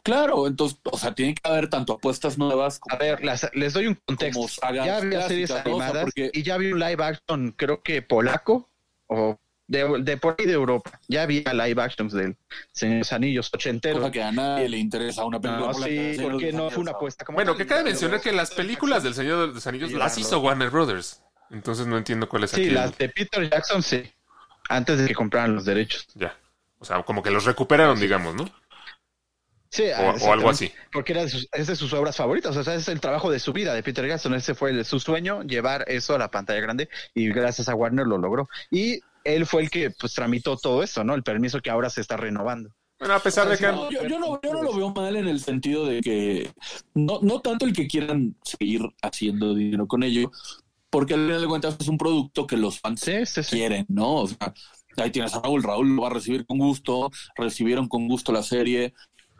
Claro, 0.04 0.46
entonces, 0.46 0.78
o 0.84 0.98
sea, 0.98 1.14
tiene 1.14 1.34
que 1.34 1.48
haber 1.48 1.68
tanto 1.68 1.94
apuestas 1.94 2.36
nuevas 2.38 2.78
como 2.78 2.94
A 2.94 2.98
ver, 2.98 3.24
las- 3.24 3.50
les 3.54 3.72
doy 3.72 3.86
un 3.88 3.94
contexto. 4.04 4.46
Ya 4.72 4.98
había 4.98 5.26
series 5.26 5.50
animadas 5.50 6.02
porque- 6.04 6.30
y 6.32 6.42
ya 6.42 6.54
había 6.54 6.72
un 6.74 6.78
live 6.80 7.02
action, 7.02 7.52
creo 7.56 7.82
que 7.82 8.02
polaco 8.02 8.70
o 9.06 9.38
de, 9.66 10.02
de 10.02 10.16
por 10.18 10.36
ahí 10.38 10.44
de 10.44 10.52
Europa. 10.52 11.00
Ya 11.08 11.22
había 11.22 11.54
live 11.54 11.80
actions 11.82 12.12
del 12.12 12.36
Señor 12.72 12.92
de 12.96 12.98
los 12.98 13.12
Anillos 13.14 13.50
ochentero. 13.54 13.98
cosa 13.98 14.10
que 14.12 14.22
a 14.22 14.30
nadie 14.30 14.68
le 14.68 14.76
interesa 14.76 15.24
una 15.24 15.40
película. 15.40 15.68
No, 15.68 15.72
polaca 15.72 15.90
sí, 15.92 16.18
porque 16.20 16.52
no 16.52 16.70
fue 16.70 16.82
una 16.82 16.90
apuesta 16.92 17.24
como 17.24 17.36
Bueno, 17.36 17.56
que 17.56 17.66
cabe 17.66 17.82
mencionar 17.84 18.20
que 18.20 18.32
las 18.32 18.50
películas 18.50 19.02
del 19.02 19.14
Señor 19.14 19.48
de 19.48 19.54
los 19.54 19.66
Anillos 19.66 19.88
Sí, 19.88 19.96
las 19.96 20.18
hizo 20.18 20.38
Warner 20.40 20.68
Brothers. 20.68 21.22
Entonces 21.50 21.86
no 21.86 21.96
entiendo 21.96 22.28
cuál 22.28 22.44
es 22.44 22.50
Sí, 22.50 22.56
aquí. 22.60 22.68
el- 22.68 22.74
las 22.74 22.98
de 22.98 23.08
Peter 23.08 23.48
Jackson 23.48 23.82
sí. 23.82 24.02
Antes 24.68 24.98
de 24.98 25.06
que 25.06 25.14
compraran 25.14 25.54
los 25.54 25.64
derechos. 25.64 26.06
Ya. 26.14 26.36
O 26.78 26.84
sea, 26.84 27.02
como 27.02 27.22
que 27.22 27.30
los 27.30 27.44
recuperaron, 27.46 27.98
digamos, 27.98 28.34
¿no? 28.34 28.44
Sí, 29.74 29.84
O- 30.22 30.32
algo 30.32 30.50
así. 30.50 30.70
Porque 30.92 31.12
era 31.12 31.22
de 31.22 31.28
sus, 31.30 31.48
es 31.52 31.66
de 31.66 31.74
sus 31.74 31.92
obras 31.94 32.16
favoritas. 32.16 32.56
O 32.56 32.62
sea, 32.62 32.74
es 32.74 32.87
el 32.88 33.00
trabajo 33.00 33.28
de 33.30 33.40
su 33.40 33.52
vida 33.52 33.74
de 33.74 33.82
Peter 33.82 34.06
Jackson. 34.06 34.32
Ese 34.34 34.54
fue 34.54 34.70
el- 34.70 34.84
su 34.84 35.00
sueño, 35.00 35.42
llevar 35.42 35.84
eso 35.88 36.14
a 36.14 36.18
la 36.18 36.30
pantalla 36.30 36.60
grande. 36.60 36.88
Y 37.12 37.28
gracias 37.30 37.68
a 37.68 37.74
Warner 37.74 38.06
lo 38.06 38.18
logró. 38.18 38.48
Y 38.70 39.00
él 39.24 39.46
fue 39.46 39.62
el 39.62 39.70
que 39.70 39.90
pues 39.90 40.14
tramitó 40.14 40.56
todo 40.56 40.82
esto, 40.84 41.02
¿no? 41.02 41.14
El 41.14 41.24
permiso 41.24 41.60
que 41.60 41.70
ahora 41.70 41.90
se 41.90 42.00
está 42.02 42.16
renovando. 42.16 42.70
Bueno, 43.00 43.14
a 43.14 43.18
pesar 43.18 43.48
de 43.48 43.58
que... 43.58 43.66
No, 43.66 43.90
yo, 43.90 44.06
yo 44.06 44.18
no, 44.20 44.40
yo 44.40 44.52
no 44.52 44.62
lo 44.62 44.72
veo 44.74 44.90
mal 44.94 45.16
en 45.16 45.26
el 45.26 45.40
sentido 45.40 45.84
de 45.87 46.00
que 46.00 46.52
no, 46.94 47.18
no 47.22 47.40
tanto 47.40 47.66
el 47.66 47.72
que 47.72 47.88
quieran 47.88 48.37
seguir 48.44 48.82
haciendo 49.02 49.54
dinero 49.54 49.88
con 49.88 50.04
ello, 50.04 50.30
porque 50.88 51.14
al 51.14 51.20
final 51.26 51.40
de 51.40 51.48
cuentas 51.48 51.76
es 51.80 51.88
un 51.88 51.98
producto 51.98 52.46
que 52.46 52.56
los 52.56 52.78
fans 52.78 53.00
Sí, 53.00 53.26
sí, 53.26 53.42
sí. 53.42 53.56
quieren, 53.56 53.84
¿no? 53.88 54.14
O 54.22 54.28
sea, 54.28 54.54
ahí 54.98 55.10
tienes 55.10 55.34
a 55.34 55.40
Raúl, 55.40 55.64
Raúl 55.64 55.96
lo 55.96 56.02
va 56.02 56.08
a 56.08 56.12
recibir 56.12 56.46
con 56.46 56.58
gusto, 56.58 57.10
recibieron 57.34 57.88
con 57.88 58.06
gusto 58.06 58.30
la 58.32 58.44
serie. 58.44 58.94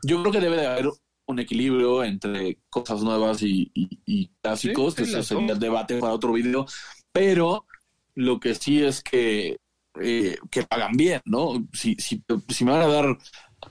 Yo 0.05 0.21
creo 0.21 0.33
que 0.33 0.41
debe 0.41 0.57
de 0.57 0.67
haber 0.67 0.91
un 1.27 1.39
equilibrio 1.39 2.05
entre 2.05 2.59
cosas 2.69 3.03
nuevas 3.03 3.43
y, 3.43 3.71
y- 3.75 3.89
y 4.05 4.29
clásicos, 4.43 4.95
Sí, 4.95 5.05
sí, 5.07 5.11
eso 5.13 5.23
sería 5.23 5.53
dos. 5.53 5.61
debate 5.61 5.99
para 5.99 6.13
otro 6.13 6.33
video, 6.33 6.67
pero 7.13 7.67
lo 8.15 8.39
que 8.41 8.55
sí 8.55 8.83
es 8.83 9.03
que, 9.03 9.57
eh, 10.01 10.37
que 10.51 10.63
pagan 10.65 10.93
bien, 10.97 11.21
¿no? 11.25 11.67
Si, 11.73 11.97
si, 11.99 12.23
si 12.49 12.65
me 12.65 12.73
van 12.73 12.83
a 12.83 12.87
dar, 12.89 13.19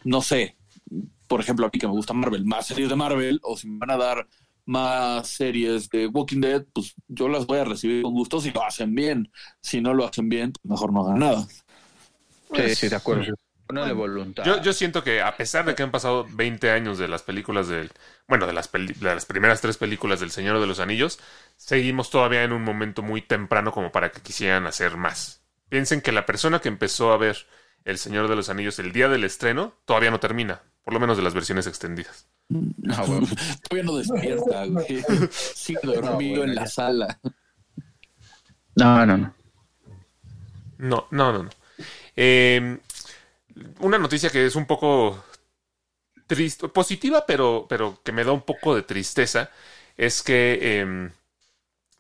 no 0.04 0.22
sé, 0.22 0.58
por 1.28 1.40
ejemplo, 1.40 1.66
a 1.66 1.70
mí 1.72 1.80
que 1.80 1.88
me 1.88 1.94
gusta 1.94 2.14
Marvel, 2.14 2.46
más 2.46 2.68
series 2.68 2.90
de 2.90 2.96
Marvel, 2.96 3.40
o 3.44 3.58
si 3.58 3.68
me 3.68 3.80
van 3.80 3.92
a 3.92 3.98
dar 3.98 4.28
más 4.66 5.28
series 5.28 5.90
de 5.90 6.08
Walking 6.08 6.42
Dead, 6.42 6.66
pues 6.74 6.96
yo 7.08 7.28
las 7.28 7.46
voy 7.46 7.60
a 7.60 7.66
recibir 7.66 8.02
con 8.04 8.14
gusto 8.14 8.40
si 8.40 8.52
lo 8.52 8.64
hacen 8.64 8.96
bien. 8.96 9.30
Si 9.62 9.82
no 9.82 9.94
lo 9.94 10.06
hacen 10.06 10.30
bien, 10.30 10.52
pues 10.54 10.66
mejor 10.70 10.94
no 10.94 11.02
hagan 11.06 11.20
nada. 11.20 11.48
Sí, 12.54 12.76
sí, 12.76 12.90
de 12.90 12.96
acuerdo. 12.96 13.24
Ponele 13.68 13.94
voluntad. 13.94 14.44
Yo, 14.44 14.62
yo 14.62 14.74
siento 14.74 15.04
que 15.04 15.22
a 15.22 15.36
pesar 15.38 15.66
de 15.66 15.74
que 15.76 15.84
han 15.84 15.92
pasado 15.92 16.28
20 16.32 16.70
años 16.72 16.98
de 16.98 17.08
las 17.08 17.24
películas 17.24 17.68
del... 17.68 17.92
Bueno, 18.28 18.46
de 18.46 18.54
las, 18.54 18.68
peli- 18.68 18.94
de 18.94 19.16
las 19.16 19.26
primeras 19.26 19.62
tres 19.62 19.78
películas 19.78 20.20
del 20.20 20.32
Señor 20.32 20.60
de 20.60 20.68
los 20.68 20.80
Anillos, 20.80 21.20
seguimos 21.58 22.10
todavía 22.10 22.44
en 22.44 22.52
un 22.54 22.64
momento 22.64 23.02
muy 23.02 23.22
temprano 23.22 23.72
como 23.72 23.92
para 23.92 24.12
que 24.12 24.22
quisieran 24.22 24.66
hacer 24.68 24.98
más. 24.98 25.42
Piensen 25.70 26.02
que 26.02 26.12
la 26.12 26.26
persona 26.26 26.60
que 26.60 26.68
empezó 26.70 27.12
a 27.14 27.18
ver 27.18 27.38
El 27.86 27.98
Señor 27.98 28.28
de 28.28 28.36
los 28.36 28.50
Anillos 28.50 28.80
el 28.80 28.92
día 28.94 29.08
del 29.10 29.24
estreno 29.24 29.74
todavía 29.86 30.12
no 30.12 30.20
termina, 30.20 30.62
por 30.84 30.94
lo 30.94 31.00
menos 31.00 31.18
de 31.18 31.24
las 31.24 31.34
versiones 31.34 31.66
extendidas. 31.68 32.28
Ah, 32.90 33.04
bueno. 33.08 33.28
Todavía 33.70 33.84
no 33.92 33.98
despierta, 33.98 34.66
güey. 34.66 35.04
Sigue 35.32 35.80
dormido 35.84 36.44
en 36.44 36.54
la 36.56 36.68
sala. 36.68 37.20
No, 38.76 39.06
no, 39.06 39.18
no. 39.18 39.34
No, 40.78 41.08
no, 41.12 41.32
no, 41.34 41.44
no. 41.44 41.50
Eh, 42.16 42.78
una 43.80 43.98
noticia 43.98 44.30
que 44.30 44.46
es 44.46 44.56
un 44.56 44.66
poco 44.66 45.24
triste, 46.28 46.68
positiva, 46.70 47.26
pero, 47.26 47.66
pero 47.70 48.02
que 48.04 48.12
me 48.12 48.24
da 48.24 48.32
un 48.32 48.44
poco 48.44 48.76
de 48.76 48.84
tristeza, 48.84 49.52
es 49.98 50.24
que 50.24 50.60
eh, 50.62 51.10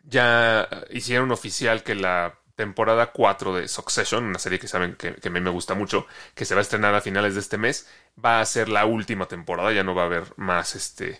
ya 0.03 0.67
hicieron 0.91 1.31
oficial 1.31 1.83
que 1.83 1.95
la 1.95 2.39
temporada 2.55 3.11
4 3.11 3.55
de 3.55 3.67
Succession, 3.67 4.25
una 4.25 4.39
serie 4.39 4.59
que 4.59 4.67
saben 4.67 4.95
que, 4.95 5.15
que 5.15 5.27
a 5.27 5.31
mí 5.31 5.41
me 5.41 5.49
gusta 5.49 5.73
mucho, 5.73 6.07
que 6.35 6.45
se 6.45 6.55
va 6.55 6.61
a 6.61 6.63
estrenar 6.63 6.93
a 6.95 7.01
finales 7.01 7.33
de 7.33 7.41
este 7.41 7.57
mes, 7.57 7.87
va 8.23 8.41
a 8.41 8.45
ser 8.45 8.69
la 8.69 8.85
última 8.85 9.27
temporada, 9.27 9.71
ya 9.71 9.83
no 9.83 9.95
va 9.95 10.03
a 10.03 10.05
haber 10.05 10.25
más 10.37 10.75
este 10.75 11.19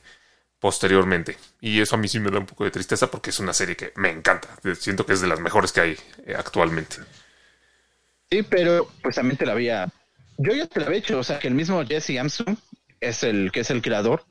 posteriormente. 0.64 1.36
Y 1.60 1.82
eso 1.82 1.96
a 1.96 1.98
mí 1.98 2.08
sí 2.08 2.22
me 2.22 2.32
da 2.32 2.40
un 2.40 2.46
poco 2.46 2.64
de 2.64 2.72
tristeza 2.72 3.12
porque 3.12 3.32
es 3.32 3.40
una 3.42 3.52
serie 3.52 3.76
que 3.76 3.92
me 3.98 4.10
encanta. 4.10 4.48
Siento 4.80 5.06
que 5.06 5.12
es 5.12 5.20
de 5.20 5.28
las 5.28 5.42
mejores 5.42 5.74
que 5.74 5.82
hay 5.82 5.98
eh, 6.26 6.36
actualmente. 6.38 7.00
Sí, 8.32 8.44
pero 8.44 8.90
pues 9.02 9.16
también 9.16 9.36
te 9.36 9.46
la 9.46 9.52
había. 9.52 9.90
Yo 10.38 10.54
ya 10.54 10.66
te 10.68 10.80
la 10.80 10.88
había 10.88 11.00
hecho, 11.00 11.20
o 11.20 11.24
sea 11.24 11.40
que 11.40 11.48
el 11.48 11.54
mismo 11.56 11.84
Jesse 11.86 12.18
Armstrong 12.20 12.58
es 13.00 13.24
el 13.24 13.52
que 13.52 13.62
es 13.62 13.70
el 13.70 13.82
creador. 13.82 14.26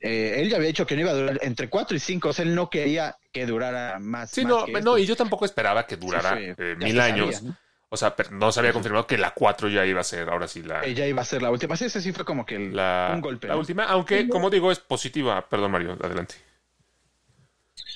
eh, 0.00 0.40
él 0.40 0.50
ya 0.50 0.56
había 0.56 0.68
dicho 0.68 0.86
que 0.86 0.94
no 0.96 1.02
iba 1.02 1.10
a 1.10 1.14
durar 1.14 1.38
entre 1.42 1.68
4 1.68 1.96
y 1.96 2.00
5, 2.00 2.30
o 2.30 2.32
sea, 2.32 2.44
él 2.44 2.54
no 2.54 2.68
quería 2.70 3.16
que 3.32 3.46
durara 3.46 3.98
más. 4.00 4.30
Sí, 4.30 4.42
más 4.42 4.50
no, 4.50 4.64
que 4.66 4.72
no, 4.72 4.78
esto. 4.78 4.98
y 4.98 5.06
yo 5.06 5.16
tampoco 5.16 5.44
esperaba 5.44 5.86
que 5.86 5.96
durara 5.96 6.36
Sí, 6.36 6.44
eh, 6.58 6.74
mil 6.78 7.00
años. 7.00 7.36
sabía, 7.36 7.50
¿no? 7.50 7.56
O 7.88 7.96
sea, 7.96 8.16
pero 8.16 8.30
no 8.30 8.50
se 8.50 8.60
había 8.60 8.72
confirmado 8.72 9.06
que 9.06 9.18
la 9.18 9.32
4 9.32 9.68
ya 9.68 9.84
iba 9.84 10.00
a 10.00 10.04
ser 10.04 10.30
ahora 10.30 10.48
sí 10.48 10.62
la, 10.62 10.82
Ella 10.82 11.06
iba 11.06 11.20
a 11.20 11.24
ser 11.26 11.42
la 11.42 11.50
última. 11.50 11.76
Sí, 11.76 11.84
ese 11.84 12.00
sí 12.00 12.10
fue 12.12 12.24
como 12.24 12.46
que 12.46 12.56
el- 12.56 12.74
la, 12.74 13.12
un 13.14 13.20
golpe. 13.20 13.46
la 13.48 13.52
¿no? 13.54 13.60
última, 13.60 13.84
aunque 13.84 14.28
como 14.30 14.48
digo 14.48 14.72
es 14.72 14.78
positiva. 14.78 15.46
Perdón, 15.48 15.72
Mario, 15.72 15.98
adelante. 16.02 16.36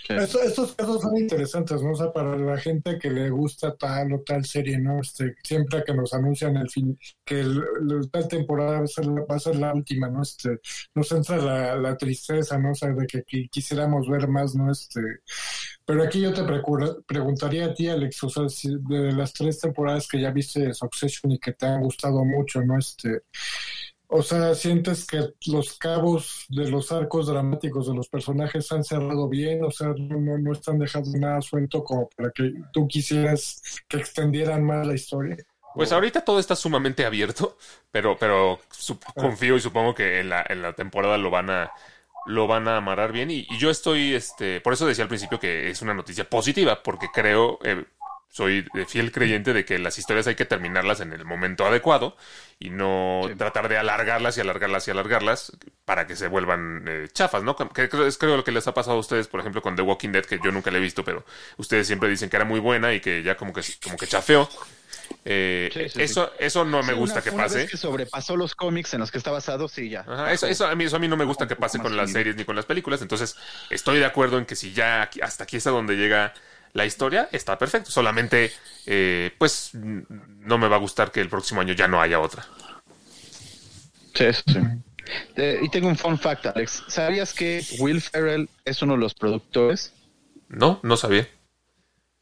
Esto- 0.08 0.40
estos 0.42 0.74
casos 0.74 1.00
son 1.02 1.16
interesantes, 1.16 1.82
¿no? 1.82 1.92
O 1.92 1.96
sea, 1.96 2.12
para 2.12 2.36
la 2.36 2.56
gente 2.58 2.98
que 2.98 3.10
le 3.10 3.30
gusta 3.30 3.74
tal 3.76 4.12
o 4.14 4.20
tal 4.22 4.44
serie, 4.44 4.78
¿no? 4.78 5.00
Este, 5.00 5.34
siempre 5.42 5.82
que 5.84 5.94
nos 5.94 6.14
anuncian 6.14 6.56
el 6.56 6.70
fin, 6.70 6.98
que 7.24 7.40
el, 7.40 7.62
tal 8.10 8.28
temporada 8.28 8.78
va 8.78 8.84
a, 8.84 8.86
ser, 8.86 9.06
va 9.08 9.36
a 9.36 9.38
ser 9.40 9.56
la 9.56 9.74
última, 9.74 10.08
¿no? 10.08 10.22
Este, 10.22 10.60
nos 10.94 11.10
entra 11.12 11.36
la, 11.38 11.76
la 11.76 11.96
tristeza, 11.96 12.58
¿no? 12.58 12.72
O 12.72 12.74
sea, 12.74 12.90
de 12.92 13.06
que, 13.06 13.24
qui- 13.24 13.48
quisiéramos 13.50 14.08
ver 14.08 14.28
más, 14.28 14.54
¿no? 14.54 14.70
Este, 14.70 15.00
pero 15.84 16.02
aquí 16.02 16.20
yo 16.20 16.32
te 16.34 16.42
precura- 16.42 16.96
preguntaría 17.06 17.66
a 17.66 17.74
ti, 17.74 17.88
Alex, 17.88 18.22
o 18.24 18.28
sea, 18.30 18.48
si 18.48 18.70
de 18.88 19.12
las 19.12 19.32
tres 19.32 19.60
temporadas 19.60 20.08
que 20.08 20.20
ya 20.20 20.30
viste 20.30 20.60
de 20.60 20.74
Succession 20.74 21.32
y 21.32 21.38
que 21.38 21.52
te 21.52 21.66
han 21.66 21.82
gustado 21.82 22.24
mucho, 22.24 22.62
¿no? 22.62 22.78
Este, 22.78 23.22
o 24.08 24.22
sea, 24.22 24.54
¿sientes 24.54 25.06
que 25.06 25.20
los 25.46 25.76
cabos 25.78 26.46
de 26.48 26.70
los 26.70 26.92
arcos 26.92 27.26
dramáticos 27.26 27.88
de 27.88 27.94
los 27.94 28.08
personajes 28.08 28.70
han 28.72 28.84
cerrado 28.84 29.28
bien? 29.28 29.64
O 29.64 29.70
sea, 29.70 29.88
no, 29.88 30.20
no, 30.20 30.38
no 30.38 30.52
están 30.52 30.78
dejando 30.78 31.18
nada 31.18 31.40
suelto 31.42 31.82
como 31.84 32.08
para 32.16 32.30
que 32.30 32.52
tú 32.72 32.86
quisieras 32.88 33.62
que 33.88 33.96
extendieran 33.98 34.64
más 34.64 34.86
la 34.86 34.94
historia. 34.94 35.36
Pues 35.74 35.92
ahorita 35.92 36.22
todo 36.24 36.38
está 36.38 36.56
sumamente 36.56 37.04
abierto, 37.04 37.56
pero, 37.90 38.16
pero 38.18 38.58
Ah. 39.04 39.12
confío 39.14 39.56
y 39.56 39.60
supongo 39.60 39.94
que 39.94 40.20
en 40.20 40.28
la, 40.30 40.44
en 40.48 40.62
la 40.62 40.72
temporada 40.74 41.18
lo 41.18 41.30
van 41.30 41.50
a 41.50 41.72
lo 42.28 42.48
van 42.48 42.66
a 42.66 42.78
amarrar 42.78 43.12
bien 43.12 43.30
y, 43.30 43.46
y 43.48 43.58
yo 43.58 43.70
estoy, 43.70 44.14
este, 44.14 44.60
por 44.60 44.72
eso 44.72 44.84
decía 44.86 45.04
al 45.04 45.08
principio 45.08 45.38
que 45.38 45.70
es 45.70 45.80
una 45.80 45.94
noticia 45.94 46.28
positiva, 46.28 46.82
porque 46.82 47.06
creo, 47.14 47.60
eh, 47.62 47.84
soy 48.28 48.66
fiel 48.86 49.12
creyente 49.12 49.52
de 49.54 49.64
que 49.64 49.78
las 49.78 49.98
historias 49.98 50.26
hay 50.26 50.34
que 50.34 50.44
terminarlas 50.44 51.00
en 51.00 51.12
el 51.12 51.24
momento 51.24 51.64
adecuado 51.64 52.16
y 52.58 52.68
no 52.70 53.22
Sí. 53.28 53.34
tratar 53.36 53.68
de 53.68 53.78
alargarlas 53.78 54.36
y 54.36 54.40
alargarlas 54.42 54.86
y 54.88 54.90
alargarlas 54.90 55.52
para 55.86 56.06
que 56.06 56.16
se 56.16 56.28
vuelvan 56.28 56.84
eh, 56.86 57.08
chafas, 57.12 57.42
¿no? 57.42 57.56
Que 57.56 57.84
es 58.06 58.18
creo 58.18 58.36
lo 58.36 58.44
que 58.44 58.52
les 58.52 58.66
ha 58.66 58.74
pasado 58.74 58.96
a 58.96 59.00
ustedes, 59.00 59.26
por 59.28 59.40
ejemplo, 59.40 59.62
con 59.62 59.74
The 59.76 59.82
Walking 59.82 60.10
Dead, 60.10 60.24
que 60.24 60.38
yo 60.44 60.52
nunca 60.52 60.70
la 60.70 60.78
he 60.78 60.80
visto, 60.80 61.02
pero 61.04 61.24
ustedes 61.56 61.86
siempre 61.86 62.08
dicen 62.10 62.28
que 62.28 62.36
era 62.36 62.44
muy 62.44 62.60
buena 62.60 62.92
y 62.92 63.00
que 63.00 63.22
ya 63.22 63.36
como 63.36 63.52
que, 63.52 63.62
como 63.82 63.96
que 63.96 64.06
chafeó. 64.06 64.48
Eh, 65.24 65.70
Sí, 65.72 65.88
sí, 65.88 66.02
eso, 66.02 66.32
eso 66.38 66.64
no 66.64 66.82
me 66.82 66.92
gusta 66.92 67.16
una- 67.16 67.22
que 67.22 67.30
una 67.30 67.42
pase. 67.44 67.58
vez 67.58 67.70
que 67.70 67.76
sobrepasó 67.76 68.36
los 68.36 68.54
cómics 68.54 68.92
en 68.94 69.00
los 69.00 69.10
que 69.10 69.18
está 69.18 69.30
basado, 69.30 69.68
sí, 69.68 69.88
ya. 69.88 70.00
Ajá, 70.00 70.32
eso, 70.32 70.46
eso, 70.46 70.66
a 70.66 70.74
mí, 70.74 70.84
eso 70.84 70.96
a 70.96 70.98
mí 70.98 71.08
no 71.08 71.16
me 71.16 71.24
gusta 71.24 71.46
que 71.46 71.56
pase 71.56 71.78
con 71.78 71.96
las 71.96 72.10
series 72.12 72.36
ni 72.36 72.44
con 72.44 72.56
las 72.56 72.64
películas. 72.66 73.02
Entonces, 73.02 73.36
estoy 73.70 73.98
de 73.98 74.04
acuerdo 74.04 74.38
en 74.38 74.46
que 74.46 74.56
si 74.56 74.72
ya 74.72 75.02
aquí- 75.02 75.20
hasta 75.20 75.44
aquí 75.44 75.56
está 75.56 75.70
donde 75.70 75.94
llega 75.96 76.32
la 76.76 76.84
historia, 76.84 77.28
está 77.32 77.58
perfecto. 77.58 77.90
Solamente, 77.90 78.52
eh, 78.84 79.32
pues, 79.38 79.70
no 79.74 80.58
me 80.58 80.68
va 80.68 80.76
a 80.76 80.78
gustar 80.78 81.10
que 81.10 81.20
el 81.20 81.28
próximo 81.28 81.60
año 81.62 81.72
ya 81.72 81.88
no 81.88 82.00
haya 82.00 82.20
otra. 82.20 82.46
Sí, 84.14 84.24
eso 84.24 84.42
sí. 84.46 84.58
Eh, 85.36 85.60
y 85.62 85.68
tengo 85.70 85.88
un 85.88 85.96
fun 85.96 86.18
fact, 86.18 86.46
Alex. 86.46 86.84
¿Sabías 86.88 87.32
que 87.32 87.64
Will 87.78 88.00
Ferrell 88.00 88.48
es 88.64 88.82
uno 88.82 88.94
de 88.94 88.98
los 89.00 89.14
productores? 89.14 89.92
No, 90.48 90.80
no 90.82 90.96
sabía. 90.96 91.28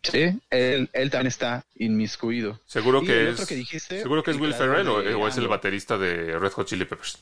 Sí, 0.03 0.38
él, 0.51 0.90
él 0.93 1.11
también 1.11 1.29
está 1.29 1.64
inmiscuido. 1.77 2.61
Seguro 2.67 3.03
Y 3.03 3.07
que 3.07 3.29
es. 3.29 3.35
otro 3.35 3.47
que 3.47 3.55
dijiste, 3.55 4.03
seguro 4.03 4.23
que 4.23 4.33
es 4.33 4.37
Will 4.37 4.53
Ferrell 4.55 4.87
o, 4.88 5.03
de 5.03 5.14
o 5.14 5.27
es 5.27 5.37
el 5.38 5.49
baterista 5.49 5.97
de 5.97 6.38
Red 6.38 6.53
Hot 6.53 6.67
Chili 6.69 6.85
Peppers. 6.85 7.19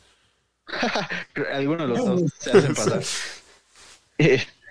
Alguno 1.52 1.86
de 1.86 1.88
los 1.88 2.04
dos 2.04 2.32
se 2.38 2.50
hacen 2.50 2.74
pasar. 2.74 3.02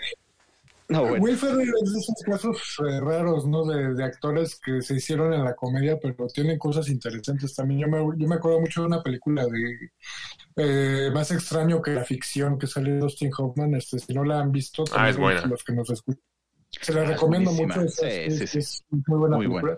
No, 0.92 1.02
bueno. 1.08 1.24
Will 1.24 1.38
Ferrell 1.38 1.62
es 1.84 1.94
de 1.94 2.00
esos 2.00 2.16
casos 2.26 2.78
eh, 2.88 3.00
raros, 3.00 3.48
¿no? 3.48 3.66
De, 3.66 3.94
de 3.94 4.04
actores 4.04 4.60
que 4.60 4.82
se 4.82 4.96
hicieron 4.96 5.34
en 5.34 5.44
la 5.44 5.56
comedia, 5.56 5.98
pero 6.02 6.28
tienen 6.28 6.58
cosas 6.58 6.90
interesantes 6.90 7.56
también. 7.56 7.82
Yo 7.82 7.88
me, 7.88 7.98
yo 8.18 8.28
me 8.28 8.36
acuerdo 8.36 8.60
mucho 8.60 8.82
de 8.82 8.88
una 8.88 9.02
película 9.02 9.46
de 9.46 9.90
eh, 10.58 11.12
Más 11.14 11.32
extraño 11.32 11.82
que 11.82 11.92
la 11.92 12.04
ficción 12.04 12.58
que 12.60 12.68
salió 12.68 12.94
de 12.94 13.00
Dustin 13.00 13.32
Hoffman. 13.38 13.76
Este, 13.76 14.00
si 14.00 14.14
no 14.14 14.24
la 14.24 14.40
han 14.40 14.52
visto, 14.52 14.84
Ah, 14.94 15.10
es 15.10 15.16
también 15.16 15.22
buena. 15.22 15.46
los 15.48 15.64
que 15.64 15.74
nos 15.74 15.90
escuchan. 15.90 16.22
Se 16.82 16.94
la 16.94 17.02
Ah, 17.02 17.04
es 17.04 17.10
recomiendo 17.12 17.52
buenísima. 17.52 17.76
mucho. 17.84 17.88
Es, 17.88 17.96
Sí, 17.96 18.06
es- 18.08 18.38
sí, 18.40 18.48
sí. 18.48 18.60
es 18.60 18.84
muy 19.08 19.20
buena 19.20 19.38
Muy 19.38 19.48
película. 19.48 19.78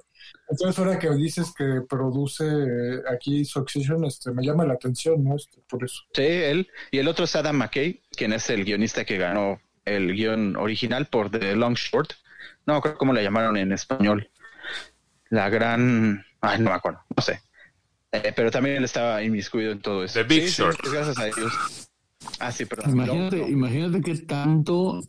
Entonces, 0.49 0.79
ahora 0.79 0.99
que 0.99 1.09
dices 1.15 1.53
que 1.57 1.81
produce 1.89 2.45
eh, 2.45 3.01
aquí 3.11 3.43
Succession, 3.45 4.05
este, 4.05 4.31
me 4.31 4.43
llama 4.45 4.65
la 4.65 4.73
atención, 4.75 5.23
¿no? 5.23 5.35
Este, 5.35 5.59
por 5.67 5.83
eso. 5.83 6.01
Sí, 6.13 6.21
él. 6.23 6.67
Y 6.91 6.99
el 6.99 7.07
otro 7.07 7.25
es 7.25 7.35
Adam 7.35 7.57
McKay, 7.57 8.01
quien 8.15 8.31
es 8.33 8.49
el 8.49 8.63
guionista 8.63 9.03
que 9.05 9.17
ganó 9.17 9.59
el 9.85 10.13
guion 10.13 10.55
original 10.55 11.05
por 11.07 11.29
The 11.29 11.55
Long 11.55 11.75
Short. 11.75 12.13
No, 12.65 12.81
creo 12.81 12.97
cómo 12.97 13.13
le 13.13 13.23
llamaron 13.23 13.57
en 13.57 13.71
español. 13.71 14.29
La 15.29 15.49
gran... 15.49 16.25
Ay, 16.41 16.59
no 16.59 16.69
me 16.69 16.75
acuerdo, 16.75 16.99
no 17.15 17.21
sé. 17.23 17.41
Eh, 18.11 18.31
pero 18.35 18.51
también 18.51 18.77
él 18.77 18.83
estaba 18.83 19.23
inmiscuido 19.23 19.71
en 19.71 19.81
todo 19.81 20.03
eso. 20.03 20.19
The 20.19 20.23
Big 20.23 20.47
Sí, 20.49 20.61
Short. 20.61 20.77
pues 20.79 20.93
gracias 20.93 21.17
a 21.17 21.25
Dios. 21.25 21.89
Ah, 22.39 22.51
sí, 22.51 22.65
perdón. 22.65 22.91
Imagínate, 22.91 23.37
imagínate 23.49 24.01
qué 24.01 24.15
tanto 24.17 25.01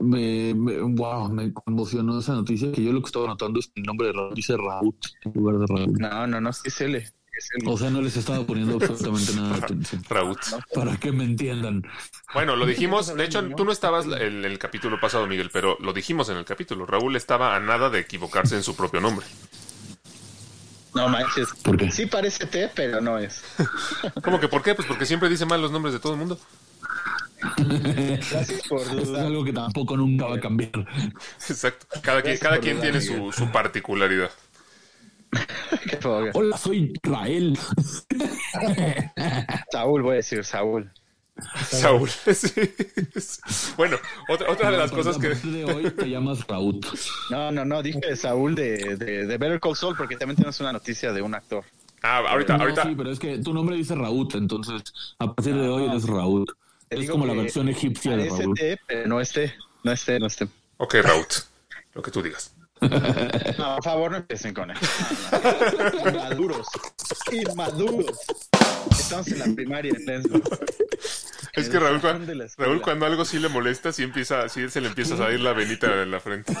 me, 0.00 0.54
me- 0.54 0.80
wow, 0.80 1.28
me 1.28 1.52
conmocionó 1.52 2.18
esa 2.20 2.34
noticia 2.34 2.70
que 2.72 2.84
yo 2.84 2.92
lo 2.92 3.00
que 3.00 3.06
estaba 3.06 3.26
notando 3.26 3.58
es 3.58 3.66
que 3.66 3.80
el 3.80 3.82
nombre 3.86 4.08
de 4.08 4.12
Raúl 4.12 4.34
dice 4.34 4.56
Raúl 4.56 4.94
en 5.24 5.32
lugar 5.32 5.58
de 5.58 5.66
Raúl. 5.66 5.92
No, 5.98 6.26
no, 6.26 6.40
no, 6.40 6.52
sí 6.52 6.62
es 6.68 6.80
él. 6.80 7.04
O 7.66 7.78
sea, 7.78 7.90
no 7.90 8.02
les 8.02 8.16
estaba 8.16 8.44
poniendo 8.44 8.74
absolutamente 8.80 9.34
nada 9.34 9.56
de 9.56 9.64
atención. 9.64 10.04
Raúl. 10.08 10.36
Para 10.74 10.96
que 10.96 11.12
me 11.12 11.24
entiendan. 11.24 11.86
Bueno, 12.34 12.56
lo 12.56 12.66
dijimos, 12.66 13.14
de 13.14 13.24
hecho, 13.24 13.46
tú 13.56 13.64
no 13.64 13.72
estabas 13.72 14.06
en 14.06 14.44
el 14.44 14.58
capítulo 14.58 15.00
pasado, 15.00 15.26
Miguel, 15.26 15.50
pero 15.52 15.76
lo 15.80 15.92
dijimos 15.92 16.28
en 16.28 16.36
el 16.36 16.44
capítulo. 16.44 16.86
Raúl 16.86 17.16
estaba 17.16 17.56
a 17.56 17.60
nada 17.60 17.90
de 17.90 18.00
equivocarse 18.00 18.56
en 18.56 18.62
su 18.62 18.76
propio 18.76 19.00
nombre. 19.00 19.26
No 20.94 21.08
manches. 21.08 21.48
¿Por 21.62 21.76
qué? 21.76 21.90
Sí 21.90 22.06
parece 22.06 22.46
T, 22.46 22.70
pero 22.74 23.00
no 23.00 23.18
es. 23.18 23.42
¿Cómo 24.22 24.40
que 24.40 24.48
por 24.48 24.62
qué? 24.62 24.74
Pues 24.74 24.88
porque 24.88 25.06
siempre 25.06 25.28
dice 25.28 25.46
mal 25.46 25.60
los 25.60 25.70
nombres 25.70 25.92
de 25.92 26.00
todo 26.00 26.14
el 26.14 26.18
mundo. 26.18 26.38
Gracias 28.30 28.66
por 28.68 28.80
Eso 28.80 28.98
es 29.02 29.08
algo 29.10 29.44
que 29.44 29.52
tampoco 29.52 29.96
nunca 29.96 30.26
va 30.26 30.36
a 30.36 30.40
cambiar. 30.40 30.86
Exacto. 31.48 31.86
Cada 32.02 32.22
quien, 32.22 32.38
cada 32.38 32.58
tiene 32.60 33.00
su 33.00 33.50
particularidad. 33.52 34.30
Hola, 36.34 36.56
soy 36.56 36.92
Rael. 37.02 37.58
Saúl, 39.72 40.02
voy 40.02 40.12
a 40.12 40.16
decir 40.16 40.44
Saúl. 40.44 40.90
Saúl. 41.70 42.08
Sí. 42.34 42.50
Bueno, 43.76 43.96
otra, 44.28 44.50
otra 44.50 44.70
de 44.70 44.76
las 44.76 44.90
cosas 44.90 45.18
que... 45.18 45.28
partir 45.28 45.52
de 45.52 45.64
hoy 45.64 45.90
te 45.90 46.10
llamas 46.10 46.46
Raúl. 46.46 46.80
No, 47.30 47.52
no, 47.52 47.64
no, 47.64 47.82
dije 47.82 48.16
Saúl 48.16 48.54
de, 48.54 48.96
de, 48.96 49.26
de 49.26 49.38
Better 49.38 49.60
Call 49.60 49.76
Saul 49.76 49.96
porque 49.96 50.16
también 50.16 50.36
tenemos 50.36 50.58
una 50.60 50.72
noticia 50.72 51.12
de 51.12 51.22
un 51.22 51.34
actor. 51.34 51.64
Ah, 52.02 52.18
ahorita, 52.28 52.56
No, 52.56 52.64
ahorita... 52.64 52.82
sí, 52.84 52.94
pero 52.96 53.10
es 53.10 53.18
que 53.18 53.38
tu 53.38 53.52
nombre 53.52 53.76
dice 53.76 53.94
Raúl, 53.94 54.28
entonces 54.34 54.82
a 55.18 55.34
partir 55.34 55.54
de 55.54 55.68
hoy 55.68 55.88
eres 55.88 56.04
Raúl. 56.06 56.46
Es 56.90 57.10
como 57.10 57.26
la 57.26 57.34
versión 57.34 57.68
egipcia 57.68 58.16
de 58.16 58.28
Raúl. 58.28 58.56
T, 58.56 58.78
pero 58.86 59.08
no 59.08 59.20
es 59.20 59.32
T. 59.32 59.52
No 59.84 59.92
es 59.92 60.04
T, 60.04 60.18
no 60.18 60.26
es 60.26 60.36
T. 60.36 60.48
Ok, 60.78 60.94
Raúl. 61.02 61.26
Lo 61.94 62.02
que 62.02 62.10
tú 62.10 62.22
digas. 62.22 62.54
No, 62.80 63.74
por 63.76 63.84
favor, 63.84 64.10
no 64.12 64.16
empiecen 64.18 64.54
con 64.54 64.70
eso. 64.70 64.80
No. 65.32 66.10
Inmaduros. 66.10 66.66
Inmaduros. 67.32 68.18
Estamos 68.90 69.28
en 69.28 69.38
la 69.38 69.44
primaria 69.54 69.92
en 69.96 70.04
Lensburg. 70.04 70.42
Es 71.54 71.68
que 71.68 71.78
Raúl, 71.80 71.94
Educación 71.96 72.22
cua- 72.22 72.26
de 72.26 72.34
la 72.36 72.44
escuela. 72.44 72.70
Raúl 72.70 72.82
cuando 72.82 73.06
algo 73.06 73.24
sí 73.24 73.38
le 73.38 73.48
molesta, 73.48 73.92
sí 73.92 74.02
empieza, 74.04 74.48
sí 74.48 74.68
se 74.68 74.80
le 74.80 74.88
empieza 74.88 75.14
a 75.14 75.18
salir 75.18 75.40
la 75.40 75.52
venita 75.52 76.02
en 76.02 76.10
la 76.10 76.20
frente. 76.20 76.52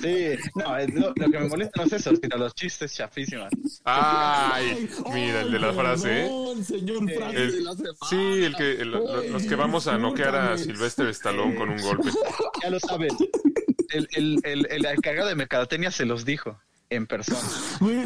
Sí, 0.00 0.36
no, 0.54 0.78
lo, 1.00 1.12
lo 1.14 1.30
que 1.30 1.38
me 1.38 1.48
molesta 1.48 1.80
no 1.80 1.86
es 1.86 1.92
eso, 1.92 2.12
sino 2.20 2.36
los 2.38 2.54
chistes 2.54 2.94
chafísimos. 2.94 3.48
Ay, 3.84 4.88
mira 5.12 5.42
el 5.42 5.52
de 5.52 5.58
la 5.58 5.72
frase, 5.72 6.26
¿eh? 6.26 6.30
El- 6.30 7.06
de 7.06 7.60
la 7.60 7.72
semana. 7.74 7.96
sí, 8.08 8.16
el 8.44 8.56
que 8.56 8.72
el- 8.80 8.90
los 8.90 9.42
que 9.42 9.54
vamos 9.54 9.86
a 9.86 9.98
noquear 9.98 10.34
a 10.34 10.56
Sylvester 10.58 11.06
Stallone 11.08 11.54
con 11.54 11.68
un 11.68 11.80
golpe. 11.82 12.08
Ya 12.62 12.70
lo 12.70 12.80
saben. 12.80 13.10
El, 13.92 14.08
el, 14.12 14.40
el, 14.44 14.66
el 14.70 14.86
encargado 14.86 15.28
de 15.28 15.34
mercadotecnia 15.34 15.90
se 15.90 16.04
los 16.04 16.24
dijo 16.24 16.58
en 16.90 17.06
persona. 17.06 17.40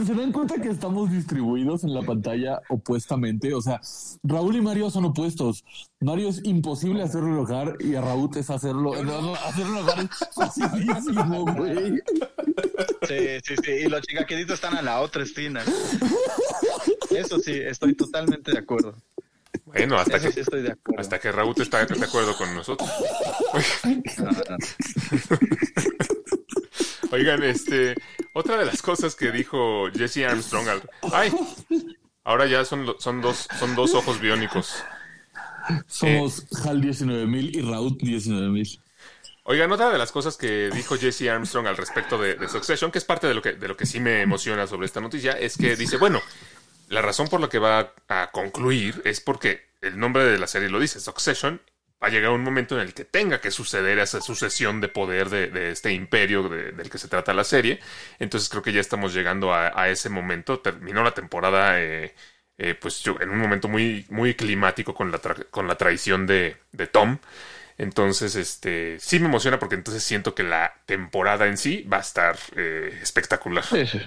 ¿Se 0.05 0.15
dan 0.15 0.33
cuenta 0.33 0.61
que 0.61 0.69
estamos 0.69 1.11
distribuidos 1.11 1.83
en 1.85 1.93
la 1.93 2.03
pantalla 2.03 2.61
opuestamente? 2.69 3.53
O 3.53 3.61
sea, 3.61 3.81
Raúl 4.23 4.57
y 4.57 4.61
Mario 4.61 4.91
son 4.91 5.07
opuestos. 5.07 5.65
Mario 6.01 6.29
es 6.29 6.41
imposible 6.45 7.03
hacerlo 7.03 7.29
enojar 7.29 7.77
y 7.81 7.95
a 7.95 8.01
Raúl 8.01 8.31
es 8.37 8.49
hacerlo, 8.49 9.03
no, 9.03 9.35
hacerlo 9.35 9.81
enojar 9.81 10.05
es 10.05 10.11
facilísimo, 10.35 11.45
güey. 11.55 12.03
Sí, 13.09 13.41
sí, 13.45 13.55
sí. 13.65 13.71
Y 13.85 13.89
los 13.89 14.03
chicaqueditos 14.03 14.55
están 14.55 14.77
a 14.77 14.83
la 14.83 15.01
otra 15.01 15.23
esquina. 15.23 15.63
Eso 17.11 17.39
sí, 17.39 17.53
estoy 17.53 17.95
totalmente 17.95 18.53
de 18.53 18.59
acuerdo. 18.59 18.95
Bueno, 19.67 19.99
hasta 19.99 20.17
Eso 20.17 20.29
sí 20.29 20.35
que, 20.35 20.41
estoy 20.41 20.63
de 20.63 20.73
acuerdo. 20.73 21.01
hasta 21.01 21.19
que 21.19 21.33
Raúl 21.33 21.55
está 21.59 21.85
de 21.85 22.05
acuerdo 22.05 22.37
con 22.37 22.55
nosotros. 22.55 22.89
No, 24.19 24.31
no, 24.31 24.31
no. 24.31 24.57
Oigan, 27.11 27.43
este, 27.43 27.95
otra 28.33 28.59
de 28.59 28.65
las 28.65 28.81
cosas 28.81 29.15
que 29.17 29.33
dijo 29.33 29.89
Jesse 29.93 30.25
Armstrong 30.29 30.69
al, 30.69 30.83
ay, 31.13 31.33
ahora 32.25 32.47
ya 32.47 32.65
son, 32.65 32.95
son 32.99 33.21
dos, 33.21 33.49
son 33.59 33.75
dos 33.75 33.95
ojos 33.95 34.21
biónicos. 34.21 34.85
Somos 35.89 36.47
Hal 36.65 36.81
19000 36.81 37.57
y 37.57 37.61
Raúl 37.63 37.97
19000. 38.01 38.81
Oigan, 39.49 39.71
otra 39.73 39.91
de 39.91 39.99
las 39.99 40.13
cosas 40.13 40.37
que 40.37 40.71
dijo 40.71 40.97
Jesse 40.97 41.29
Armstrong 41.29 41.67
al 41.67 41.77
respecto 41.77 42.19
de, 42.19 42.35
de 42.35 42.49
Succession, 42.49 42.91
que 42.91 42.99
es 42.99 43.05
parte 43.05 43.27
de 43.27 43.35
lo 43.35 43.43
que, 43.43 43.53
de 43.53 43.69
lo 43.69 43.77
que 43.77 43.87
sí 43.87 44.01
me 44.01 44.23
emociona 44.23 44.67
sobre 44.67 44.87
esta 44.87 45.01
noticia, 45.01 45.33
es 45.33 45.57
que 45.57 45.77
dice, 45.77 45.97
bueno, 45.97 46.21
la 46.89 47.03
razón 47.03 47.29
por 47.29 47.41
la 47.41 47.49
que 47.49 47.59
va 47.59 47.93
a 48.09 48.31
concluir 48.33 49.03
es 49.05 49.21
porque 49.21 49.67
el 49.83 49.99
nombre 49.99 50.25
de 50.25 50.39
la 50.39 50.47
serie 50.47 50.69
lo 50.69 50.81
dice, 50.81 51.01
Succession, 51.01 51.61
va 52.03 52.09
a 52.09 52.11
llegar 52.11 52.31
un 52.33 52.43
momento 52.43 52.75
en 52.77 52.83
el 52.83 52.95
que 52.95 53.05
tenga 53.05 53.41
que 53.41 53.51
suceder 53.51 53.99
esa 53.99 54.21
sucesión 54.21 54.81
de 54.81 54.89
poder 54.89 55.31
de, 55.31 55.71
este 55.71 55.93
imperio 55.93 56.49
de- 56.49 56.73
del 56.73 56.91
que 56.91 56.99
se 56.99 57.09
trata 57.09 57.33
la 57.35 57.45
serie. 57.45 57.81
Entonces 58.19 58.49
creo 58.49 58.63
que 58.63 58.73
ya 58.73 58.81
estamos 58.81 59.15
llegando 59.15 59.53
a, 59.55 59.73
a 59.81 59.89
ese 59.89 60.09
momento. 60.11 60.61
Terminó 60.61 61.03
la 61.03 61.13
temporada, 61.15 61.81
eh, 61.81 62.15
eh, 62.59 62.75
pues 62.75 63.03
yo, 63.03 63.17
en 63.21 63.31
un 63.31 63.39
momento 63.39 63.69
muy, 63.69 64.05
muy 64.11 64.35
climático 64.35 64.95
con 64.95 65.11
la, 65.11 65.19
con 65.51 65.67
la 65.69 65.77
traición 65.77 66.27
de, 66.27 66.57
de 66.73 66.87
Tom. 66.87 67.19
Entonces, 67.79 68.37
este, 68.37 68.99
sí 69.01 69.19
me 69.21 69.27
emociona 69.27 69.59
porque 69.59 69.75
entonces 69.75 70.03
siento 70.03 70.35
que 70.35 70.43
la 70.43 70.75
temporada 70.87 71.47
en 71.47 71.59
sí 71.59 71.83
va 71.91 71.99
a 71.99 72.01
estar 72.01 72.39
eh, 72.57 72.99
espectacular. 73.03 73.65
Sí, 73.65 73.87
sí. 73.87 74.01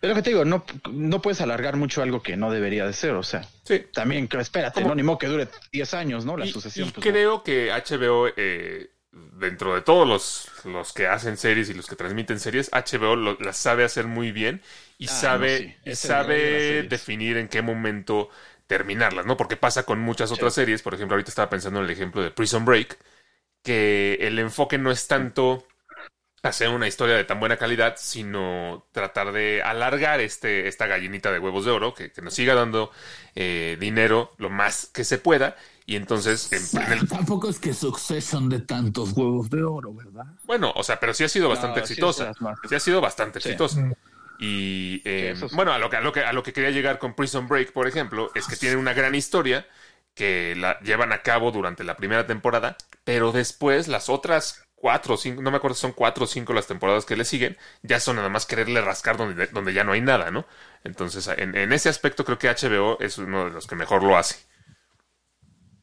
Pero 0.00 0.14
que 0.14 0.22
te 0.22 0.30
digo, 0.30 0.44
no, 0.44 0.64
no 0.90 1.22
puedes 1.22 1.40
alargar 1.40 1.76
mucho 1.76 2.02
algo 2.02 2.22
que 2.22 2.36
no 2.36 2.50
debería 2.50 2.86
de 2.86 2.92
ser. 2.92 3.12
O 3.12 3.22
sea, 3.22 3.46
Sí. 3.64 3.84
también, 3.92 4.28
que 4.28 4.36
espérate, 4.38 4.74
¿Cómo? 4.82 4.88
no, 4.88 4.94
ni 4.94 5.02
modo 5.02 5.18
que 5.18 5.28
dure 5.28 5.48
10 5.72 5.94
años, 5.94 6.24
¿no? 6.24 6.36
La 6.36 6.44
Y- 6.46 6.52
sucesión. 6.52 6.88
y 6.88 6.92
pues, 6.92 7.04
no. 7.06 7.12
creo 7.12 7.42
que 7.42 7.72
HBO, 7.72 8.28
eh, 8.36 8.90
dentro 9.12 9.74
de 9.74 9.80
todos 9.80 10.06
los, 10.08 10.48
los 10.66 10.92
que 10.92 11.06
hacen 11.06 11.36
series 11.36 11.70
y 11.70 11.74
los 11.74 11.86
que 11.86 11.96
transmiten 11.96 12.40
series, 12.40 12.68
HBO 12.72 13.16
lo- 13.16 13.38
las 13.40 13.56
sabe 13.56 13.84
hacer 13.84 14.06
muy 14.06 14.32
bien 14.32 14.60
y 14.98 15.06
Ah, 15.06 15.10
sabe, 15.10 15.52
no, 15.52 15.58
sí. 15.58 15.76
y 15.84 15.88
de 15.90 15.96
sabe 15.96 16.82
definir 16.84 17.36
en 17.36 17.48
qué 17.48 17.62
momento 17.62 18.28
terminarlas, 18.66 19.24
¿no? 19.26 19.36
Porque 19.36 19.56
pasa 19.56 19.84
con 19.84 20.00
muchas 20.00 20.32
otras 20.32 20.54
series. 20.54 20.82
Por 20.82 20.94
ejemplo, 20.94 21.14
ahorita 21.14 21.30
estaba 21.30 21.48
pensando 21.50 21.78
en 21.80 21.84
el 21.86 21.90
ejemplo 21.90 22.22
de 22.22 22.30
Prison 22.30 22.64
Break, 22.64 22.98
que 23.62 24.18
el 24.20 24.38
enfoque 24.38 24.78
no 24.78 24.90
es 24.90 25.06
tanto 25.06 25.66
hacer 26.48 26.68
una 26.68 26.86
historia 26.86 27.16
de 27.16 27.24
tan 27.24 27.40
buena 27.40 27.56
calidad, 27.56 27.94
sino 27.98 28.86
tratar 28.92 29.32
de 29.32 29.62
alargar 29.62 30.20
este, 30.20 30.68
esta 30.68 30.86
gallinita 30.86 31.32
de 31.32 31.38
huevos 31.38 31.64
de 31.64 31.70
oro, 31.70 31.94
que, 31.94 32.10
que 32.12 32.22
nos 32.22 32.34
siga 32.34 32.54
dando 32.54 32.90
eh, 33.34 33.76
dinero 33.80 34.32
lo 34.38 34.50
más 34.50 34.90
que 34.92 35.04
se 35.04 35.18
pueda. 35.18 35.56
Y 35.86 35.96
entonces, 35.96 36.50
en- 36.52 36.82
en 36.82 36.92
el- 36.92 37.08
Tampoco 37.08 37.48
es 37.50 37.58
que 37.58 37.74
Succession 37.74 38.48
de 38.48 38.60
tantos 38.60 39.12
huevos 39.12 39.50
de 39.50 39.62
oro, 39.62 39.92
¿verdad? 39.94 40.24
bueno, 40.44 40.72
o 40.76 40.82
sea, 40.82 40.98
pero 40.98 41.12
sí 41.12 41.24
ha 41.24 41.28
sido 41.28 41.48
bastante 41.48 41.80
No, 41.80 41.84
exitosa. 41.84 42.32
Sí 42.68 42.74
ha 42.74 42.80
sido 42.80 43.00
bastante 43.00 43.40
Sí. 43.40 43.48
exitosa. 43.50 43.94
Y 44.38 45.00
eh, 45.04 45.34
sí. 45.38 45.46
bueno, 45.54 45.72
a 45.72 45.78
lo, 45.78 45.88
que, 45.90 45.96
a, 45.96 46.00
lo 46.00 46.12
que, 46.12 46.20
a 46.24 46.32
lo 46.32 46.42
que 46.42 46.52
quería 46.52 46.70
llegar 46.70 46.98
con 46.98 47.14
Prison 47.14 47.46
Break, 47.48 47.72
por 47.72 47.86
ejemplo, 47.86 48.30
es 48.34 48.46
que 48.46 48.56
tienen 48.56 48.78
una 48.78 48.92
gran 48.92 49.14
historia 49.14 49.66
que 50.14 50.54
la 50.56 50.78
llevan 50.80 51.12
a 51.12 51.22
cabo 51.22 51.50
durante 51.52 51.84
la 51.84 51.96
primera 51.96 52.26
temporada, 52.26 52.76
pero 53.04 53.32
después 53.32 53.88
las 53.88 54.08
otras 54.08 54.64
cuatro 54.84 55.14
o 55.14 55.16
cinco, 55.16 55.40
no 55.42 55.50
me 55.50 55.56
acuerdo 55.56 55.74
si 55.74 55.80
son 55.80 55.92
cuatro 55.92 56.24
o 56.24 56.26
cinco 56.26 56.52
las 56.52 56.66
temporadas 56.66 57.06
que 57.06 57.16
le 57.16 57.24
siguen, 57.24 57.56
ya 57.82 58.00
son 58.00 58.16
nada 58.16 58.28
más 58.28 58.44
quererle 58.44 58.82
rascar 58.82 59.16
donde, 59.16 59.46
donde 59.48 59.72
ya 59.72 59.82
no 59.84 59.92
hay 59.92 60.02
nada, 60.02 60.30
¿no? 60.30 60.44
Entonces, 60.84 61.26
en, 61.38 61.56
en 61.56 61.72
ese 61.72 61.88
aspecto 61.88 62.24
creo 62.26 62.38
que 62.38 62.48
HBO 62.50 62.98
es 63.00 63.16
uno 63.18 63.46
de 63.46 63.50
los 63.52 63.66
que 63.66 63.76
mejor 63.76 64.02
lo 64.02 64.16
hace. 64.18 64.36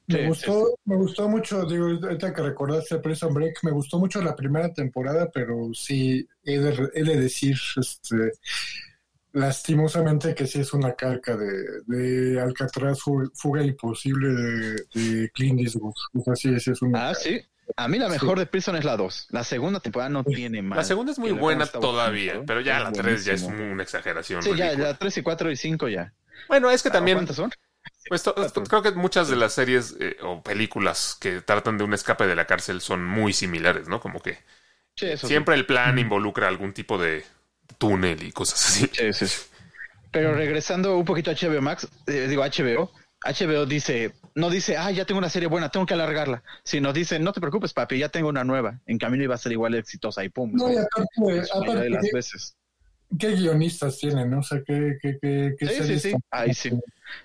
Me 0.08 0.18
Sí, 0.18 0.18
gustó, 0.22 0.76
me 0.86 0.97
gustó 0.97 1.30
mucho, 1.30 1.64
digo, 1.66 1.86
ahorita 1.88 2.34
que 2.34 2.41
recordaste 2.41 2.99
Prison 2.99 3.34
Break, 3.34 3.60
me 3.64 3.72
gustó 3.72 3.97
mucho 3.97 4.22
la 4.22 4.36
primera 4.36 4.74
temporada, 4.74 5.30
pero 5.34 5.70
sí 5.74 6.28
he 6.43 6.60
de, 6.60 6.89
he 6.93 7.04
de 7.04 7.18
decir, 7.18 7.56
este, 7.78 8.32
lastimosamente 9.34 10.36
que 10.36 10.47
sí 10.47 10.60
es 10.62 10.74
una 10.74 10.93
calca 10.93 11.36
de, 11.38 11.82
de 11.88 12.39
Alcatraz, 12.41 12.99
fu- 13.02 13.30
fuga 13.36 13.64
imposible 13.64 14.30
de, 14.30 14.76
de 14.93 15.30
Clint 15.32 15.62
Eastwood. 15.62 15.93
O 16.14 16.22
sea, 16.24 16.36
sí, 16.36 16.60
sí 16.60 16.72
es 16.72 16.82
una 16.82 16.99
Ah, 16.99 17.14
sí. 17.16 17.41
A 17.76 17.88
mí 17.88 17.97
la 17.97 18.09
mejor 18.09 18.39
de 18.39 18.45
Prison 18.45 18.76
es 18.76 18.84
la 18.84 18.97
2. 18.97 19.28
La 19.30 19.43
segunda 19.43 19.80
temporada 19.80 20.09
no 20.09 20.24
tiene 20.24 20.61
más. 20.61 20.78
La 20.78 20.84
segunda 20.84 21.11
es 21.11 21.19
muy 21.19 21.32
buena 21.32 21.65
todavía, 21.65 22.34
bonito, 22.34 22.45
pero 22.47 22.61
ya 22.61 22.78
es 22.78 22.84
la 22.84 22.91
tres 22.91 23.26
ya 23.26 23.34
es 23.34 23.43
una 23.43 23.84
exageración. 23.84 24.43
Sí, 24.43 24.55
ya, 24.55 24.74
la 24.74 24.97
3 24.97 25.17
y 25.17 25.22
4 25.22 25.51
y 25.51 25.55
5 25.55 25.88
ya. 25.88 26.13
Bueno, 26.47 26.69
es 26.69 26.84
que 26.84 26.89
también 26.89 27.17
¿Cuántas 27.17 27.36
son? 27.36 27.51
Pues 28.07 28.24
creo 28.67 28.82
que 28.82 28.91
muchas 28.91 29.30
de 29.30 29.36
las 29.36 29.53
series 29.53 29.95
eh, 29.99 30.17
o 30.22 30.41
películas 30.41 31.17
que 31.19 31.41
tratan 31.41 31.78
de 31.78 31.84
un 31.84 31.93
escape 31.93 32.28
de 32.28 32.36
la 32.36 32.45
cárcel 32.45 32.82
son 32.82 33.05
muy 33.05 33.32
similares, 33.34 33.88
¿no? 33.88 33.99
Como 33.99 34.22
que 34.22 34.39
Sí, 34.95 35.07
eso 35.07 35.28
sí. 35.28 35.34
Siempre 35.34 35.55
el 35.55 35.65
plan 35.65 35.97
involucra 35.99 36.47
algún 36.47 36.74
tipo 36.74 36.97
de 36.97 37.24
túnel 37.78 38.24
y 38.24 38.32
cosas 38.32 38.63
así. 38.65 38.89
Sí, 38.91 39.13
sí, 39.13 39.28
sí. 39.28 39.41
Pero 40.11 40.34
regresando 40.36 40.97
un 40.97 41.05
poquito 41.05 41.32
a 41.32 41.34
HBO 41.34 41.61
Max, 41.61 41.88
eh, 42.07 42.28
digo 42.28 42.43
HBO, 42.43 42.91
HBO 43.24 43.65
dice, 43.65 44.13
no 44.36 44.50
dice, 44.50 44.78
ah, 44.78 44.92
ya 44.92 45.06
tengo 45.06 45.20
una 45.20 45.30
serie 45.30 45.48
buena, 45.48 45.70
tengo 45.70 45.86
que 45.86 45.94
alargarla, 45.94 46.44
sino 46.64 46.94
dice, 46.94 47.20
no 47.20 47.34
te 47.34 47.42
preocupes, 47.42 47.74
papi, 47.74 47.98
ya 47.98 48.10
tengo 48.10 48.30
una 48.30 48.44
nueva, 48.44 48.80
en 48.86 48.98
camino 48.98 49.24
iba 49.24 49.36
a 49.36 49.38
ser 49.38 49.52
igual 49.52 49.74
de 49.74 49.80
exitosa 49.80 50.24
y 50.24 50.30
pum. 50.30 50.52
No, 50.54 50.72
y 50.72 50.78
aparte, 50.78 51.76
de 51.76 51.90
las 51.90 52.04
¿qué, 52.04 52.10
veces. 52.14 52.56
qué 53.20 53.36
guionistas 53.36 53.98
tienen? 53.98 54.30
¿no? 54.30 54.40
O 54.40 54.44
sea, 54.44 54.62
¿qué, 54.66 54.98
qué, 55.02 55.18
qué, 55.22 55.56
qué 55.58 55.68
Sí, 55.68 55.74
sí, 55.74 55.84
series 55.84 56.02
sí, 56.02 56.14
ahí 56.32 56.54
sí. 56.54 56.72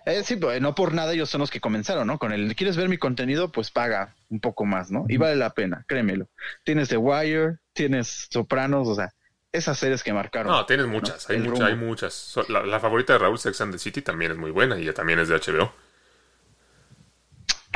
Eh, 0.04 0.22
sí, 0.24 0.36
pues, 0.36 0.60
no 0.60 0.74
por 0.74 0.92
nada 0.94 1.12
ellos 1.12 1.30
son 1.30 1.40
los 1.40 1.50
que 1.50 1.60
comenzaron, 1.60 2.06
¿no? 2.06 2.18
Con 2.18 2.32
el, 2.32 2.54
¿quieres 2.56 2.76
ver 2.76 2.88
mi 2.88 2.98
contenido? 2.98 3.52
Pues 3.52 3.70
paga 3.70 4.16
un 4.28 4.40
poco 4.40 4.64
más, 4.64 4.90
¿no? 4.90 5.04
Y 5.08 5.16
vale 5.16 5.36
la 5.36 5.50
pena, 5.50 5.84
créemelo. 5.86 6.28
Tienes 6.64 6.88
The 6.88 6.96
Wire, 6.96 7.58
tienes 7.72 8.26
Sopranos, 8.30 8.88
o 8.88 8.94
sea, 8.94 9.12
esas 9.52 9.78
series 9.78 10.02
que 10.02 10.12
marcaron. 10.12 10.52
No, 10.52 10.66
tienes 10.66 10.86
muchas, 10.86 11.28
hay, 11.30 11.38
rumbo. 11.38 11.64
hay 11.64 11.76
muchas. 11.76 12.34
La 12.48 12.80
favorita 12.80 13.14
de 13.14 13.20
Raúl, 13.20 13.38
Sex 13.38 13.60
and 13.60 13.72
the 13.72 13.78
City, 13.78 14.02
también 14.02 14.32
es 14.32 14.38
muy 14.38 14.50
buena 14.50 14.78
y 14.78 14.84
ya 14.84 14.92
también 14.92 15.18
es 15.18 15.28
de 15.28 15.36
HBO. 15.36 15.72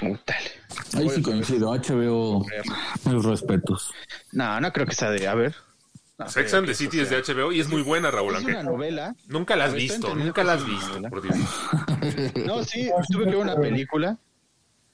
Ahí 0.02 1.08
sí 1.10 1.22
coincido. 1.22 1.72
HBO, 1.74 2.46
mis 3.04 3.24
respetos. 3.24 3.92
No, 4.32 4.60
no 4.60 4.72
creo 4.72 4.86
que 4.86 4.94
sea 4.94 5.10
de, 5.10 5.26
a 5.28 5.34
ver. 5.34 5.54
No 6.18 6.28
Sex 6.28 6.52
and 6.54 6.66
the 6.66 6.74
City 6.74 7.00
es 7.00 7.10
de. 7.10 7.22
HBO 7.22 7.50
y 7.52 7.60
es 7.60 7.68
muy 7.68 7.82
buena, 7.82 8.10
Raúl. 8.10 8.36
Es 8.36 8.44
una 8.44 8.62
novela. 8.62 9.14
Nunca 9.26 9.56
la 9.56 9.64
has 9.64 9.72
ver, 9.72 9.80
visto, 9.82 10.14
nunca 10.14 10.44
la 10.44 10.54
has 10.54 10.66
visto, 10.66 11.00
por 11.08 11.22
Dios. 11.22 11.36
No, 12.46 12.62
sí, 12.64 12.90
tuve 13.10 13.24
que 13.24 13.30
ver 13.30 13.36
una 13.38 13.56
película. 13.56 14.18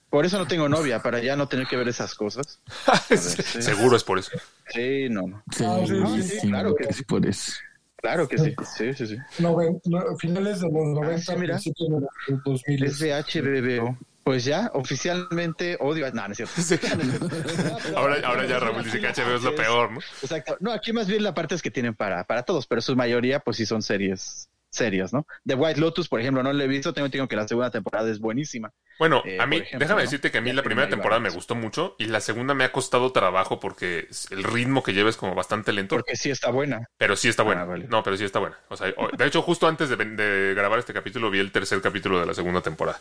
Por 0.09 0.25
eso 0.25 0.39
no 0.39 0.47
tengo 0.47 0.69
novia, 0.69 1.03
para 1.03 1.19
ya 1.21 1.35
no 1.35 1.49
tener 1.49 1.67
que 1.67 1.77
ver 1.77 1.89
esas 1.89 2.15
cosas. 2.15 2.61
sí. 3.09 3.61
Seguro 3.63 3.97
es 3.97 4.05
por 4.05 4.19
eso. 4.19 4.31
Sí, 4.69 5.09
no, 5.11 5.23
no. 5.23 5.43
Sí, 5.53 5.65
Ah, 5.67 5.81
sí, 5.85 6.23
sí, 6.23 6.39
sí, 6.41 6.49
claro 6.49 6.75
que 6.77 6.85
es 6.85 7.03
por 7.03 7.27
eso. 7.27 7.53
Claro 7.97 8.29
que 8.29 8.39
sí. 8.39 8.55
Sí, 8.77 8.95
sí, 8.95 9.07
sí. 9.09 9.17
Noven- 9.43 9.81
no, 9.87 10.17
finales 10.17 10.61
de 10.61 10.67
los 10.71 10.87
90, 10.87 11.19
sí, 11.19 11.33
mira. 11.39 11.55
principios 11.55 11.89
de 11.91 12.01
los 12.29 12.45
2000. 12.45 12.85
Es 12.85 12.99
de 13.01 13.13
HBO. 13.15 13.99
Pues 14.27 14.45
ya, 14.45 14.73
oficialmente 14.75 15.77
odio 15.79 16.05
a... 16.05 16.11
No, 16.11 16.27
no 16.27 16.33
es 16.33 16.39
cierto. 16.67 16.89
Ahora, 17.97 18.17
ahora 18.25 18.45
ya 18.45 18.59
Raúl 18.59 18.83
dice 18.83 18.99
que 19.01 19.07
HBO 19.07 19.37
es 19.37 19.43
lo 19.45 19.55
peor, 19.55 19.93
¿no? 19.93 20.01
Exacto. 20.21 20.57
No, 20.59 20.73
aquí 20.73 20.93
más 20.93 21.07
bien 21.07 21.23
la 21.23 21.33
parte 21.33 21.55
es 21.55 21.63
que 21.63 21.71
tienen 21.71 21.95
para, 21.95 22.25
para 22.25 22.43
todos, 22.43 22.67
pero 22.67 22.81
su 22.81 22.97
mayoría 22.97 23.39
pues 23.39 23.57
sí 23.57 23.67
son 23.67 23.83
series 23.83 24.49
serias, 24.69 25.13
¿no? 25.13 25.29
The 25.47 25.55
White 25.55 25.79
Lotus, 25.81 26.09
por 26.09 26.21
ejemplo, 26.21 26.43
no 26.43 26.53
la 26.53 26.65
he 26.65 26.67
visto, 26.67 26.93
tengo 26.93 27.07
entendido 27.07 27.29
que 27.29 27.37
la 27.37 27.47
segunda 27.47 27.71
temporada 27.71 28.11
es 28.11 28.19
buenísima. 28.19 28.73
Bueno, 28.99 29.23
Eh, 29.25 29.39
a 29.41 29.47
mí, 29.47 29.59
ejemplo, 29.59 29.79
déjame 29.79 30.01
¿no? 30.01 30.05
decirte 30.07 30.33
que 30.33 30.39
a 30.39 30.41
mí 30.41 30.53
la 30.53 30.65
primera 30.65 30.89
temporada 30.89 31.21
me 31.21 31.31
gustó 31.31 31.55
mucho 31.55 31.95
y 31.97 32.07
la 32.07 32.21
segunda 32.21 32.53
me 32.53 32.65
ha 32.65 32.73
costado 32.73 33.13
trabajo 33.13 33.61
porque 33.61 34.09
el 34.33 34.43
ritmo 34.43 34.83
que 34.83 34.93
lleva 34.93 35.09
es 35.09 35.17
como 35.17 35.37
bastante 35.37 35.73
lento, 35.73 35.95
Porque 35.95 36.17
sí 36.17 36.31
está 36.31 36.51
buena. 36.51 36.91
pero 36.99 37.15
sí 37.15 37.29
está 37.29 37.45
buena. 37.45 37.63
Ah, 37.63 37.67
vale. 37.67 37.87
No, 37.89 38.03
pero 38.03 38.17
sí 38.17 38.25
está 38.25 38.41
buena. 38.41 38.59
O 38.71 38.77
sea, 38.77 38.93
de 39.17 39.27
hecho, 39.27 39.41
justo 39.41 39.69
antes 39.69 39.89
de, 39.89 39.97
de 39.97 40.55
grabar 40.55 40.81
este 40.81 40.93
capítulo 40.93 41.31
vi 41.31 41.39
el 41.39 41.53
tercer 41.53 41.81
capítulo 41.81 42.19
de 42.19 42.27
la 42.27 42.35
segunda 42.35 42.61
temporada. 42.61 42.99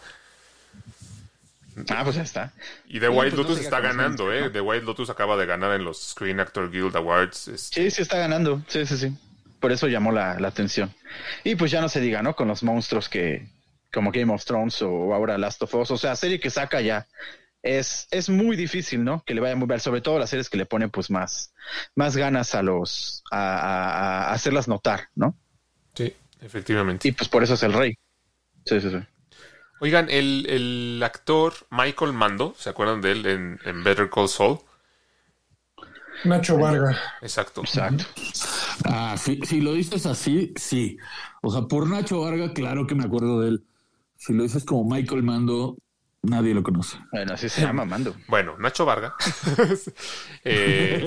Ah, 1.89 2.03
pues 2.03 2.15
ya 2.15 2.21
está. 2.23 2.53
Y 2.87 2.99
The 2.99 3.07
Sí, 3.07 3.11
White 3.11 3.35
pues 3.35 3.47
Lotus 3.47 3.59
está 3.59 3.79
ganando, 3.81 4.31
¿eh? 4.33 4.41
¿no? 4.41 4.51
The 4.51 4.61
White 4.61 4.85
Lotus 4.85 5.09
acaba 5.09 5.35
de 5.37 5.45
ganar 5.45 5.73
en 5.73 5.83
los 5.83 6.01
Screen 6.11 6.39
Actor 6.39 6.71
Guild 6.71 6.95
Awards. 6.95 7.47
este, 7.49 7.83
Sí, 7.83 7.91
sí 7.91 8.01
está 8.01 8.17
ganando. 8.17 8.61
Sí, 8.67 8.85
sí, 8.85 8.97
sí. 8.97 9.13
Por 9.59 9.71
eso 9.71 9.87
llamó 9.87 10.11
la, 10.11 10.39
la 10.39 10.47
atención. 10.47 10.93
Y 11.43 11.55
pues 11.55 11.71
ya 11.71 11.81
no 11.81 11.89
se 11.89 11.99
diga, 11.99 12.21
¿no? 12.21 12.35
Con 12.35 12.47
los 12.47 12.63
monstruos 12.63 13.09
que, 13.09 13.47
como 13.93 14.11
Game 14.11 14.31
of 14.33 14.45
Thrones 14.45 14.81
o 14.81 15.13
ahora 15.13 15.37
Last 15.37 15.61
of 15.63 15.73
Us, 15.75 15.91
o 15.91 15.97
sea, 15.97 16.15
serie 16.15 16.39
que 16.39 16.49
saca 16.49 16.81
ya. 16.81 17.07
Es, 17.63 18.07
es 18.11 18.29
muy 18.29 18.55
difícil, 18.55 19.03
¿no? 19.03 19.23
Que 19.25 19.33
le 19.33 19.41
vaya 19.41 19.55
muy 19.55 19.67
bien, 19.67 19.79
sobre 19.79 20.01
todo 20.01 20.19
las 20.19 20.29
series 20.29 20.49
que 20.51 20.57
le 20.57 20.67
ponen 20.67 20.91
pues 20.91 21.09
más, 21.09 21.51
más 21.95 22.15
ganas 22.15 22.53
a 22.53 22.61
los, 22.61 23.23
a, 23.31 23.57
a- 23.57 24.23
a 24.29 24.33
hacerlas 24.33 24.67
notar, 24.67 25.09
¿no? 25.15 25.35
Sí, 25.95 26.13
efectivamente. 26.41 27.07
Y 27.07 27.11
pues 27.11 27.27
por 27.27 27.41
eso 27.43 27.55
es 27.55 27.63
el 27.63 27.73
rey. 27.73 27.97
Sí, 28.65 28.79
sí, 28.79 28.91
sí. 28.91 28.97
Oigan, 29.79 30.07
el, 30.09 30.45
el 30.49 31.01
actor 31.03 31.53
Michael 31.69 32.13
Mando, 32.13 32.55
¿se 32.57 32.69
acuerdan 32.69 33.01
de 33.01 33.11
él 33.11 33.25
en, 33.25 33.59
en 33.65 33.83
Better 33.83 34.09
Call 34.09 34.29
Saul? 34.29 34.59
Nacho 36.23 36.57
Varga. 36.57 36.97
Exacto. 37.21 37.61
Exacto. 37.61 38.05
Ah, 38.85 39.15
sí, 39.17 39.39
si 39.43 39.61
lo 39.61 39.73
dices 39.73 40.05
así, 40.05 40.53
sí. 40.55 40.97
O 41.41 41.51
sea, 41.51 41.63
por 41.63 41.87
Nacho 41.87 42.21
Varga, 42.21 42.53
claro 42.53 42.87
que 42.87 42.95
me 42.95 43.03
acuerdo 43.03 43.41
de 43.41 43.49
él. 43.49 43.65
Si 44.15 44.33
lo 44.33 44.43
dices 44.43 44.63
como 44.65 44.89
Michael 44.89 45.23
Mando, 45.23 45.77
nadie 46.23 46.53
lo 46.53 46.63
conoce. 46.63 46.97
Bueno, 47.11 47.33
así 47.33 47.49
se 47.49 47.61
llama 47.61 47.85
Mando. 47.85 48.15
Bueno, 48.27 48.57
Nacho 48.57 48.85
Varga. 48.85 49.13
Eh, 50.47 51.03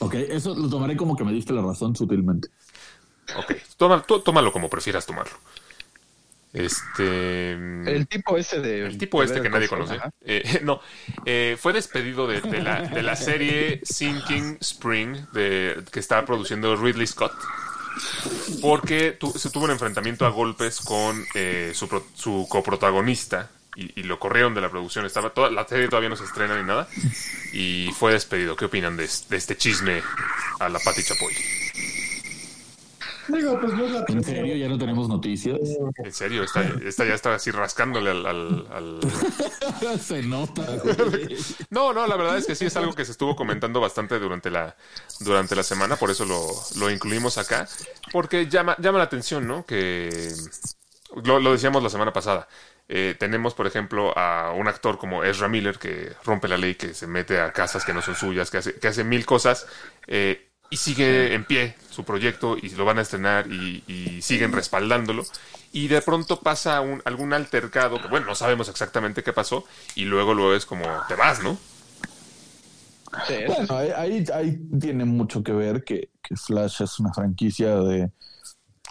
Ok, 0.00 0.14
eso 0.14 0.54
lo 0.54 0.68
tomaré 0.68 0.96
como 0.96 1.16
que 1.16 1.24
me 1.24 1.32
diste 1.32 1.52
la 1.52 1.62
razón 1.62 1.94
sutilmente. 1.94 2.48
ok, 3.36 3.52
toma- 3.76 4.02
tú- 4.02 4.20
tómalo 4.20 4.52
como 4.52 4.70
prefieras 4.70 5.06
tomarlo. 5.06 5.36
Este. 6.52 7.52
El 7.52 8.06
tipo 8.08 8.36
ese 8.36 8.60
de. 8.60 8.86
El 8.86 8.98
tipo 8.98 9.22
este 9.22 9.40
que 9.40 9.48
nadie 9.50 9.68
conoce. 9.68 9.98
Eh, 10.20 10.60
no, 10.64 10.80
eh, 11.24 11.56
fue 11.58 11.72
despedido 11.72 12.26
de, 12.26 12.40
de 12.42 12.60
la, 12.62 12.82
de 12.82 13.02
la 13.02 13.16
serie 13.16 13.80
Sinking 13.84 14.58
Spring 14.60 15.16
de, 15.32 15.82
que 15.90 16.00
estaba 16.00 16.24
produciendo 16.26 16.76
Ridley 16.76 17.06
Scott. 17.06 17.32
Porque 18.60 19.12
tu- 19.12 19.32
se 19.32 19.50
tuvo 19.50 19.64
un 19.64 19.70
enfrentamiento 19.70 20.24
a 20.26 20.30
golpes 20.30 20.80
con 20.80 21.24
eh, 21.34 21.72
su, 21.74 21.88
pro- 21.88 22.06
su 22.14 22.46
coprotagonista 22.48 23.50
y, 23.76 24.00
y 24.00 24.02
lo 24.04 24.18
corrieron 24.18 24.54
de 24.54 24.60
la 24.60 24.70
producción. 24.70 25.04
Estaba 25.06 25.30
toda, 25.30 25.50
la 25.50 25.66
serie 25.66 25.88
todavía 25.88 26.08
no 26.08 26.16
se 26.16 26.24
estrena 26.24 26.56
ni 26.60 26.66
nada. 26.66 26.88
Y 27.52 27.90
fue 27.98 28.12
despedido. 28.12 28.56
¿Qué 28.56 28.66
opinan 28.66 28.96
de, 28.96 29.08
de 29.28 29.36
este 29.36 29.56
chisme 29.56 30.02
a 30.58 30.68
la 30.68 30.78
Pati 30.78 31.02
Chapoy? 31.02 31.34
Digo, 33.28 33.58
pues 33.60 33.72
no 33.74 33.84
es 33.84 33.90
la 33.92 33.98
¿En 34.00 34.04
primera. 34.06 34.26
serio 34.26 34.56
ya 34.56 34.68
no 34.68 34.78
tenemos 34.78 35.08
noticias? 35.08 35.58
En 36.04 36.12
serio, 36.12 36.42
esta, 36.44 36.62
esta 36.84 37.04
ya 37.04 37.14
está 37.14 37.34
así 37.34 37.50
rascándole 37.50 38.10
al- 38.10 38.26
al- 38.26 38.66
al, 38.72 39.00
Se 40.00 40.22
nota. 40.22 40.62
No, 41.70 41.92
no, 41.92 42.06
la 42.06 42.16
verdad 42.16 42.38
es 42.38 42.46
que 42.46 42.54
sí 42.54 42.66
es 42.66 42.76
algo 42.76 42.92
que 42.94 43.04
se 43.04 43.12
estuvo 43.12 43.36
comentando 43.36 43.80
bastante 43.80 44.18
durante 44.18 44.50
la, 44.50 44.76
durante 45.20 45.54
la 45.56 45.62
semana, 45.62 45.96
por 45.96 46.10
eso 46.10 46.24
lo, 46.24 46.46
lo 46.78 46.90
incluimos 46.90 47.38
acá, 47.38 47.68
porque 48.12 48.48
llama, 48.48 48.76
llama 48.78 48.98
la 48.98 49.04
atención, 49.04 49.46
¿no? 49.46 49.64
Que 49.66 50.32
lo, 51.24 51.38
lo 51.40 51.52
decíamos 51.52 51.82
la 51.82 51.90
semana 51.90 52.12
pasada. 52.12 52.48
Eh, 52.88 53.14
tenemos, 53.18 53.54
por 53.54 53.66
ejemplo, 53.66 54.16
a 54.18 54.52
un 54.52 54.68
actor 54.68 54.98
como 54.98 55.24
Ezra 55.24 55.48
Miller 55.48 55.78
que 55.78 56.12
rompe 56.24 56.48
la 56.48 56.58
ley, 56.58 56.74
que 56.74 56.92
se 56.94 57.06
mete 57.06 57.40
a 57.40 57.52
casas 57.52 57.84
que 57.84 57.94
no 57.94 58.02
son 58.02 58.16
suyas, 58.16 58.50
que 58.50 58.58
hace, 58.58 58.74
que 58.74 58.88
hace 58.88 59.04
mil 59.04 59.24
cosas 59.24 59.66
eh, 60.08 60.48
y 60.72 60.78
sigue 60.78 61.34
en 61.34 61.44
pie 61.44 61.74
su 61.90 62.02
proyecto 62.02 62.56
y 62.56 62.70
lo 62.70 62.86
van 62.86 62.98
a 62.98 63.02
estrenar 63.02 63.46
y, 63.46 63.84
y 63.86 64.22
siguen 64.22 64.52
respaldándolo. 64.52 65.22
Y 65.70 65.88
de 65.88 66.00
pronto 66.00 66.40
pasa 66.40 66.80
un, 66.80 67.02
algún 67.04 67.34
altercado, 67.34 68.00
que 68.00 68.08
bueno, 68.08 68.24
no 68.24 68.34
sabemos 68.34 68.70
exactamente 68.70 69.22
qué 69.22 69.34
pasó, 69.34 69.66
y 69.96 70.06
luego 70.06 70.32
luego 70.32 70.54
es 70.54 70.64
como, 70.64 70.84
te 71.08 71.14
vas, 71.14 71.42
¿no? 71.42 71.58
Bueno, 73.46 73.76
ahí, 73.76 73.90
ahí, 73.94 74.24
ahí 74.32 74.60
tiene 74.80 75.04
mucho 75.04 75.42
que 75.42 75.52
ver 75.52 75.84
que, 75.84 76.08
que 76.22 76.36
Flash 76.36 76.80
es 76.80 76.98
una 76.98 77.12
franquicia 77.12 77.76
de 77.76 78.10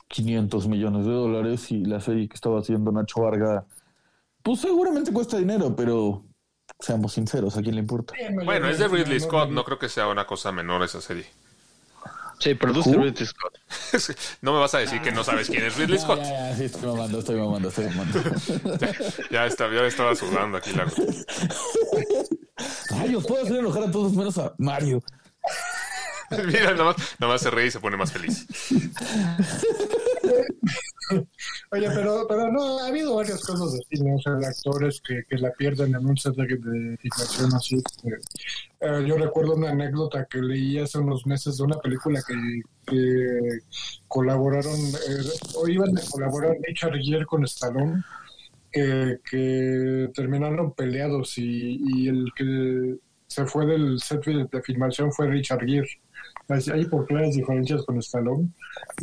500 0.08 0.68
millones 0.68 1.08
de 1.08 1.12
dólares 1.12 1.72
y 1.72 1.84
la 1.84 2.00
serie 2.00 2.30
que 2.30 2.36
estaba 2.36 2.60
haciendo 2.60 2.92
Nacho 2.92 3.22
Varga, 3.22 3.66
pues 4.44 4.60
seguramente 4.60 5.12
cuesta 5.12 5.36
dinero, 5.36 5.76
pero 5.76 6.22
seamos 6.80 7.14
sinceros, 7.14 7.58
¿a 7.58 7.64
quién 7.64 7.74
le 7.74 7.82
importa? 7.82 8.14
Bueno, 8.46 8.70
es 8.70 8.78
de 8.78 8.88
Ridley 8.88 9.20
Scott, 9.20 9.50
no 9.50 9.64
creo 9.64 9.80
que 9.80 9.90
sea 9.90 10.08
una 10.10 10.28
cosa 10.28 10.52
menor 10.52 10.84
esa 10.84 11.02
serie. 11.02 11.26
Sí, 12.42 12.56
produce 12.56 12.90
¿Who? 12.90 13.04
Ridley 13.04 13.26
Scott. 13.28 13.58
No 14.42 14.54
me 14.54 14.60
vas 14.60 14.74
a 14.74 14.80
decir 14.80 15.00
que 15.02 15.12
no 15.12 15.24
sabes 15.24 15.48
quién 15.48 15.64
es 15.64 15.76
Ridley 15.78 15.98
Ya, 15.98 16.04
Scott. 16.04 16.20
ya, 16.24 16.50
ya, 16.50 16.56
sí, 16.58 16.64
estoy 16.66 16.90
mamando, 16.90 17.20
estoy 17.20 17.36
mamando, 17.40 17.70
estoy 17.70 17.86
mamando. 17.86 18.20
Ya, 19.32 19.46
está, 19.46 19.72
ya 19.72 19.86
estaba 19.86 20.16
sudando 20.16 20.58
aquí 20.58 20.72
la... 20.72 20.86
Rayos, 22.90 23.26
puedo 23.26 23.44
hacer 23.44 23.58
enojar 23.58 23.84
a 23.84 23.92
todos 23.92 24.14
menos 24.14 24.38
a 24.40 24.54
Mario. 24.58 25.04
Mira, 26.46 26.74
nomás, 26.74 26.96
nomás 27.20 27.42
se 27.42 27.52
ríe 27.52 27.68
y 27.68 27.72
se 27.72 27.80
pone 27.80 27.96
más 27.98 28.12
feliz. 28.12 28.48
Oye, 31.72 31.90
pero, 31.94 32.26
pero 32.28 32.52
no, 32.52 32.80
ha 32.80 32.88
habido 32.88 33.16
varias 33.16 33.44
cosas 33.44 33.74
así, 33.74 34.04
¿no? 34.04 34.16
O 34.16 34.20
sea, 34.20 34.34
de 34.34 34.48
actores 34.48 35.02
que, 35.02 35.24
que 35.28 35.38
la 35.38 35.52
pierden 35.52 35.96
en 35.96 36.06
un 36.06 36.18
set 36.18 36.36
de, 36.36 36.46
de 36.46 36.98
filmación 36.98 37.54
así. 37.56 37.84
eh, 38.82 39.06
yo 39.08 39.18
recuerdo 39.18 39.56
una 39.56 39.70
anécdota 39.72 40.26
que 40.26 40.40
leí 40.40 40.80
hace 40.80 41.00
unos 41.00 41.26
meses 41.26 41.58
de 41.58 41.64
una 41.64 41.80
película 41.80 42.22
que, 42.28 42.62
colaboraron, 44.08 44.80
eh, 44.80 45.30
o 45.56 45.68
iban 45.68 45.98
a 45.98 46.02
colaborar 46.10 46.58
Richard 46.68 46.98
Gere 47.02 47.26
con 47.26 47.44
Stallone, 47.46 48.04
que, 48.72 49.20
que 49.30 50.10
terminaron 50.14 50.74
peleados 50.74 51.38
y, 51.38 51.80
y 51.88 52.08
el 52.08 52.32
que 52.36 52.98
se 53.28 53.46
fue 53.46 53.66
del 53.66 54.00
set 54.00 54.26
de 54.26 54.62
filmación 54.62 55.12
fue 55.14 55.28
Richard 55.28 55.66
Gere. 55.66 55.88
Así- 56.54 56.72
Hay 56.72 56.86
por 56.86 57.06
claras 57.06 57.36
diferencias 57.36 57.84
con 57.86 57.98
Stallone. 58.00 58.50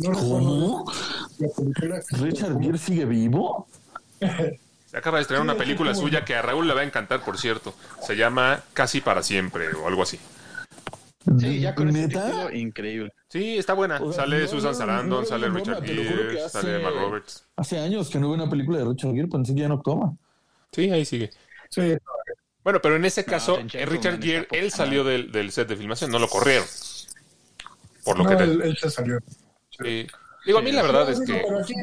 No 0.01 0.11
¿Cómo? 0.11 0.91
la 1.39 1.47
película. 1.55 2.01
¿Richard 2.21 2.59
Gere 2.61 2.77
sigue 2.77 3.05
vivo? 3.05 3.67
Se 4.85 4.97
acaba 4.97 5.17
de 5.17 5.21
estrenar 5.23 5.43
una 5.43 5.55
película 5.55 5.93
suya 5.95 6.25
que 6.25 6.35
a 6.35 6.41
Raúl 6.41 6.67
le 6.67 6.73
va 6.73 6.81
a 6.81 6.83
encantar, 6.83 7.23
por 7.23 7.37
cierto. 7.37 7.73
Se 8.01 8.15
llama 8.15 8.61
Casi 8.73 9.01
para 9.01 9.21
siempre 9.23 9.67
o 9.73 9.87
algo 9.87 10.03
así. 10.03 10.19
Sí, 11.37 11.59
ya 11.59 11.75
con 11.75 11.91
¿Neta? 11.91 12.49
increíble. 12.55 13.13
Sí, 13.27 13.57
está 13.57 13.73
buena. 13.73 13.99
O 14.01 14.11
sea, 14.11 14.23
sale 14.23 14.41
no, 14.41 14.47
Susan 14.47 14.73
Sarandon, 14.73 15.21
no, 15.21 15.25
sale 15.25 15.47
no, 15.49 15.55
Richard 15.55 15.83
Gere, 15.83 16.41
hace- 16.43 16.49
sale 16.49 16.77
Emma 16.79 16.89
Roberts. 16.89 17.43
Hace 17.55 17.77
años 17.77 18.09
que 18.09 18.19
no 18.19 18.27
veo 18.29 18.35
una 18.41 18.49
película 18.49 18.79
de 18.79 18.85
Richard 18.85 19.13
Gere, 19.13 19.27
pensé 19.27 19.53
que 19.53 19.61
ya 19.61 19.67
no 19.67 19.75
actuaba. 19.75 20.13
Sí, 20.71 20.89
ahí 20.89 21.05
sigue. 21.05 21.29
Sí, 21.69 21.95
Bueno, 22.63 22.79
pero 22.81 22.95
en 22.95 23.05
ese 23.05 23.23
caso, 23.25 23.57
Richard 23.85 24.21
Gere, 24.21 24.47
él 24.51 24.71
salió 24.71 25.03
del, 25.03 25.31
del 25.31 25.51
set 25.51 25.67
de 25.67 25.75
filmación, 25.75 26.09
no 26.11 26.17
lo 26.19 26.27
corrieron. 26.27 26.65
Por 28.03 28.17
lo 28.17 28.23
no, 28.23 28.29
que 28.37 28.43
él, 28.43 28.61
él 28.61 28.77
se 28.77 28.89
salió. 28.89 29.19
sí. 29.69 30.07
Digo, 30.45 30.59
a 30.59 30.61
mí 30.61 30.71
la 30.71 30.81
verdad 30.83 31.09
es 31.09 31.17
Sí, 31.19 31.25
que... 31.25 31.43
pero 31.45 31.59
aquí, 31.59 31.73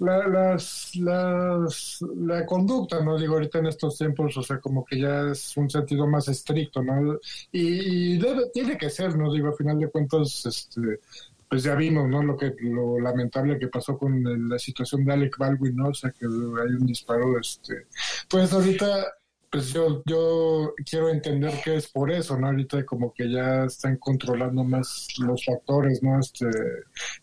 la, 0.00 0.28
las, 0.28 0.90
las, 0.96 1.98
la 2.16 2.46
conducta, 2.46 3.02
¿no? 3.02 3.18
Digo, 3.18 3.34
ahorita 3.34 3.58
en 3.58 3.66
estos 3.66 3.98
tiempos, 3.98 4.36
o 4.36 4.42
sea, 4.42 4.60
como 4.60 4.84
que 4.84 5.00
ya 5.00 5.30
es 5.32 5.56
un 5.56 5.68
sentido 5.68 6.06
más 6.06 6.28
estricto, 6.28 6.82
¿no? 6.82 7.18
Y, 7.50 8.14
y 8.14 8.18
debe, 8.18 8.48
tiene 8.54 8.78
que 8.78 8.90
ser, 8.90 9.16
¿no? 9.16 9.32
Digo, 9.32 9.48
a 9.48 9.56
final 9.56 9.78
de 9.78 9.90
cuentas, 9.90 10.46
este, 10.46 11.00
pues 11.48 11.64
ya 11.64 11.74
vimos, 11.74 12.08
¿no? 12.08 12.22
Lo 12.22 12.36
que 12.36 12.54
lo 12.60 13.00
lamentable 13.00 13.58
que 13.58 13.68
pasó 13.68 13.98
con 13.98 14.24
el- 14.26 14.48
la 14.48 14.58
situación 14.58 15.04
de 15.04 15.12
Alec 15.14 15.36
Baldwin, 15.36 15.74
¿no? 15.76 15.88
O 15.88 15.94
sea, 15.94 16.10
que 16.12 16.26
hay 16.26 16.74
un 16.80 16.86
disparo, 16.86 17.38
este, 17.38 17.86
pues 18.28 18.52
ahorita, 18.52 19.04
pues 19.50 19.72
yo, 19.72 20.02
yo 20.04 20.74
quiero 20.88 21.08
entender 21.08 21.52
que 21.62 21.76
es 21.76 21.88
por 21.88 22.10
eso, 22.10 22.38
¿no? 22.38 22.48
Ahorita 22.48 22.84
como 22.84 23.12
que 23.14 23.30
ya 23.30 23.64
están 23.64 23.96
controlando 23.96 24.62
más 24.64 25.06
los 25.18 25.44
factores, 25.44 26.02
¿no? 26.02 26.18
Este, 26.20 26.46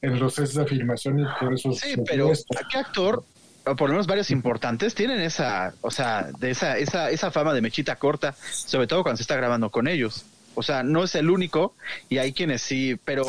en 0.01 0.19
los 0.19 0.33
sets 0.35 0.55
de 0.55 0.63
afirmación 0.63 1.19
y 1.19 1.25
por 1.39 1.53
eso 1.53 1.71
Sí, 1.73 1.93
se 1.93 2.01
pero 2.01 2.25
dio 2.25 2.33
esto. 2.33 2.57
¿a 2.57 2.67
qué 2.67 2.77
actor, 2.79 3.23
o 3.65 3.75
por 3.75 3.89
lo 3.89 3.93
menos 3.93 4.07
varios 4.07 4.31
importantes, 4.31 4.95
tienen 4.95 5.21
esa, 5.21 5.73
o 5.81 5.91
sea, 5.91 6.29
de 6.39 6.51
esa, 6.51 6.77
esa, 6.77 7.09
esa 7.11 7.31
fama 7.31 7.53
de 7.53 7.61
mechita 7.61 7.95
corta, 7.97 8.33
sobre 8.51 8.87
todo 8.87 9.03
cuando 9.03 9.17
se 9.17 9.23
está 9.23 9.35
grabando 9.35 9.69
con 9.69 9.87
ellos? 9.87 10.25
O 10.55 10.63
sea, 10.63 10.83
no 10.83 11.03
es 11.03 11.13
el 11.15 11.29
único 11.29 11.75
y 12.09 12.17
hay 12.17 12.31
quienes 12.33 12.61
sí, 12.61 12.95
pero, 13.05 13.23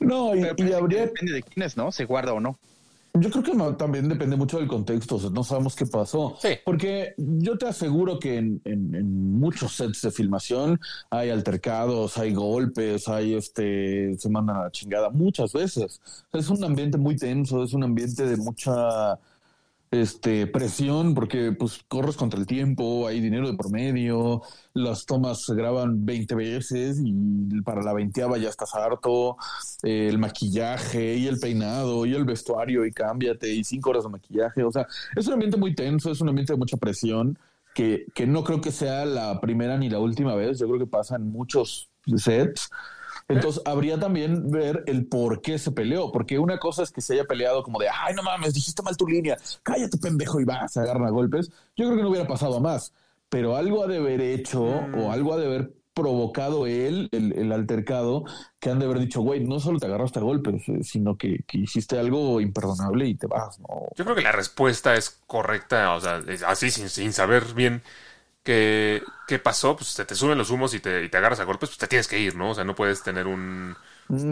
No, 0.00 0.34
y, 0.34 0.42
pero 0.56 0.68
y 0.68 0.72
habría 0.72 1.02
depende 1.02 1.32
de 1.34 1.42
quiénes, 1.42 1.76
¿no? 1.76 1.92
Se 1.92 2.06
guarda 2.06 2.32
o 2.32 2.40
no. 2.40 2.58
Yo 3.14 3.28
creo 3.30 3.42
que 3.42 3.52
no- 3.54 3.76
también 3.76 4.08
depende 4.08 4.36
mucho 4.36 4.58
del 4.58 4.66
contexto, 4.68 5.16
o 5.16 5.18
sea, 5.20 5.28
no 5.30 5.44
sabemos 5.44 5.76
qué 5.76 5.84
pasó. 5.84 6.34
Sí. 6.40 6.48
Porque 6.64 7.12
yo 7.18 7.58
te 7.58 7.66
aseguro 7.68 8.18
que 8.18 8.38
en, 8.38 8.60
en- 8.64 8.94
en 8.94 9.38
muchos 9.38 9.72
sets 9.76 10.00
de 10.00 10.10
filmación 10.10 10.80
hay 11.10 11.28
altercados, 11.28 12.16
hay 12.16 12.32
golpes, 12.32 13.08
hay 13.08 13.34
este, 13.34 14.16
se 14.18 14.28
mandan 14.30 14.56
a 14.56 14.60
la 14.64 14.70
chingada 14.70 15.10
muchas 15.10 15.52
veces. 15.52 16.00
Es 16.32 16.48
un 16.48 16.64
ambiente 16.64 16.96
muy 16.96 17.16
tenso, 17.16 17.62
es 17.62 17.74
un 17.74 17.84
ambiente 17.84 18.24
de 18.26 18.36
mucha 18.38 19.18
este 19.92 20.46
presión 20.46 21.14
porque 21.14 21.52
pues 21.52 21.84
corres 21.86 22.16
contra 22.16 22.40
el 22.40 22.46
tiempo, 22.46 23.06
hay 23.06 23.20
dinero 23.20 23.46
de 23.46 23.56
por 23.56 23.70
medio, 23.70 24.40
las 24.72 25.04
tomas 25.04 25.44
se 25.44 25.54
graban 25.54 26.06
20 26.06 26.34
veces 26.34 26.98
y 27.04 27.12
para 27.60 27.82
la 27.82 27.92
veinteava 27.92 28.38
ya 28.38 28.48
estás 28.48 28.74
harto, 28.74 29.36
eh, 29.82 30.08
el 30.08 30.18
maquillaje 30.18 31.16
y 31.16 31.26
el 31.26 31.38
peinado 31.38 32.06
y 32.06 32.14
el 32.14 32.24
vestuario 32.24 32.86
y 32.86 32.92
cámbiate 32.92 33.52
y 33.52 33.64
cinco 33.64 33.90
horas 33.90 34.04
de 34.04 34.10
maquillaje, 34.10 34.64
o 34.64 34.72
sea, 34.72 34.86
es 35.14 35.26
un 35.26 35.34
ambiente 35.34 35.58
muy 35.58 35.74
tenso, 35.74 36.10
es 36.10 36.22
un 36.22 36.30
ambiente 36.30 36.54
de 36.54 36.58
mucha 36.58 36.78
presión 36.78 37.38
que, 37.74 38.06
que 38.14 38.26
no 38.26 38.44
creo 38.44 38.62
que 38.62 38.72
sea 38.72 39.04
la 39.04 39.40
primera 39.42 39.76
ni 39.76 39.90
la 39.90 39.98
última 39.98 40.34
vez, 40.34 40.58
yo 40.58 40.66
creo 40.68 40.78
que 40.78 40.86
pasa 40.86 41.16
en 41.16 41.30
muchos 41.30 41.90
sets. 42.16 42.70
Entonces, 43.28 43.62
habría 43.64 43.98
también 43.98 44.50
ver 44.50 44.82
el 44.86 45.06
por 45.06 45.40
qué 45.40 45.58
se 45.58 45.72
peleó, 45.72 46.12
porque 46.12 46.38
una 46.38 46.58
cosa 46.58 46.82
es 46.82 46.90
que 46.90 47.00
se 47.00 47.14
haya 47.14 47.24
peleado 47.24 47.62
como 47.62 47.78
de, 47.78 47.88
ay, 47.88 48.14
no 48.14 48.22
mames, 48.22 48.54
dijiste 48.54 48.82
mal 48.82 48.96
tu 48.96 49.06
línea, 49.06 49.36
cállate 49.62 49.98
pendejo 49.98 50.40
y 50.40 50.44
vas, 50.44 50.72
se 50.72 50.80
agarran 50.80 51.06
a 51.06 51.10
golpes. 51.10 51.50
Yo 51.76 51.86
creo 51.86 51.96
que 51.96 52.02
no 52.02 52.10
hubiera 52.10 52.26
pasado 52.26 52.56
a 52.56 52.60
más, 52.60 52.92
pero 53.28 53.56
algo 53.56 53.82
ha 53.82 53.86
de 53.86 53.98
haber 53.98 54.20
hecho 54.20 54.62
o 54.62 55.10
algo 55.10 55.32
ha 55.32 55.36
de 55.38 55.46
haber 55.46 55.72
provocado 55.94 56.66
él, 56.66 57.08
el, 57.12 57.32
el 57.38 57.52
altercado, 57.52 58.24
que 58.58 58.70
han 58.70 58.78
de 58.78 58.86
haber 58.86 58.98
dicho, 58.98 59.20
güey, 59.20 59.44
no 59.44 59.60
solo 59.60 59.78
te 59.78 59.86
agarraste 59.86 60.20
a 60.20 60.22
golpes, 60.22 60.68
eh, 60.68 60.82
sino 60.82 61.16
que, 61.16 61.44
que 61.46 61.58
hiciste 61.58 61.98
algo 61.98 62.40
imperdonable 62.40 63.06
y 63.06 63.14
te 63.14 63.26
vas, 63.26 63.58
¿no? 63.60 63.88
Yo 63.96 64.04
creo 64.04 64.16
que 64.16 64.22
la 64.22 64.32
respuesta 64.32 64.94
es 64.94 65.20
correcta, 65.26 65.94
o 65.94 66.00
sea, 66.00 66.22
es 66.26 66.42
así 66.42 66.70
sin, 66.70 66.88
sin 66.88 67.12
saber 67.12 67.44
bien 67.54 67.82
qué, 68.42 69.02
qué 69.26 69.38
pasó, 69.38 69.76
pues 69.76 69.88
se 69.90 70.04
te 70.04 70.14
suben 70.14 70.38
los 70.38 70.50
humos 70.50 70.74
y 70.74 70.80
te, 70.80 71.04
y 71.04 71.08
te 71.08 71.16
agarras 71.18 71.40
a 71.40 71.44
golpes, 71.44 71.70
pues 71.70 71.78
te 71.78 71.86
tienes 71.88 72.08
que 72.08 72.18
ir, 72.18 72.36
¿no? 72.36 72.50
O 72.50 72.54
sea, 72.54 72.64
no 72.64 72.74
puedes 72.74 73.02
tener 73.02 73.26
un, 73.26 73.76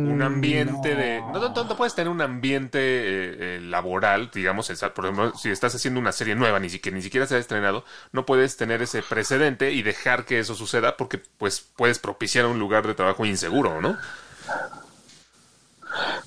un 0.03 0.23
Mm, 0.23 0.23
ambiente 0.23 0.95
no. 0.95 0.97
de... 0.97 1.27
No, 1.33 1.41
no, 1.41 1.65
no, 1.65 1.77
puedes 1.77 1.95
tener 1.95 2.11
un 2.11 2.23
ambiente 2.23 2.79
eh, 2.81 3.57
eh, 3.59 3.61
laboral, 3.63 4.31
digamos, 4.33 4.69
por 4.95 5.05
ejemplo, 5.05 5.35
si 5.35 5.51
estás 5.51 5.75
haciendo 5.75 6.01
una 6.01 6.13
serie 6.13 6.35
nueva, 6.35 6.59
ni 6.61 6.71
siquiera, 6.71 6.97
ni 6.97 7.03
siquiera 7.03 7.27
se 7.27 7.37
ha 7.37 7.39
estrenado, 7.39 7.85
no 8.13 8.27
puedes 8.27 8.57
tener 8.57 8.83
ese 8.83 9.03
precedente 9.03 9.73
y 9.73 9.83
dejar 9.83 10.25
que 10.25 10.39
eso 10.41 10.55
suceda 10.55 10.97
porque 10.97 11.19
pues 11.39 11.61
puedes 11.77 11.99
propiciar 11.99 12.47
un 12.47 12.59
lugar 12.59 12.87
de 12.87 12.95
trabajo 12.95 13.27
inseguro, 13.27 13.81
¿no? 13.83 13.99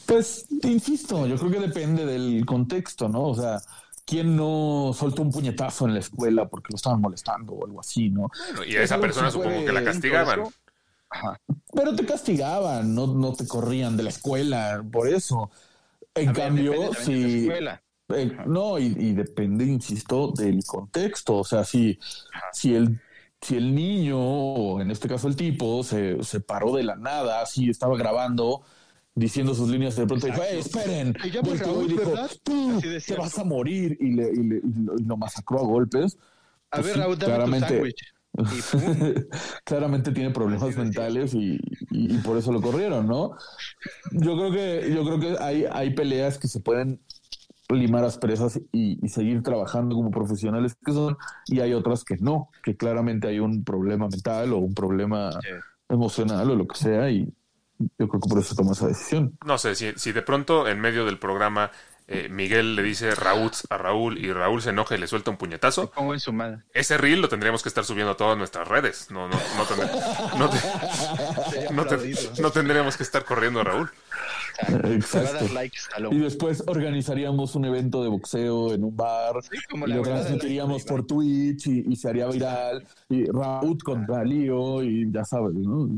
Pues, 0.05 0.45
te 0.61 0.69
insisto, 0.69 1.25
yo 1.27 1.37
creo 1.37 1.51
que 1.51 1.59
depende 1.59 2.05
del 2.05 2.45
contexto, 2.45 3.07
¿no? 3.09 3.23
O 3.29 3.35
sea, 3.35 3.61
¿quién 4.05 4.35
no 4.35 4.91
soltó 4.93 5.21
un 5.21 5.31
puñetazo 5.31 5.85
en 5.87 5.93
la 5.93 5.99
escuela 5.99 6.47
porque 6.49 6.67
lo 6.71 6.75
estaban 6.77 7.01
molestando 7.01 7.53
o 7.53 7.65
algo 7.65 7.79
así, 7.79 8.09
¿no? 8.09 8.29
Y 8.67 8.75
a 8.75 8.83
esa 8.83 8.99
persona 8.99 9.31
supongo 9.31 9.65
que 9.65 9.71
la 9.71 9.83
castigaban. 9.83 10.43
Ajá. 11.09 11.39
Pero 11.73 11.95
te 11.95 12.05
castigaban, 12.05 12.93
no, 12.95 13.07
no 13.07 13.33
te 13.33 13.47
corrían 13.47 13.95
de 13.97 14.03
la 14.03 14.09
escuela, 14.09 14.83
por 14.91 15.07
eso. 15.07 15.51
En 16.15 16.29
A 16.29 16.33
cambio, 16.33 16.93
si... 16.93 17.41
escuela. 17.41 17.83
eh, 18.09 18.37
no, 18.45 18.79
y, 18.79 18.85
y 18.85 19.13
depende, 19.13 19.65
insisto, 19.65 20.31
del 20.31 20.63
contexto. 20.65 21.37
O 21.37 21.43
sea, 21.43 21.63
si, 21.63 21.99
si 22.51 22.75
el 22.75 23.01
si 23.41 23.57
el 23.57 23.75
niño, 23.75 24.17
o 24.19 24.81
en 24.81 24.89
este 24.91 25.07
caso 25.09 25.27
el 25.27 25.35
tipo, 25.35 25.83
se, 25.83 26.23
se 26.23 26.39
paró 26.39 26.73
de 26.75 26.83
la 26.83 26.95
nada, 26.95 27.45
si 27.45 27.69
estaba 27.69 27.97
grabando, 27.97 28.63
diciendo 29.15 29.53
sus 29.53 29.69
líneas, 29.69 29.95
de 29.95 30.07
pronto 30.07 30.25
dijo, 30.27 30.41
"Eh, 30.41 30.59
esperen, 30.59 31.13
Raúl, 31.13 31.85
y 31.85 31.89
dijo, 31.89 32.13
tú 32.43 32.79
te 32.81 32.99
cierto. 32.99 33.23
vas 33.23 33.37
a 33.37 33.43
morir, 33.43 33.97
y, 33.99 34.11
le, 34.13 34.31
y, 34.31 34.43
le- 34.43 34.57
y 34.57 34.83
lo, 34.83 34.95
y 34.97 35.03
lo 35.03 35.17
masacró 35.17 35.59
a 35.59 35.63
golpes. 35.63 36.17
A 36.71 36.77
Pues 36.77 36.87
ver, 36.87 36.95
sí, 36.95 36.99
Raúl, 37.01 37.17
dame 37.19 37.33
claramente- 37.35 37.79
tu 37.79 37.83
claramente 39.63 40.11
tiene 40.11 40.31
problemas 40.31 40.75
mentales 40.75 41.33
y, 41.35 41.59
y- 41.91 42.17
por 42.19 42.37
eso 42.37 42.51
lo 42.51 42.61
corrieron, 42.61 43.05
¿no? 43.07 43.33
Yo 44.11 44.35
creo 44.37 44.51
que, 44.51 44.91
yo 44.93 45.03
creo 45.05 45.19
que 45.19 45.43
hay, 45.43 45.65
hay 45.71 45.93
peleas 45.93 46.39
que 46.39 46.47
se 46.47 46.59
pueden 46.59 46.99
limar 47.69 48.03
asperezas 48.03 48.59
y, 48.71 49.03
y 49.03 49.09
seguir 49.09 49.41
trabajando 49.43 49.95
como 49.95 50.09
profesionales 50.11 50.75
que 50.83 50.91
son, 50.93 51.17
y 51.47 51.59
hay 51.59 51.73
otras 51.73 52.03
que 52.03 52.17
no, 52.17 52.49
que 52.63 52.75
claramente 52.75 53.27
hay 53.27 53.39
un 53.39 53.63
problema 53.63 54.07
mental 54.07 54.53
o 54.53 54.57
un 54.57 54.73
problema 54.73 55.31
Sí. 55.33 55.47
emocional 55.89 56.49
o 56.51 56.55
lo 56.55 56.67
que 56.67 56.75
sea, 56.77 57.09
y 57.11 57.31
yo 57.97 58.07
creo 58.07 58.21
que 58.21 58.29
por 58.29 58.39
eso 58.39 58.55
tomó 58.55 58.73
esa 58.73 58.87
decisión. 58.87 59.37
No 59.45 59.57
sé, 59.57 59.75
si, 59.75 59.93
si 59.95 60.11
de 60.11 60.21
pronto 60.21 60.67
en 60.67 60.79
medio 60.79 61.05
del 61.05 61.17
programa 61.19 61.71
eh, 62.07 62.27
Miguel 62.29 62.75
le 62.75 62.83
dice 62.83 63.15
Raúl 63.15 63.51
a 63.69 63.77
Raúl 63.77 64.17
y 64.17 64.31
Raúl 64.33 64.61
se 64.61 64.71
enoja 64.71 64.93
y 64.95 64.97
le 64.97 65.07
suelta 65.07 65.31
un 65.31 65.37
puñetazo, 65.37 65.89
Pongo 65.91 66.13
en 66.13 66.19
su 66.19 66.33
madre. 66.33 66.59
ese 66.73 66.97
reel 66.97 67.21
lo 67.21 67.29
tendríamos 67.29 67.63
que 67.63 67.69
estar 67.69 67.85
subiendo 67.85 68.11
a 68.11 68.17
todas 68.17 68.37
nuestras 68.37 68.67
redes. 68.67 69.07
No, 69.09 69.29
no, 69.29 69.39
no, 69.57 69.65
tendré- 69.65 69.89
no 70.37 70.49
te- 70.49 71.69
no 71.73 71.85
te- 71.85 72.41
no 72.41 72.51
tendríamos 72.51 72.97
que 72.97 73.03
estar 73.03 73.23
corriendo 73.23 73.61
a 73.61 73.63
Raúl. 73.63 73.89
Te 74.57 74.71
va 74.71 74.77
a 74.77 74.81
dar 74.81 74.91
Exacto. 74.91 75.53
likes 75.53 75.79
a 75.95 75.99
lo 75.99 76.13
Y 76.13 76.19
después 76.19 76.63
organizaríamos 76.67 77.55
un 77.55 77.65
evento 77.65 78.03
de 78.03 78.09
boxeo 78.09 78.73
en 78.73 78.83
un 78.83 78.95
bar 78.95 79.35
Sí, 79.41 79.57
como 79.69 79.87
y 79.87 79.89
la 79.89 79.95
lo 79.97 80.01
transmitiríamos 80.03 80.83
por 80.83 81.05
Twitch 81.05 81.67
y, 81.67 81.85
y 81.87 81.95
se 81.95 82.09
haría 82.09 82.27
viral 82.27 82.85
y 83.09 83.25
Raúl 83.25 83.77
contra 83.83 84.23
Lío 84.23 84.83
y 84.83 85.11
ya 85.11 85.25
sabes, 85.25 85.53
¿no? 85.55 85.89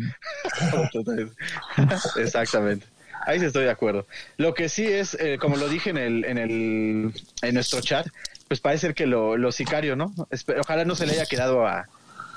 Exactamente. 2.18 2.86
Ahí 3.26 3.40
sí 3.40 3.46
estoy 3.46 3.64
de 3.66 3.72
acuerdo. 3.72 4.06
Lo 4.38 4.54
que 4.54 4.70
sí 4.70 4.86
es, 4.86 5.16
eh, 5.20 5.38
como 5.40 5.58
lo 5.58 5.68
dije 5.68 5.90
en 5.90 5.98
el, 5.98 6.26
en 6.26 6.38
el, 6.38 7.14
en 7.42 7.54
nuestro 7.54 7.82
chat, 7.82 8.08
pues 8.48 8.60
parece 8.60 8.88
ser 8.88 8.96
que 8.96 9.08
lo, 9.08 9.38
lo 9.38 9.52
sicario, 9.52 9.96
¿no? 9.96 10.14
Ojalá 10.60 10.86
no 10.86 10.96
se 10.96 11.06
le 11.08 11.14
haya 11.14 11.26
quedado 11.26 11.66
a, 11.66 11.88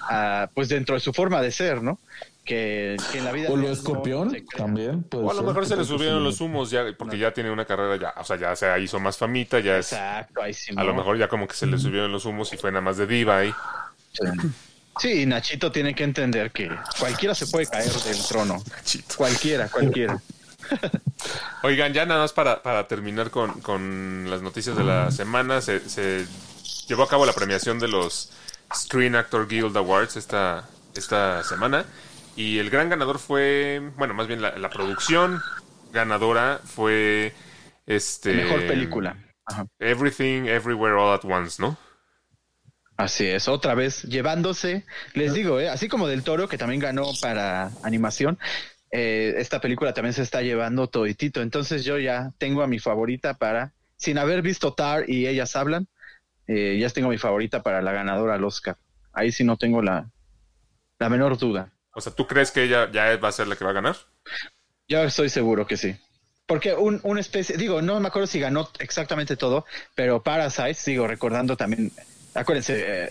a, 0.09 0.51
pues 0.55 0.69
dentro 0.69 0.95
de 0.95 1.01
su 1.01 1.13
forma 1.13 1.43
de 1.43 1.51
ser, 1.51 1.83
¿no? 1.83 1.99
Que, 2.49 2.97
que 3.13 3.19
en 3.19 3.25
la 3.27 3.33
vida 3.33 3.51
O 3.51 3.57
lo 3.59 3.67
no 3.67 3.73
escorpión 3.75 4.35
también. 4.57 5.03
puede 5.03 5.23
O 5.23 5.31
a 5.31 5.35
lo 5.35 5.41
ser, 5.41 5.49
mejor 5.49 5.67
se 5.67 5.77
le 5.77 5.85
subieron 5.85 6.25
los 6.25 6.41
humos 6.41 6.71
ya, 6.71 6.83
porque 6.97 7.19
ya 7.19 7.31
tiene 7.31 7.51
una 7.51 7.67
carrera 7.67 7.97
ya, 7.97 8.15
o 8.19 8.25
sea, 8.25 8.39
ya 8.39 8.57
se 8.57 8.81
hizo 8.81 8.99
más 8.99 9.19
famita, 9.19 9.61
ya 9.61 9.77
es, 9.77 9.93
a 9.93 10.21
Exacto, 10.21 10.43
ahí 10.43 10.55
sí. 10.55 10.73
lo 10.73 10.83
no. 10.83 10.95
mejor 10.95 11.19
ya 11.19 11.29
como 11.29 11.47
que 11.47 11.55
se 11.55 11.67
le 11.67 11.77
subieron 11.77 12.11
los 12.11 12.25
humos 12.25 12.51
y 12.55 12.57
fue 12.57 12.73
nada 12.73 12.81
más 12.81 12.97
de 12.97 13.07
diva 13.07 13.37
ahí. 13.37 13.55
Sí, 14.99 15.27
Nachito 15.27 15.71
tiene 15.71 15.95
que 15.95 16.05
entender 16.05 16.51
que 16.51 16.71
cualquiera 16.99 17.35
se 17.35 17.49
puede 17.49 17.67
caer 17.67 17.93
del 17.93 18.27
trono. 18.27 18.63
Nachito. 18.71 19.15
Cualquiera, 19.19 19.69
cualquiera. 19.69 20.19
Oigan, 21.65 21.93
ya 21.93 22.07
nada 22.07 22.21
más 22.23 22.33
para, 22.33 22.63
para 22.63 22.89
terminar 22.89 23.31
con, 23.31 23.61
con 23.61 24.25
las 24.31 24.41
noticias 24.41 24.75
de 24.75 24.85
la 24.85 25.11
semana, 25.11 25.61
se, 25.61 25.87
se 25.87 26.27
llevó 26.89 27.03
a 27.03 27.09
cabo 27.09 27.27
la 27.27 27.35
premiación 27.35 27.79
de 27.79 27.89
los 27.89 28.31
Screen 28.75 29.17
Actor 29.17 29.47
Guild 29.49 29.77
Awards 29.77 30.17
esta, 30.17 30.67
esta 30.95 31.45
semana 31.45 31.85
y 32.39 32.61
el 32.61 32.71
gran 32.71 32.89
ganador 32.89 33.19
fue, 33.19 33.91
bueno, 33.97 34.15
más 34.15 34.29
bien 34.29 34.41
la, 34.41 34.57
la 34.57 34.71
producción 34.71 35.41
ganadora 35.93 36.61
fue 36.65 37.35
este 37.85 38.33
Mejor 38.33 38.65
película. 38.65 39.17
Ajá. 39.45 39.67
Everything 39.81 40.45
Everywhere 40.45 40.95
All 40.95 41.15
at 41.15 41.25
Once, 41.25 41.61
¿no? 41.61 41.77
Así 42.97 43.27
es, 43.27 43.49
otra 43.49 43.75
vez 43.75 44.05
llevándose, 44.05 44.85
les 45.15 45.35
digo, 45.35 45.59
¿eh? 45.59 45.69
así 45.69 45.89
como 45.89 46.07
del 46.07 46.23
Toro, 46.23 46.49
que 46.49 46.59
también 46.59 46.81
ganó 46.81 47.11
para 47.21 47.73
animación, 47.83 48.39
eh, 48.93 49.35
esta 49.39 49.61
película 49.61 49.93
también 49.93 50.15
se 50.15 50.23
está 50.23 50.41
llevando 50.41 50.87
toditito. 50.87 51.43
Entonces 51.43 51.85
yo 51.85 51.99
ya 51.99 52.31
tengo 52.39 52.63
a 52.63 52.69
mi 52.69 52.79
favorita 52.79 53.35
para, 53.35 53.73
sin 53.97 54.17
haber 54.17 54.43
visto 54.43 54.75
Tar 54.75 55.11
y 55.11 55.27
ellas 55.27 55.57
hablan, 55.57 55.89
eh, 56.47 56.79
ya 56.81 56.89
tengo 56.91 57.09
mi 57.09 57.19
favorita 57.19 57.65
para 57.65 57.83
la 57.83 57.91
ganadora 57.91 58.35
al 58.35 58.45
Oscar. 58.45 58.77
Ahí 59.13 59.33
sí 59.33 59.43
no 59.43 59.57
tengo 59.57 59.83
la, 59.83 60.09
la 61.01 61.09
menor 61.09 61.37
duda. 61.37 61.73
O 61.99 62.01
sea, 62.01 62.15
¿tú 62.15 62.29
crees 62.29 62.53
que 62.53 62.63
ella 62.63 62.89
ya 62.93 63.17
va 63.17 63.29
a 63.29 63.33
ser 63.33 63.49
la 63.49 63.57
que 63.57 63.65
va 63.65 63.71
a 63.71 63.75
ganar? 63.75 63.97
Yo 64.87 65.03
estoy 65.03 65.29
seguro 65.29 65.67
que 65.67 65.77
sí. 65.77 65.97
Porque 66.47 66.75
un, 66.75 67.01
una 67.03 67.21
especie, 67.21 67.57
digo, 67.57 67.83
no 67.83 67.99
me 67.99 68.07
acuerdo 68.07 68.29
si 68.29 68.39
ganó 68.39 68.71
exactamente 68.79 69.37
todo, 69.37 69.67
pero 69.97 70.23
Parasite, 70.23 70.75
sigo 70.75 71.09
recordando 71.09 71.57
también, 71.57 71.91
acuérdense, 72.35 73.07
eh, 73.07 73.09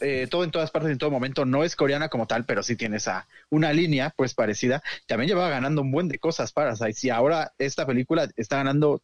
eh, 0.00 0.26
todo 0.30 0.44
en 0.44 0.50
todas 0.50 0.70
partes 0.70 0.90
en 0.90 0.96
todo 0.96 1.10
momento 1.10 1.44
no 1.44 1.62
es 1.62 1.76
coreana 1.76 2.08
como 2.08 2.26
tal, 2.26 2.46
pero 2.46 2.62
sí 2.62 2.74
tiene 2.74 2.96
esa, 2.96 3.28
una 3.50 3.74
línea 3.74 4.14
pues 4.16 4.32
parecida. 4.32 4.82
También 5.06 5.28
llevaba 5.28 5.50
ganando 5.50 5.82
un 5.82 5.92
buen 5.92 6.08
de 6.08 6.18
cosas 6.18 6.52
Parasite 6.52 7.06
y 7.06 7.10
ahora 7.10 7.52
esta 7.58 7.86
película 7.86 8.30
está 8.34 8.56
ganando 8.56 9.02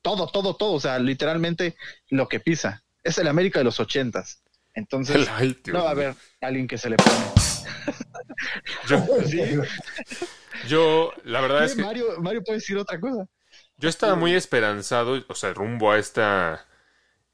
todo, 0.00 0.26
todo, 0.28 0.56
todo, 0.56 0.72
o 0.72 0.80
sea, 0.80 0.98
literalmente 0.98 1.76
lo 2.08 2.28
que 2.28 2.40
pisa. 2.40 2.82
Es 3.02 3.18
el 3.18 3.28
América 3.28 3.58
de 3.58 3.66
los 3.66 3.78
ochentas. 3.78 4.42
Entonces, 4.74 5.28
Ay, 5.32 5.56
no 5.66 5.82
va 5.84 5.88
a 5.88 5.92
haber 5.92 6.14
alguien 6.40 6.66
que 6.66 6.78
se 6.78 6.90
le 6.90 6.96
pone. 6.96 7.16
Yo, 8.88 9.06
yo, 10.68 11.12
la 11.24 11.40
verdad 11.40 11.64
es 11.64 11.74
que 11.74 11.82
Mario, 11.82 12.20
Mario 12.20 12.42
puede 12.42 12.58
decir 12.58 12.76
otra 12.76 12.98
cosa. 12.98 13.26
yo 13.76 13.88
estaba 13.88 14.14
muy 14.14 14.34
esperanzado, 14.34 15.22
o 15.28 15.34
sea, 15.34 15.52
rumbo 15.52 15.92
a 15.92 15.98
esta 15.98 16.66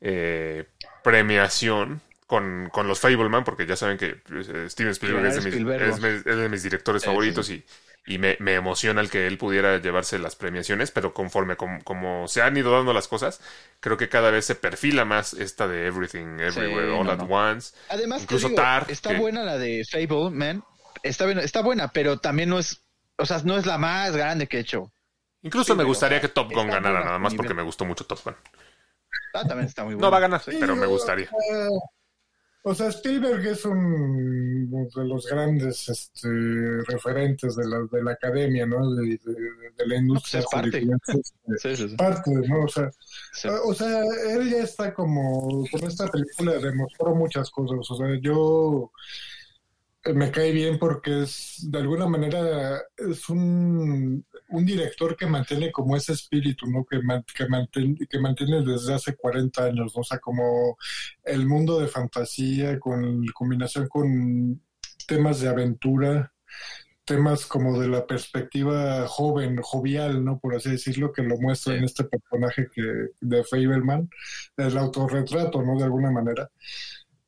eh, 0.01 0.67
premiación 1.03 2.01
con, 2.27 2.69
con 2.73 2.89
los 2.89 3.01
Fableman, 3.01 3.45
porque 3.45 3.67
ya 3.67 3.77
saben 3.77 3.99
que 3.99 4.23
eh, 4.31 4.67
Steven 4.69 4.93
Spielberg 4.93 5.27
es 5.27 5.43
de, 5.43 5.51
mis, 5.51 5.55
es 5.81 6.27
es 6.27 6.37
de 6.37 6.49
mis 6.49 6.63
directores 6.63 7.03
Sí, 7.03 7.07
favoritos 7.07 7.51
y, 7.51 7.65
y 8.07 8.19
me, 8.19 8.37
me 8.41 8.55
emociona 8.55 9.01
el 9.01 9.11
que 9.11 9.27
él 9.27 9.39
pudiera 9.39 9.79
llevarse 9.79 10.19
las 10.19 10.35
premiaciones, 10.37 10.91
pero 10.91 11.13
conforme 11.15 11.57
com- 11.57 11.81
como 11.83 12.27
se 12.29 12.43
han 12.43 12.57
ido 12.57 12.73
dando 12.73 12.93
las 12.93 13.09
cosas, 13.09 13.41
creo 13.81 13.97
que 13.97 14.09
cada 14.09 14.31
vez 14.31 14.47
se 14.47 14.55
perfila 14.55 15.05
más 15.05 15.35
esta 15.35 15.69
de 15.69 15.87
Everything, 15.87 16.39
Everywhere, 16.41 16.91
All 16.93 17.05
no, 17.07 17.13
at 17.13 17.19
no. 17.19 17.25
Once. 17.27 17.75
Además, 17.89 18.23
Incluso 18.23 18.49
digo, 18.49 18.61
Tar, 18.61 18.87
está 18.89 19.11
que- 19.11 19.19
buena 19.19 19.45
la 19.45 19.59
de 19.59 19.85
Fable, 19.91 20.31
man. 20.31 20.65
Está, 21.03 21.27
bien- 21.27 21.39
está 21.39 21.63
buena, 21.63 21.89
pero 21.89 22.19
también 22.19 22.49
no 22.49 22.59
es, 22.59 22.83
o 23.17 23.27
sea, 23.27 23.41
no 23.45 23.57
es 23.57 23.67
la 23.67 23.79
más 23.79 24.17
grande 24.17 24.47
que 24.47 24.57
he 24.57 24.61
hecho. 24.61 24.93
Incluso 25.43 25.73
Sí, 25.73 25.79
me 25.79 25.85
gustaría 25.85 26.19
o 26.19 26.21
sea, 26.21 26.29
que 26.29 26.35
Top 26.35 26.53
Gun 26.53 26.69
ganara, 26.69 27.05
nada 27.05 27.19
más 27.19 27.35
porque 27.35 27.55
me 27.55 27.63
gustó 27.63 27.85
mucho 27.85 28.05
Top 28.05 28.21
Gun. 28.25 28.37
Ah, 29.35 29.45
también 29.47 29.67
está 29.69 29.85
muy 29.85 29.95
buena. 29.95 30.07
No 30.07 30.11
va 30.11 30.19
a 30.19 30.21
ganar, 30.21 30.43
Sí, 30.43 30.57
pero 30.59 30.75
me 30.77 30.87
gustaría. 30.87 31.31
O 32.63 32.75
sea, 32.75 32.89
Spielberg 32.89 33.47
es 33.47 33.65
un 33.65 34.71
de 34.71 35.05
los 35.05 35.27
grandes 35.27 35.89
este, 35.89 36.29
referentes 36.87 37.57
de 37.57 37.67
la, 37.67 37.79
de 37.91 38.03
la 38.03 38.13
academia, 38.13 38.67
¿no? 38.67 38.95
De, 38.95 39.03
de- 39.25 39.71
de 39.77 39.87
la 39.87 39.97
industria. 39.97 40.43
pues 40.43 40.45
es 40.45 40.51
parte. 40.51 40.79
este, 40.79 41.23
Sí, 41.57 41.77
sí, 41.77 41.89
sí. 41.91 41.97
parte, 41.97 42.31
¿no? 42.49 42.65
O 42.65 42.69
sea, 42.69 42.91
o 43.65 43.75
sea, 43.75 44.03
él 44.31 44.51
ya 44.51 44.63
está 44.63 44.93
como, 44.93 45.65
con 45.71 45.85
esta 45.85 46.07
película 46.09 46.59
demostró 46.59 47.15
muchas 47.15 47.51
cosas. 47.51 47.79
O 47.91 47.97
sea, 47.97 48.19
yo 48.21 48.93
eh, 50.05 50.13
me 50.13 50.31
cae 50.31 50.53
bien 50.53 50.79
porque 50.79 51.23
es, 51.23 51.67
de 51.71 51.79
alguna 51.79 52.07
manera, 52.07 52.81
es 52.97 53.29
un, 53.29 54.25
un 54.51 54.65
director 54.67 55.17
que 55.17 55.27
mantiene 55.27 55.73
como 55.73 55.97
ese 55.97 56.13
espíritu, 56.13 56.67
¿no? 56.67 56.85
Que, 56.85 57.01
man- 57.03 57.25
que, 57.37 57.47
mantiene, 57.49 57.97
que 58.09 58.19
mantiene 58.21 58.63
desde 58.65 58.95
hace 58.95 59.17
40 59.17 59.65
años, 59.65 59.93
¿no? 59.97 60.01
O 60.03 60.05
sea, 60.05 60.19
como 60.19 60.77
el 61.25 61.47
mundo 61.47 61.81
de 61.81 61.89
fantasía 61.89 62.79
con 62.81 63.25
combinación 63.35 63.89
con 63.89 64.63
temas 65.07 65.41
de 65.41 65.49
aventura, 65.49 66.33
temas 67.05 67.47
como 67.47 67.81
de 67.81 67.89
la 67.89 68.07
perspectiva 68.07 69.07
joven, 69.09 69.59
jovial, 69.63 70.25
¿no? 70.25 70.39
Por 70.39 70.55
así 70.55 70.71
decirlo, 70.71 71.13
que 71.13 71.23
lo 71.23 71.37
muestra 71.39 71.75
en 71.75 71.85
este 71.85 72.05
personaje 72.05 72.69
que, 72.73 72.83
de 73.21 73.45
Fableman, 73.45 74.09
el 74.57 74.79
autorretrato, 74.79 75.63
¿no? 75.63 75.79
De 75.79 75.85
alguna 75.85 76.11
manera. 76.13 76.51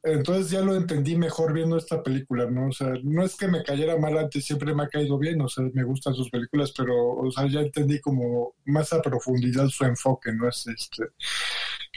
Entonces 0.05 0.51
ya 0.51 0.61
lo 0.63 0.75
entendí 0.75 1.17
mejor 1.17 1.53
viendo 1.53 1.77
esta 1.77 2.03
película, 2.03 2.51
¿no? 2.51 2.69
O 2.69 2.73
sea, 2.73 2.93
no 3.05 3.23
es 3.25 3.37
que 3.37 3.47
me 3.47 3.63
cayera 3.63 3.97
mal 3.97 4.19
antes, 4.19 4.45
siempre 4.45 4.75
me 4.75 4.83
ha 4.83 4.89
caído 4.89 5.17
bien, 5.19 5.41
o 5.41 5.49
sea, 5.49 5.65
me 5.73 5.85
gustan 5.85 6.13
sus 6.15 6.29
películas, 6.29 6.73
pero, 6.77 6.95
o 7.15 7.31
sea, 7.31 7.47
ya 7.47 7.61
entendí 7.61 8.01
como 8.01 8.55
más 8.65 8.93
a 8.93 9.01
profundidad 9.01 9.69
su 9.69 9.85
enfoque, 9.85 10.33
¿no? 10.33 10.49
Es 10.49 10.67
este. 10.67 11.05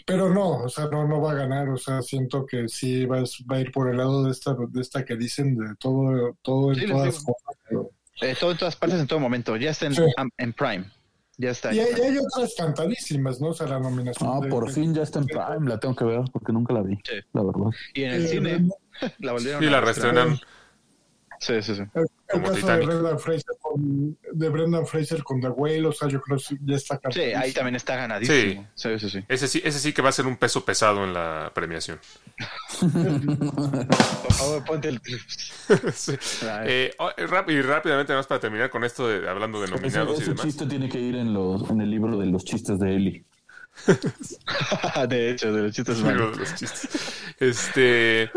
Pero 0.05 0.31
no, 0.31 0.63
o 0.65 0.69
sea, 0.69 0.85
no, 0.85 1.07
no 1.07 1.19
va 1.19 1.31
a 1.31 1.35
ganar, 1.35 1.67
o 1.69 1.77
sea, 1.77 2.03
siento 2.03 2.45
que 2.45 2.67
sí 2.67 3.05
va, 3.07 3.23
va 3.51 3.55
a 3.55 3.61
ir 3.61 3.71
por 3.71 3.89
el 3.89 3.97
lado 3.97 4.25
de 4.25 4.31
esta, 4.31 4.55
de 4.69 4.81
esta 4.81 5.03
que 5.03 5.15
dicen, 5.15 5.55
de 5.57 5.75
todo, 5.79 6.37
todo 6.43 6.73
en 6.73 6.79
Sí, 6.79 6.85
todas 6.87 7.15
cosas. 7.23 7.57
pero- 7.67 7.89
Eh, 8.21 8.35
todo 8.39 8.51
en 8.51 8.57
todas 8.57 8.75
partes, 8.75 8.99
en 8.99 9.07
todo 9.07 9.19
momento. 9.19 9.57
Ya 9.57 9.71
está 9.71 9.87
en, 9.87 9.95
Sí. 9.95 10.03
en 10.37 10.53
Prime. 10.53 10.85
Ya 11.37 11.49
está. 11.51 11.73
Y 11.73 11.79
hay, 11.79 11.93
y 11.97 12.01
hay 12.01 12.17
otras 12.17 12.53
cantadísimas, 12.57 13.41
¿no? 13.41 13.47
O 13.49 13.53
sea, 13.53 13.67
la 13.67 13.79
nominación. 13.79 14.29
Ah, 14.31 14.39
de- 14.41 14.49
por 14.49 14.67
de- 14.67 14.73
fin 14.73 14.93
ya 14.93 15.03
está 15.03 15.19
en 15.19 15.25
Prime, 15.25 15.67
la 15.69 15.79
tengo 15.79 15.95
que 15.95 16.05
ver 16.05 16.21
porque 16.31 16.53
nunca 16.53 16.73
la 16.73 16.81
vi, 16.81 16.95
Sí. 17.03 17.15
la 17.33 17.43
verdad. 17.43 17.71
Y 17.93 18.03
en 18.03 18.11
el 18.11 18.25
Eh, 18.25 18.27
cine 18.27 18.69
la 19.19 19.31
volvieron 19.33 19.61
Sí, 19.61 19.67
a 19.67 19.71
la 19.71 19.81
reestrenan. 19.81 20.39
Sí, 21.39 21.61
sí, 21.61 21.75
sí. 21.75 21.81
El, 21.93 22.01
el 22.03 22.07
Como 22.31 22.43
caso 22.45 22.55
Titanic. 22.55 22.79
de 22.87 22.95
Brendan 22.95 23.19
Fraser 23.19 23.55
con, 23.75 24.17
de 24.31 24.49
Brendan 24.49 24.85
Fraser 24.87 25.23
con 25.23 25.41
The 25.41 25.49
Whale, 25.49 25.87
o 25.87 25.91
sea, 25.91 26.07
yo 26.07 26.21
creo 26.21 26.37
que 26.37 26.55
ya 26.63 26.75
está 26.75 26.99
Sí, 27.11 27.19
ahí 27.21 27.51
también 27.51 27.75
está 27.75 27.95
ganadísimo. 27.95 28.67
Sí, 28.75 28.97
sí, 28.99 29.09
sí. 29.09 29.19
Ese 29.27 29.47
sí, 29.47 29.61
ese 29.63 29.79
sí 29.79 29.93
que 29.93 30.01
va 30.01 30.09
a 30.09 30.13
ser 30.13 30.25
un 30.27 30.37
peso 30.37 30.63
pesado 30.63 31.03
en 31.03 31.13
la 31.13 31.51
premiación. 31.53 31.99
Por 32.79 34.33
favor, 34.33 34.63
ponte 34.65 34.89
el. 34.89 35.01
Eh, 36.67 36.93
oh, 36.99 37.09
eh, 37.17 37.25
y 37.47 37.61
rápidamente, 37.61 38.13
más 38.13 38.27
para 38.27 38.39
terminar 38.39 38.69
con 38.69 38.83
esto 38.83 39.07
de 39.07 39.27
hablando 39.29 39.59
de 39.59 39.65
Ese, 39.65 39.75
nominados 39.75 40.19
y 40.19 40.21
ese 40.21 40.31
demás. 40.31 40.45
chiste 40.45 40.65
tiene 40.67 40.87
que 40.89 40.99
ir 40.99 41.15
en, 41.15 41.33
los, 41.33 41.69
en 41.69 41.81
el 41.81 41.89
libro 41.89 42.17
de 42.17 42.27
los 42.27 42.45
chistes 42.45 42.79
de 42.79 42.95
Eli. 42.95 43.25
de 45.09 45.31
hecho, 45.31 45.51
de 45.51 45.63
los 45.63 45.73
chistes 45.75 45.97
malos. 45.99 46.37
los- 46.37 46.39
los 46.39 46.55
chistes. 46.55 47.13
Este, 47.39 48.29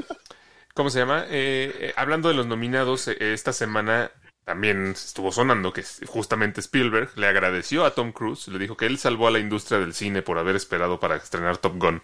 ¿cómo 0.74 0.90
se 0.90 0.98
llama? 1.00 1.24
Eh, 1.28 1.72
eh, 1.80 1.92
hablando 1.96 2.28
de 2.28 2.34
los 2.34 2.46
nominados, 2.46 3.08
eh, 3.08 3.16
esta 3.34 3.52
semana 3.52 4.10
también 4.48 4.92
estuvo 4.92 5.30
sonando 5.30 5.74
que 5.74 5.84
justamente 6.06 6.60
Spielberg 6.62 7.10
le 7.16 7.26
agradeció 7.26 7.84
a 7.84 7.94
Tom 7.94 8.12
Cruise, 8.12 8.48
le 8.48 8.58
dijo 8.58 8.78
que 8.78 8.86
él 8.86 8.96
salvó 8.96 9.28
a 9.28 9.30
la 9.30 9.40
industria 9.40 9.78
del 9.78 9.92
cine 9.92 10.22
por 10.22 10.38
haber 10.38 10.56
esperado 10.56 10.98
para 10.98 11.16
estrenar 11.16 11.58
Top 11.58 11.76
Gun 11.78 12.00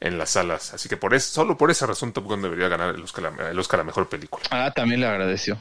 en 0.00 0.16
las 0.16 0.30
salas. 0.30 0.72
Así 0.72 0.88
que 0.88 0.96
por 0.96 1.12
eso, 1.12 1.30
solo 1.34 1.58
por 1.58 1.70
esa 1.70 1.84
razón 1.86 2.14
Top 2.14 2.24
Gun 2.24 2.40
debería 2.40 2.68
ganar 2.68 2.94
el 2.94 3.02
Oscar, 3.02 3.26
a- 3.38 3.50
el 3.50 3.58
Oscar 3.58 3.80
a 3.80 3.84
mejor 3.84 4.08
película. 4.08 4.42
Ah, 4.50 4.72
también 4.74 5.00
le 5.02 5.06
agradeció. 5.06 5.58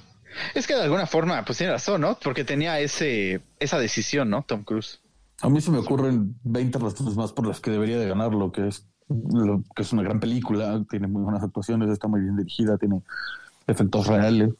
Es 0.55 0.67
que 0.67 0.73
de 0.73 0.84
alguna 0.84 1.05
forma, 1.05 1.43
pues 1.43 1.57
tiene 1.57 1.73
razón, 1.73 1.99
¿no? 1.99 2.17
Porque 2.23 2.45
tenía 2.45 2.79
ese 2.79 3.41
esa 3.59 3.77
decisión, 3.77 4.29
¿no? 4.29 4.43
Tom 4.47 4.63
Cruise. 4.63 5.01
A 5.41 5.49
mí 5.49 5.59
se 5.59 5.69
me 5.69 5.79
ocurren 5.79 6.36
20 6.43 6.79
razones 6.79 7.13
más 7.17 7.34
por 7.34 7.45
las 7.45 7.59
que 7.59 7.71
debería 7.71 7.99
de 7.99 8.07
ganar 8.07 8.32
lo 8.34 8.53
que 8.53 8.69
es 8.69 8.86
lo 9.09 9.61
que 9.75 9.82
es 9.82 9.91
una 9.91 10.03
gran 10.03 10.21
película, 10.21 10.82
tiene 10.89 11.07
muy 11.07 11.23
buenas 11.23 11.43
actuaciones, 11.43 11.89
está 11.89 12.07
muy 12.07 12.21
bien 12.21 12.38
dirigida, 12.38 12.77
tiene 12.77 13.01
efectos 13.67 14.07
reales. 14.07 14.51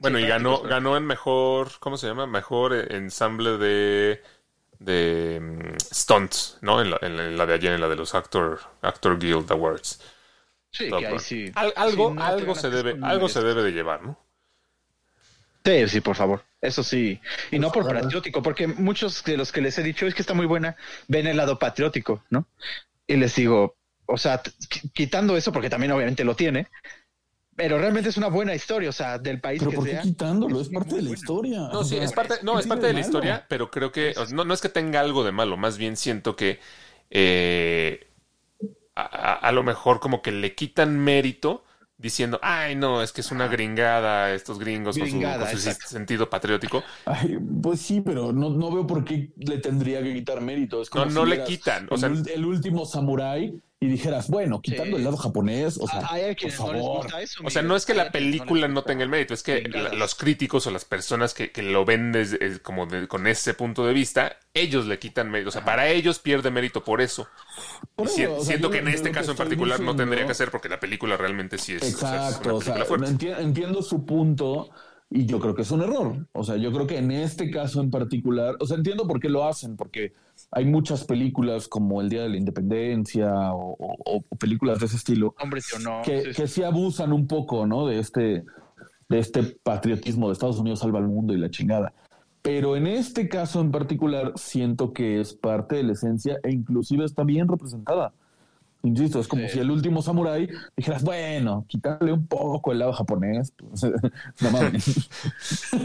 Bueno, 0.00 0.18
Sí, 0.18 0.24
y 0.24 0.26
ganó, 0.26 0.62
ganó 0.62 0.96
en 0.96 1.04
mejor, 1.06 1.70
¿cómo 1.80 1.96
se 1.96 2.06
llama? 2.06 2.26
Mejor 2.26 2.74
ensamble 2.92 3.58
de 3.58 4.22
de 4.80 5.40
mm, 5.40 5.76
stunts, 5.94 6.58
¿no? 6.62 6.80
En 6.82 6.90
la, 6.90 6.98
en 7.02 7.16
la- 7.16 7.26
en 7.26 7.38
la 7.38 7.46
de 7.46 7.54
ayer, 7.54 7.72
en 7.74 7.80
la 7.82 7.88
de 7.88 7.96
los 7.96 8.14
Actor, 8.14 8.60
Actor 8.82 9.18
Guild 9.18 9.50
Awards. 9.52 10.00
Sí, 10.72 10.90
Top 10.90 11.00
que 11.00 11.06
ahí 11.06 11.18
sí. 11.18 11.50
Al- 11.54 11.72
algo 11.76 12.08
Sí, 12.10 12.14
no 12.14 12.34
te 12.36 12.44
algo 12.44 12.54
se 12.54 12.70
debe, 12.70 12.98
algo 13.02 13.28
se 13.28 13.42
debe 13.42 13.62
de 13.62 13.72
llevar, 13.72 14.02
¿no? 14.02 14.18
Sí, 15.64 15.88
sí, 15.88 16.00
por 16.00 16.16
favor. 16.16 16.44
Eso 16.60 16.82
sí. 16.82 17.20
Y 17.50 17.58
no 17.58 17.70
por 17.70 17.84
patriótico, 17.84 18.42
porque 18.42 18.66
muchos 18.66 19.22
de 19.24 19.36
los 19.36 19.52
que 19.52 19.60
les 19.60 19.78
he 19.78 19.82
dicho 19.82 20.06
es 20.06 20.14
que 20.14 20.22
está 20.22 20.32
muy 20.34 20.46
buena, 20.46 20.76
ven 21.08 21.26
el 21.26 21.36
lado 21.36 21.58
patriótico, 21.58 22.24
¿no? 22.30 22.48
Y 23.06 23.16
les 23.16 23.34
digo, 23.36 23.76
o 24.06 24.18
sea, 24.18 24.42
quitando 24.94 25.36
eso, 25.36 25.52
porque 25.52 25.70
también 25.70 25.92
obviamente 25.92 26.24
lo 26.24 26.36
tiene, 26.36 26.68
pero 27.58 27.76
realmente 27.76 28.08
es 28.08 28.16
una 28.16 28.28
buena 28.28 28.54
historia, 28.54 28.88
o 28.88 28.92
sea, 28.92 29.18
del 29.18 29.40
país 29.40 29.58
Pero 29.58 29.70
que 29.72 29.76
¿por 29.76 29.84
qué 29.84 29.90
sea. 29.90 30.02
quitándolo? 30.02 30.60
Es 30.60 30.68
parte 30.68 30.94
de 30.94 31.02
la 31.02 31.08
buena. 31.08 31.18
historia. 31.20 31.58
No, 31.72 31.82
sí, 31.84 31.96
es 31.96 32.12
parte, 32.12 32.34
no, 32.42 32.54
¿qué 32.54 32.60
es 32.60 32.66
parte 32.68 32.86
de 32.86 32.92
la 32.94 33.00
historia, 33.00 33.46
pero 33.48 33.70
creo 33.70 33.90
que 33.90 34.14
no, 34.32 34.44
no 34.44 34.54
es 34.54 34.60
que 34.60 34.68
tenga 34.68 35.00
algo 35.00 35.24
de 35.24 35.32
malo, 35.32 35.56
más 35.56 35.76
bien 35.76 35.96
siento 35.96 36.36
que 36.36 36.60
eh, 37.10 38.06
a, 38.94 39.02
a- 39.02 39.34
a 39.34 39.52
lo 39.52 39.62
mejor 39.64 39.98
como 40.00 40.22
que 40.22 40.30
le 40.32 40.54
quitan 40.54 40.98
mérito 40.98 41.64
diciendo, 41.96 42.38
ay, 42.42 42.76
no, 42.76 43.02
es 43.02 43.10
que 43.10 43.22
es 43.22 43.32
una 43.32 43.48
gringada, 43.48 44.32
estos 44.32 44.60
gringos 44.60 44.96
con 44.96 45.10
su- 45.10 45.20
con 45.20 45.74
sentido 45.88 46.30
patriótico. 46.30 46.84
Ay, 47.06 47.38
pues 47.60 47.80
sí, 47.80 48.00
pero 48.00 48.32
no, 48.32 48.50
no 48.50 48.70
veo 48.70 48.86
por 48.86 49.04
qué 49.04 49.32
le 49.36 49.58
tendría 49.58 50.00
que 50.00 50.14
quitar 50.14 50.40
mérito. 50.40 50.80
Es 50.80 50.90
como 50.90 51.06
No, 51.06 51.10
si 51.10 51.16
no 51.16 51.24
le 51.26 51.42
quitan, 51.42 51.88
o 51.90 51.96
sea- 51.96 52.12
el 52.32 52.44
último 52.44 52.86
samurái 52.86 53.60
y 53.80 53.86
dijeras, 53.86 54.28
bueno, 54.28 54.60
quitando 54.60 54.96
Sí. 54.96 54.96
el 54.96 55.04
lado 55.04 55.16
japonés, 55.16 55.78
o 55.80 55.86
sea, 55.86 56.00
Ah, 56.00 56.08
hay 56.14 56.22
a 56.30 56.34
por 56.34 56.44
no 56.46 56.50
favor. 56.50 57.06
eso. 57.22 57.40
O 57.44 57.50
sea, 57.50 57.62
no 57.62 57.76
es 57.76 57.86
que 57.86 57.94
la 57.94 58.10
película 58.10 58.66
no 58.66 58.82
tenga 58.82 59.04
el 59.04 59.08
mérito, 59.08 59.34
es 59.34 59.44
que 59.44 59.62
los 59.96 60.16
críticos 60.16 60.66
o 60.66 60.72
las 60.72 60.84
personas 60.84 61.32
que, 61.32 61.52
que 61.52 61.62
lo 61.62 61.84
ven 61.84 62.10
desde, 62.10 62.44
eh, 62.44 62.58
como 62.60 62.86
de- 62.86 63.06
con 63.06 63.28
ese 63.28 63.54
punto 63.54 63.86
de 63.86 63.92
vista, 63.92 64.36
ellos 64.52 64.86
le 64.86 64.98
quitan 64.98 65.30
mérito. 65.30 65.50
O 65.50 65.52
sea, 65.52 65.64
para 65.64 65.88
ellos 65.90 66.18
pierde 66.18 66.50
mérito 66.50 66.82
por 66.82 67.00
eso. 67.00 67.28
Por 67.94 68.08
si- 68.08 68.26
o 68.26 68.36
sea, 68.38 68.44
siento 68.46 68.66
yo 68.66 68.72
que 68.72 68.78
en 68.78 68.88
este 68.88 69.12
caso 69.12 69.30
en 69.30 69.36
particular 69.36 69.78
no 69.78 69.94
tendría 69.94 70.26
que 70.26 70.34
ser 70.34 70.50
porque 70.50 70.68
la 70.68 70.80
película 70.80 71.16
realmente 71.16 71.56
sí 71.56 71.74
es, 71.74 71.82
o 71.82 71.84
sea, 71.84 71.90
es 71.90 71.94
Exacto, 72.34 72.48
una 72.48 72.58
o 72.58 72.60
sea, 72.60 72.84
fuerte. 72.84 73.06
enti- 73.12 73.38
entiendo 73.38 73.80
su 73.82 74.04
punto 74.04 74.70
y 75.08 75.24
yo 75.24 75.38
creo 75.38 75.54
que 75.54 75.62
es 75.62 75.70
un 75.70 75.82
error. 75.82 76.26
O 76.32 76.42
sea, 76.42 76.56
yo 76.56 76.72
creo 76.72 76.86
que 76.88 76.98
en 76.98 77.12
este 77.12 77.48
caso 77.48 77.80
en 77.80 77.92
particular, 77.92 78.56
o 78.58 78.66
sea, 78.66 78.76
entiendo 78.76 79.06
por 79.06 79.20
qué 79.20 79.28
lo 79.28 79.46
hacen, 79.46 79.76
porque 79.76 80.14
hay 80.50 80.64
muchas 80.64 81.04
películas 81.04 81.68
como 81.68 82.00
El 82.00 82.08
Día 82.08 82.22
de 82.22 82.28
la 82.30 82.36
Independencia 82.36 83.52
o, 83.52 83.76
o- 83.78 83.96
o 84.30 84.36
películas 84.36 84.80
de 84.80 84.86
ese 84.86 84.96
estilo 84.96 85.34
Hombre, 85.40 85.60
sí 85.60 85.76
o 85.76 85.78
no. 85.80 86.02
que, 86.02 86.22
sí, 86.22 86.30
que 86.42 86.46
sí 86.48 86.62
abusan 86.62 87.12
un 87.12 87.26
poco, 87.26 87.66
¿no? 87.66 87.86
De 87.86 87.98
este, 87.98 88.44
de 89.08 89.18
este 89.18 89.42
patriotismo 89.62 90.28
de 90.28 90.32
Estados 90.32 90.58
Unidos 90.58 90.80
salva 90.80 90.98
al 91.00 91.08
mundo 91.08 91.34
y 91.34 91.38
la 91.38 91.50
chingada. 91.50 91.92
Pero 92.40 92.76
en 92.76 92.86
este 92.86 93.28
caso 93.28 93.60
en 93.60 93.70
particular 93.70 94.32
siento 94.36 94.92
que 94.92 95.20
es 95.20 95.34
parte 95.34 95.76
de 95.76 95.82
la 95.82 95.92
esencia 95.92 96.38
e 96.42 96.52
inclusive 96.52 97.04
está 97.04 97.24
bien 97.24 97.46
representada. 97.48 98.12
Insisto, 98.82 99.20
es 99.20 99.26
como 99.28 99.42
Sí. 99.42 99.54
si 99.54 99.58
el 99.58 99.70
último 99.70 100.02
samurái 100.02 100.48
dijeras, 100.76 101.02
bueno, 101.02 101.64
quitarle 101.68 102.12
un 102.12 102.26
poco 102.26 102.70
el 102.72 102.78
lado 102.78 102.92
japonés. 102.92 103.52
pues, 103.56 103.82
no 104.40 104.50
mames. 104.52 105.08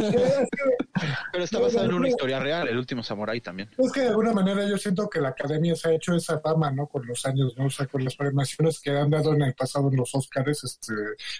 Pero 1.32 1.44
está 1.44 1.60
basado 1.60 1.86
en 1.86 1.94
una 1.96 2.08
historia 2.08 2.40
real, 2.40 2.68
el 2.68 2.78
último 2.78 3.02
samurái 3.04 3.42
también. 3.42 3.70
Es 3.78 3.92
que 3.92 4.02
de 4.02 4.08
alguna 4.10 4.34
manera 4.34 4.68
yo 4.68 4.78
siento 4.78 5.10
que 5.10 5.20
la 5.20 5.30
academia 5.30 5.76
se 5.76 5.90
ha 5.90 5.94
hecho 5.94 6.16
esa 6.16 6.40
fama, 6.40 6.72
¿no? 6.72 6.88
Con 6.88 7.06
los 7.08 7.26
años, 7.26 7.56
¿no? 7.58 7.66
O 7.66 7.70
sea, 7.70 7.88
con 7.88 8.04
las 8.04 8.16
premiaciones 8.16 8.80
que 8.80 8.92
han 8.92 9.10
dado 9.10 9.34
en 9.34 9.42
el 9.42 9.54
pasado 9.56 9.90
en 9.90 9.98
los 9.98 10.14
Oscars, 10.14 10.64
este, 10.64 10.94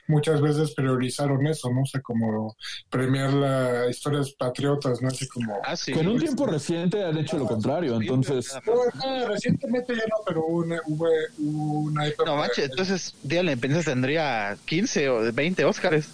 muchas 0.08 0.42
veces 0.42 0.74
priorizaron 0.74 1.46
eso, 1.48 1.70
¿no? 1.72 1.82
O 1.84 1.86
sea, 1.86 2.02
como 2.02 2.56
premiar 2.90 3.32
las 3.34 3.90
historias 3.92 4.32
patriotas, 4.32 5.02
¿no? 5.02 5.10
Así 5.10 5.28
como... 5.28 5.58
Ah, 5.64 5.76
sí. 5.76 5.94
que 5.94 6.00
en 6.00 6.08
un 6.08 6.20
tiempo 6.20 6.46
reciente 6.48 7.04
han 7.04 7.18
hecho 7.18 7.38
lo 7.38 7.46
contrario. 7.46 7.96
Entonces, 8.02 8.58
No, 8.66 8.74
ah, 9.04 9.26
recientemente 9.28 9.96
ya 9.96 10.04
no, 10.08 10.16
pero 10.26 10.44
hubo 10.48 11.08
una, 11.44 12.08
época... 12.08 12.30
No 12.30 12.38
manches, 12.38 12.66
entonces 12.70 13.16
Día 13.24 13.40
de 13.40 13.44
la 13.46 13.52
Independencia 13.54 13.92
tendría 13.94 14.58
15 14.66 15.10
o 15.10 15.34
20 15.34 15.66
Óscares. 15.66 16.08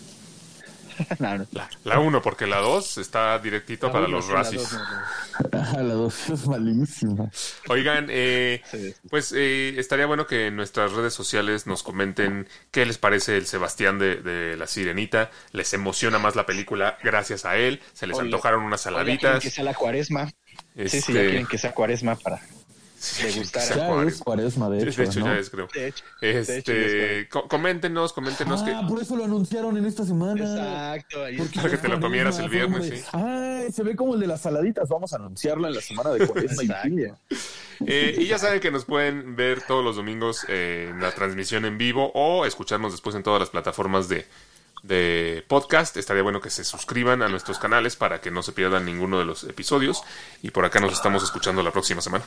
no, 1.19 1.37
no. 1.37 1.47
La 1.85 1.99
1, 1.99 2.21
porque 2.21 2.45
la 2.45 2.57
2 2.57 2.97
está 2.97 3.39
directito 3.39 3.87
La 3.87 3.93
para 3.93 4.05
uno, 4.07 4.17
los 4.17 4.27
racis. 4.27 4.77
la 5.51 5.81
dos 5.93 6.29
es 6.29 6.45
malísima. 6.45 7.31
Oigan, 7.69 8.07
eh, 8.09 8.61
Sí. 8.69 8.93
pues 9.09 9.31
eh, 9.33 9.75
estaría 9.77 10.05
bueno 10.07 10.27
que 10.27 10.47
en 10.47 10.57
nuestras 10.57 10.91
redes 10.91 11.13
sociales 11.13 11.67
nos 11.67 11.83
comenten 11.83 12.49
qué 12.71 12.85
les 12.85 12.97
parece 12.97 13.37
el 13.37 13.45
Sebastián 13.45 13.97
de, 13.97 14.17
de 14.17 14.57
la 14.57 14.67
Sirenita. 14.67 15.31
¿Les 15.53 15.73
emociona 15.73 16.19
más 16.19 16.35
la 16.35 16.45
película 16.45 16.97
gracias 17.01 17.45
a 17.45 17.55
él? 17.55 17.81
¿Se 17.93 18.05
les 18.05 18.17
Oye, 18.17 18.25
antojaron 18.25 18.63
unas 18.63 18.81
saladitas? 18.81 19.41
que 19.41 19.49
sea 19.49 19.63
la 19.63 19.73
cuaresma. 19.73 20.27
Sí, 20.27 20.89
sí, 20.89 20.97
Este, 20.97 21.13
ya 21.13 21.21
quieren 21.21 21.45
que 21.47 21.57
sea 21.57 21.71
cuaresma 21.73 22.15
para 22.17 22.41
degustar. 23.23 23.61
sea 23.63 23.77
Ya 23.95 24.03
es 24.03 24.17
cuaresma, 24.19 24.69
de 24.69 24.83
hecho. 24.87 25.01
de 25.01 25.07
hecho, 25.07 25.19
¿no? 25.21 25.25
ya 25.27 25.37
es, 25.37 25.49
creo. 25.49 25.67
De 25.73 25.87
hecho, 25.87 26.03
de 26.21 26.29
hecho, 26.29 26.33
ya 26.33 26.39
Este, 26.77 27.19
es 27.21 27.29
co- 27.29 27.47
coméntenos, 27.47 28.13
coméntenos 28.13 28.63
que 28.63 28.71
Ah, 28.71 28.85
por 28.87 29.01
eso 29.01 29.15
lo 29.15 29.25
anunciaron 29.25 29.77
en 29.77 29.85
esta 29.85 30.05
semana. 30.05 30.39
Exacto. 30.41 31.23
ahí 31.23 31.37
Porque 31.37 31.55
Para 31.55 31.69
que 31.71 31.77
te 31.77 31.87
lo 31.87 31.99
comieras 31.99 32.39
el 32.39 32.49
viernes, 32.49 33.05
Ay, 33.13 33.71
se 33.71 33.83
ve 33.83 33.95
como 33.95 34.13
el 34.15 34.19
de 34.19 34.27
las 34.27 34.41
saladitas. 34.41 34.87
Vamos 34.89 35.13
a 35.13 35.17
anunciarlo 35.17 35.67
en 35.67 35.75
la 35.75 35.81
semana 35.81 36.09
de 36.11 36.27
cuaresma 36.27 36.63
y. 36.87 37.03
Eh, 37.85 38.15
y 38.19 38.25
ya 38.27 38.37
saben 38.37 38.59
que 38.59 38.71
nos 38.71 38.83
pueden 38.85 39.35
ver 39.35 39.61
todos 39.61 39.83
los 39.83 39.95
domingos 39.95 40.45
eh, 40.49 40.87
en 40.91 40.99
la 41.01 41.11
transmisión 41.11 41.63
en 41.65 41.77
vivo 41.77 42.11
o 42.13 42.45
escucharnos 42.45 42.91
después 42.91 43.15
en 43.15 43.23
todas 43.23 43.39
las 43.39 43.49
plataformas 43.49 44.09
de, 44.09 44.25
de 44.83 45.43
podcast. 45.47 45.97
Estaría 45.97 46.23
bueno 46.23 46.41
que 46.41 46.49
se 46.49 46.63
suscriban 46.63 47.21
a 47.21 47.29
nuestros 47.29 47.59
canales 47.59 47.95
para 47.95 48.21
que 48.21 48.31
no 48.31 48.43
se 48.43 48.51
pierdan 48.51 48.85
ninguno 48.85 49.19
de 49.19 49.25
los 49.25 49.43
episodios. 49.43 50.01
Y 50.41 50.51
por 50.51 50.65
acá 50.65 50.79
nos 50.79 50.93
estamos 50.93 51.23
escuchando 51.23 51.61
la 51.63 51.71
próxima 51.71 52.01
semana. 52.01 52.23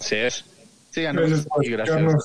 Sí 0.00 0.16
es. 0.16 0.44
Síganos 0.90 1.46
y 1.62 1.70
gracias. 1.70 2.24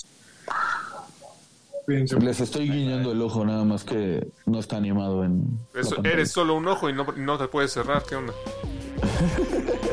Les 1.86 2.40
estoy 2.40 2.70
guiñando 2.70 3.12
el 3.12 3.22
ojo, 3.22 3.44
nada 3.46 3.66
más 3.66 3.84
que 3.84 4.26
no 4.46 4.60
está 4.60 4.78
animado 4.78 5.26
en. 5.26 5.60
Eso- 5.76 5.98
eres 6.04 6.32
solo 6.32 6.56
un 6.56 6.66
ojo 6.68 6.90
y 6.90 6.94
no, 6.94 7.06
no 7.18 7.38
te 7.38 7.48
puedes 7.50 7.74
cerrar. 7.74 8.04
¿Qué 8.04 8.16
onda? 8.16 8.34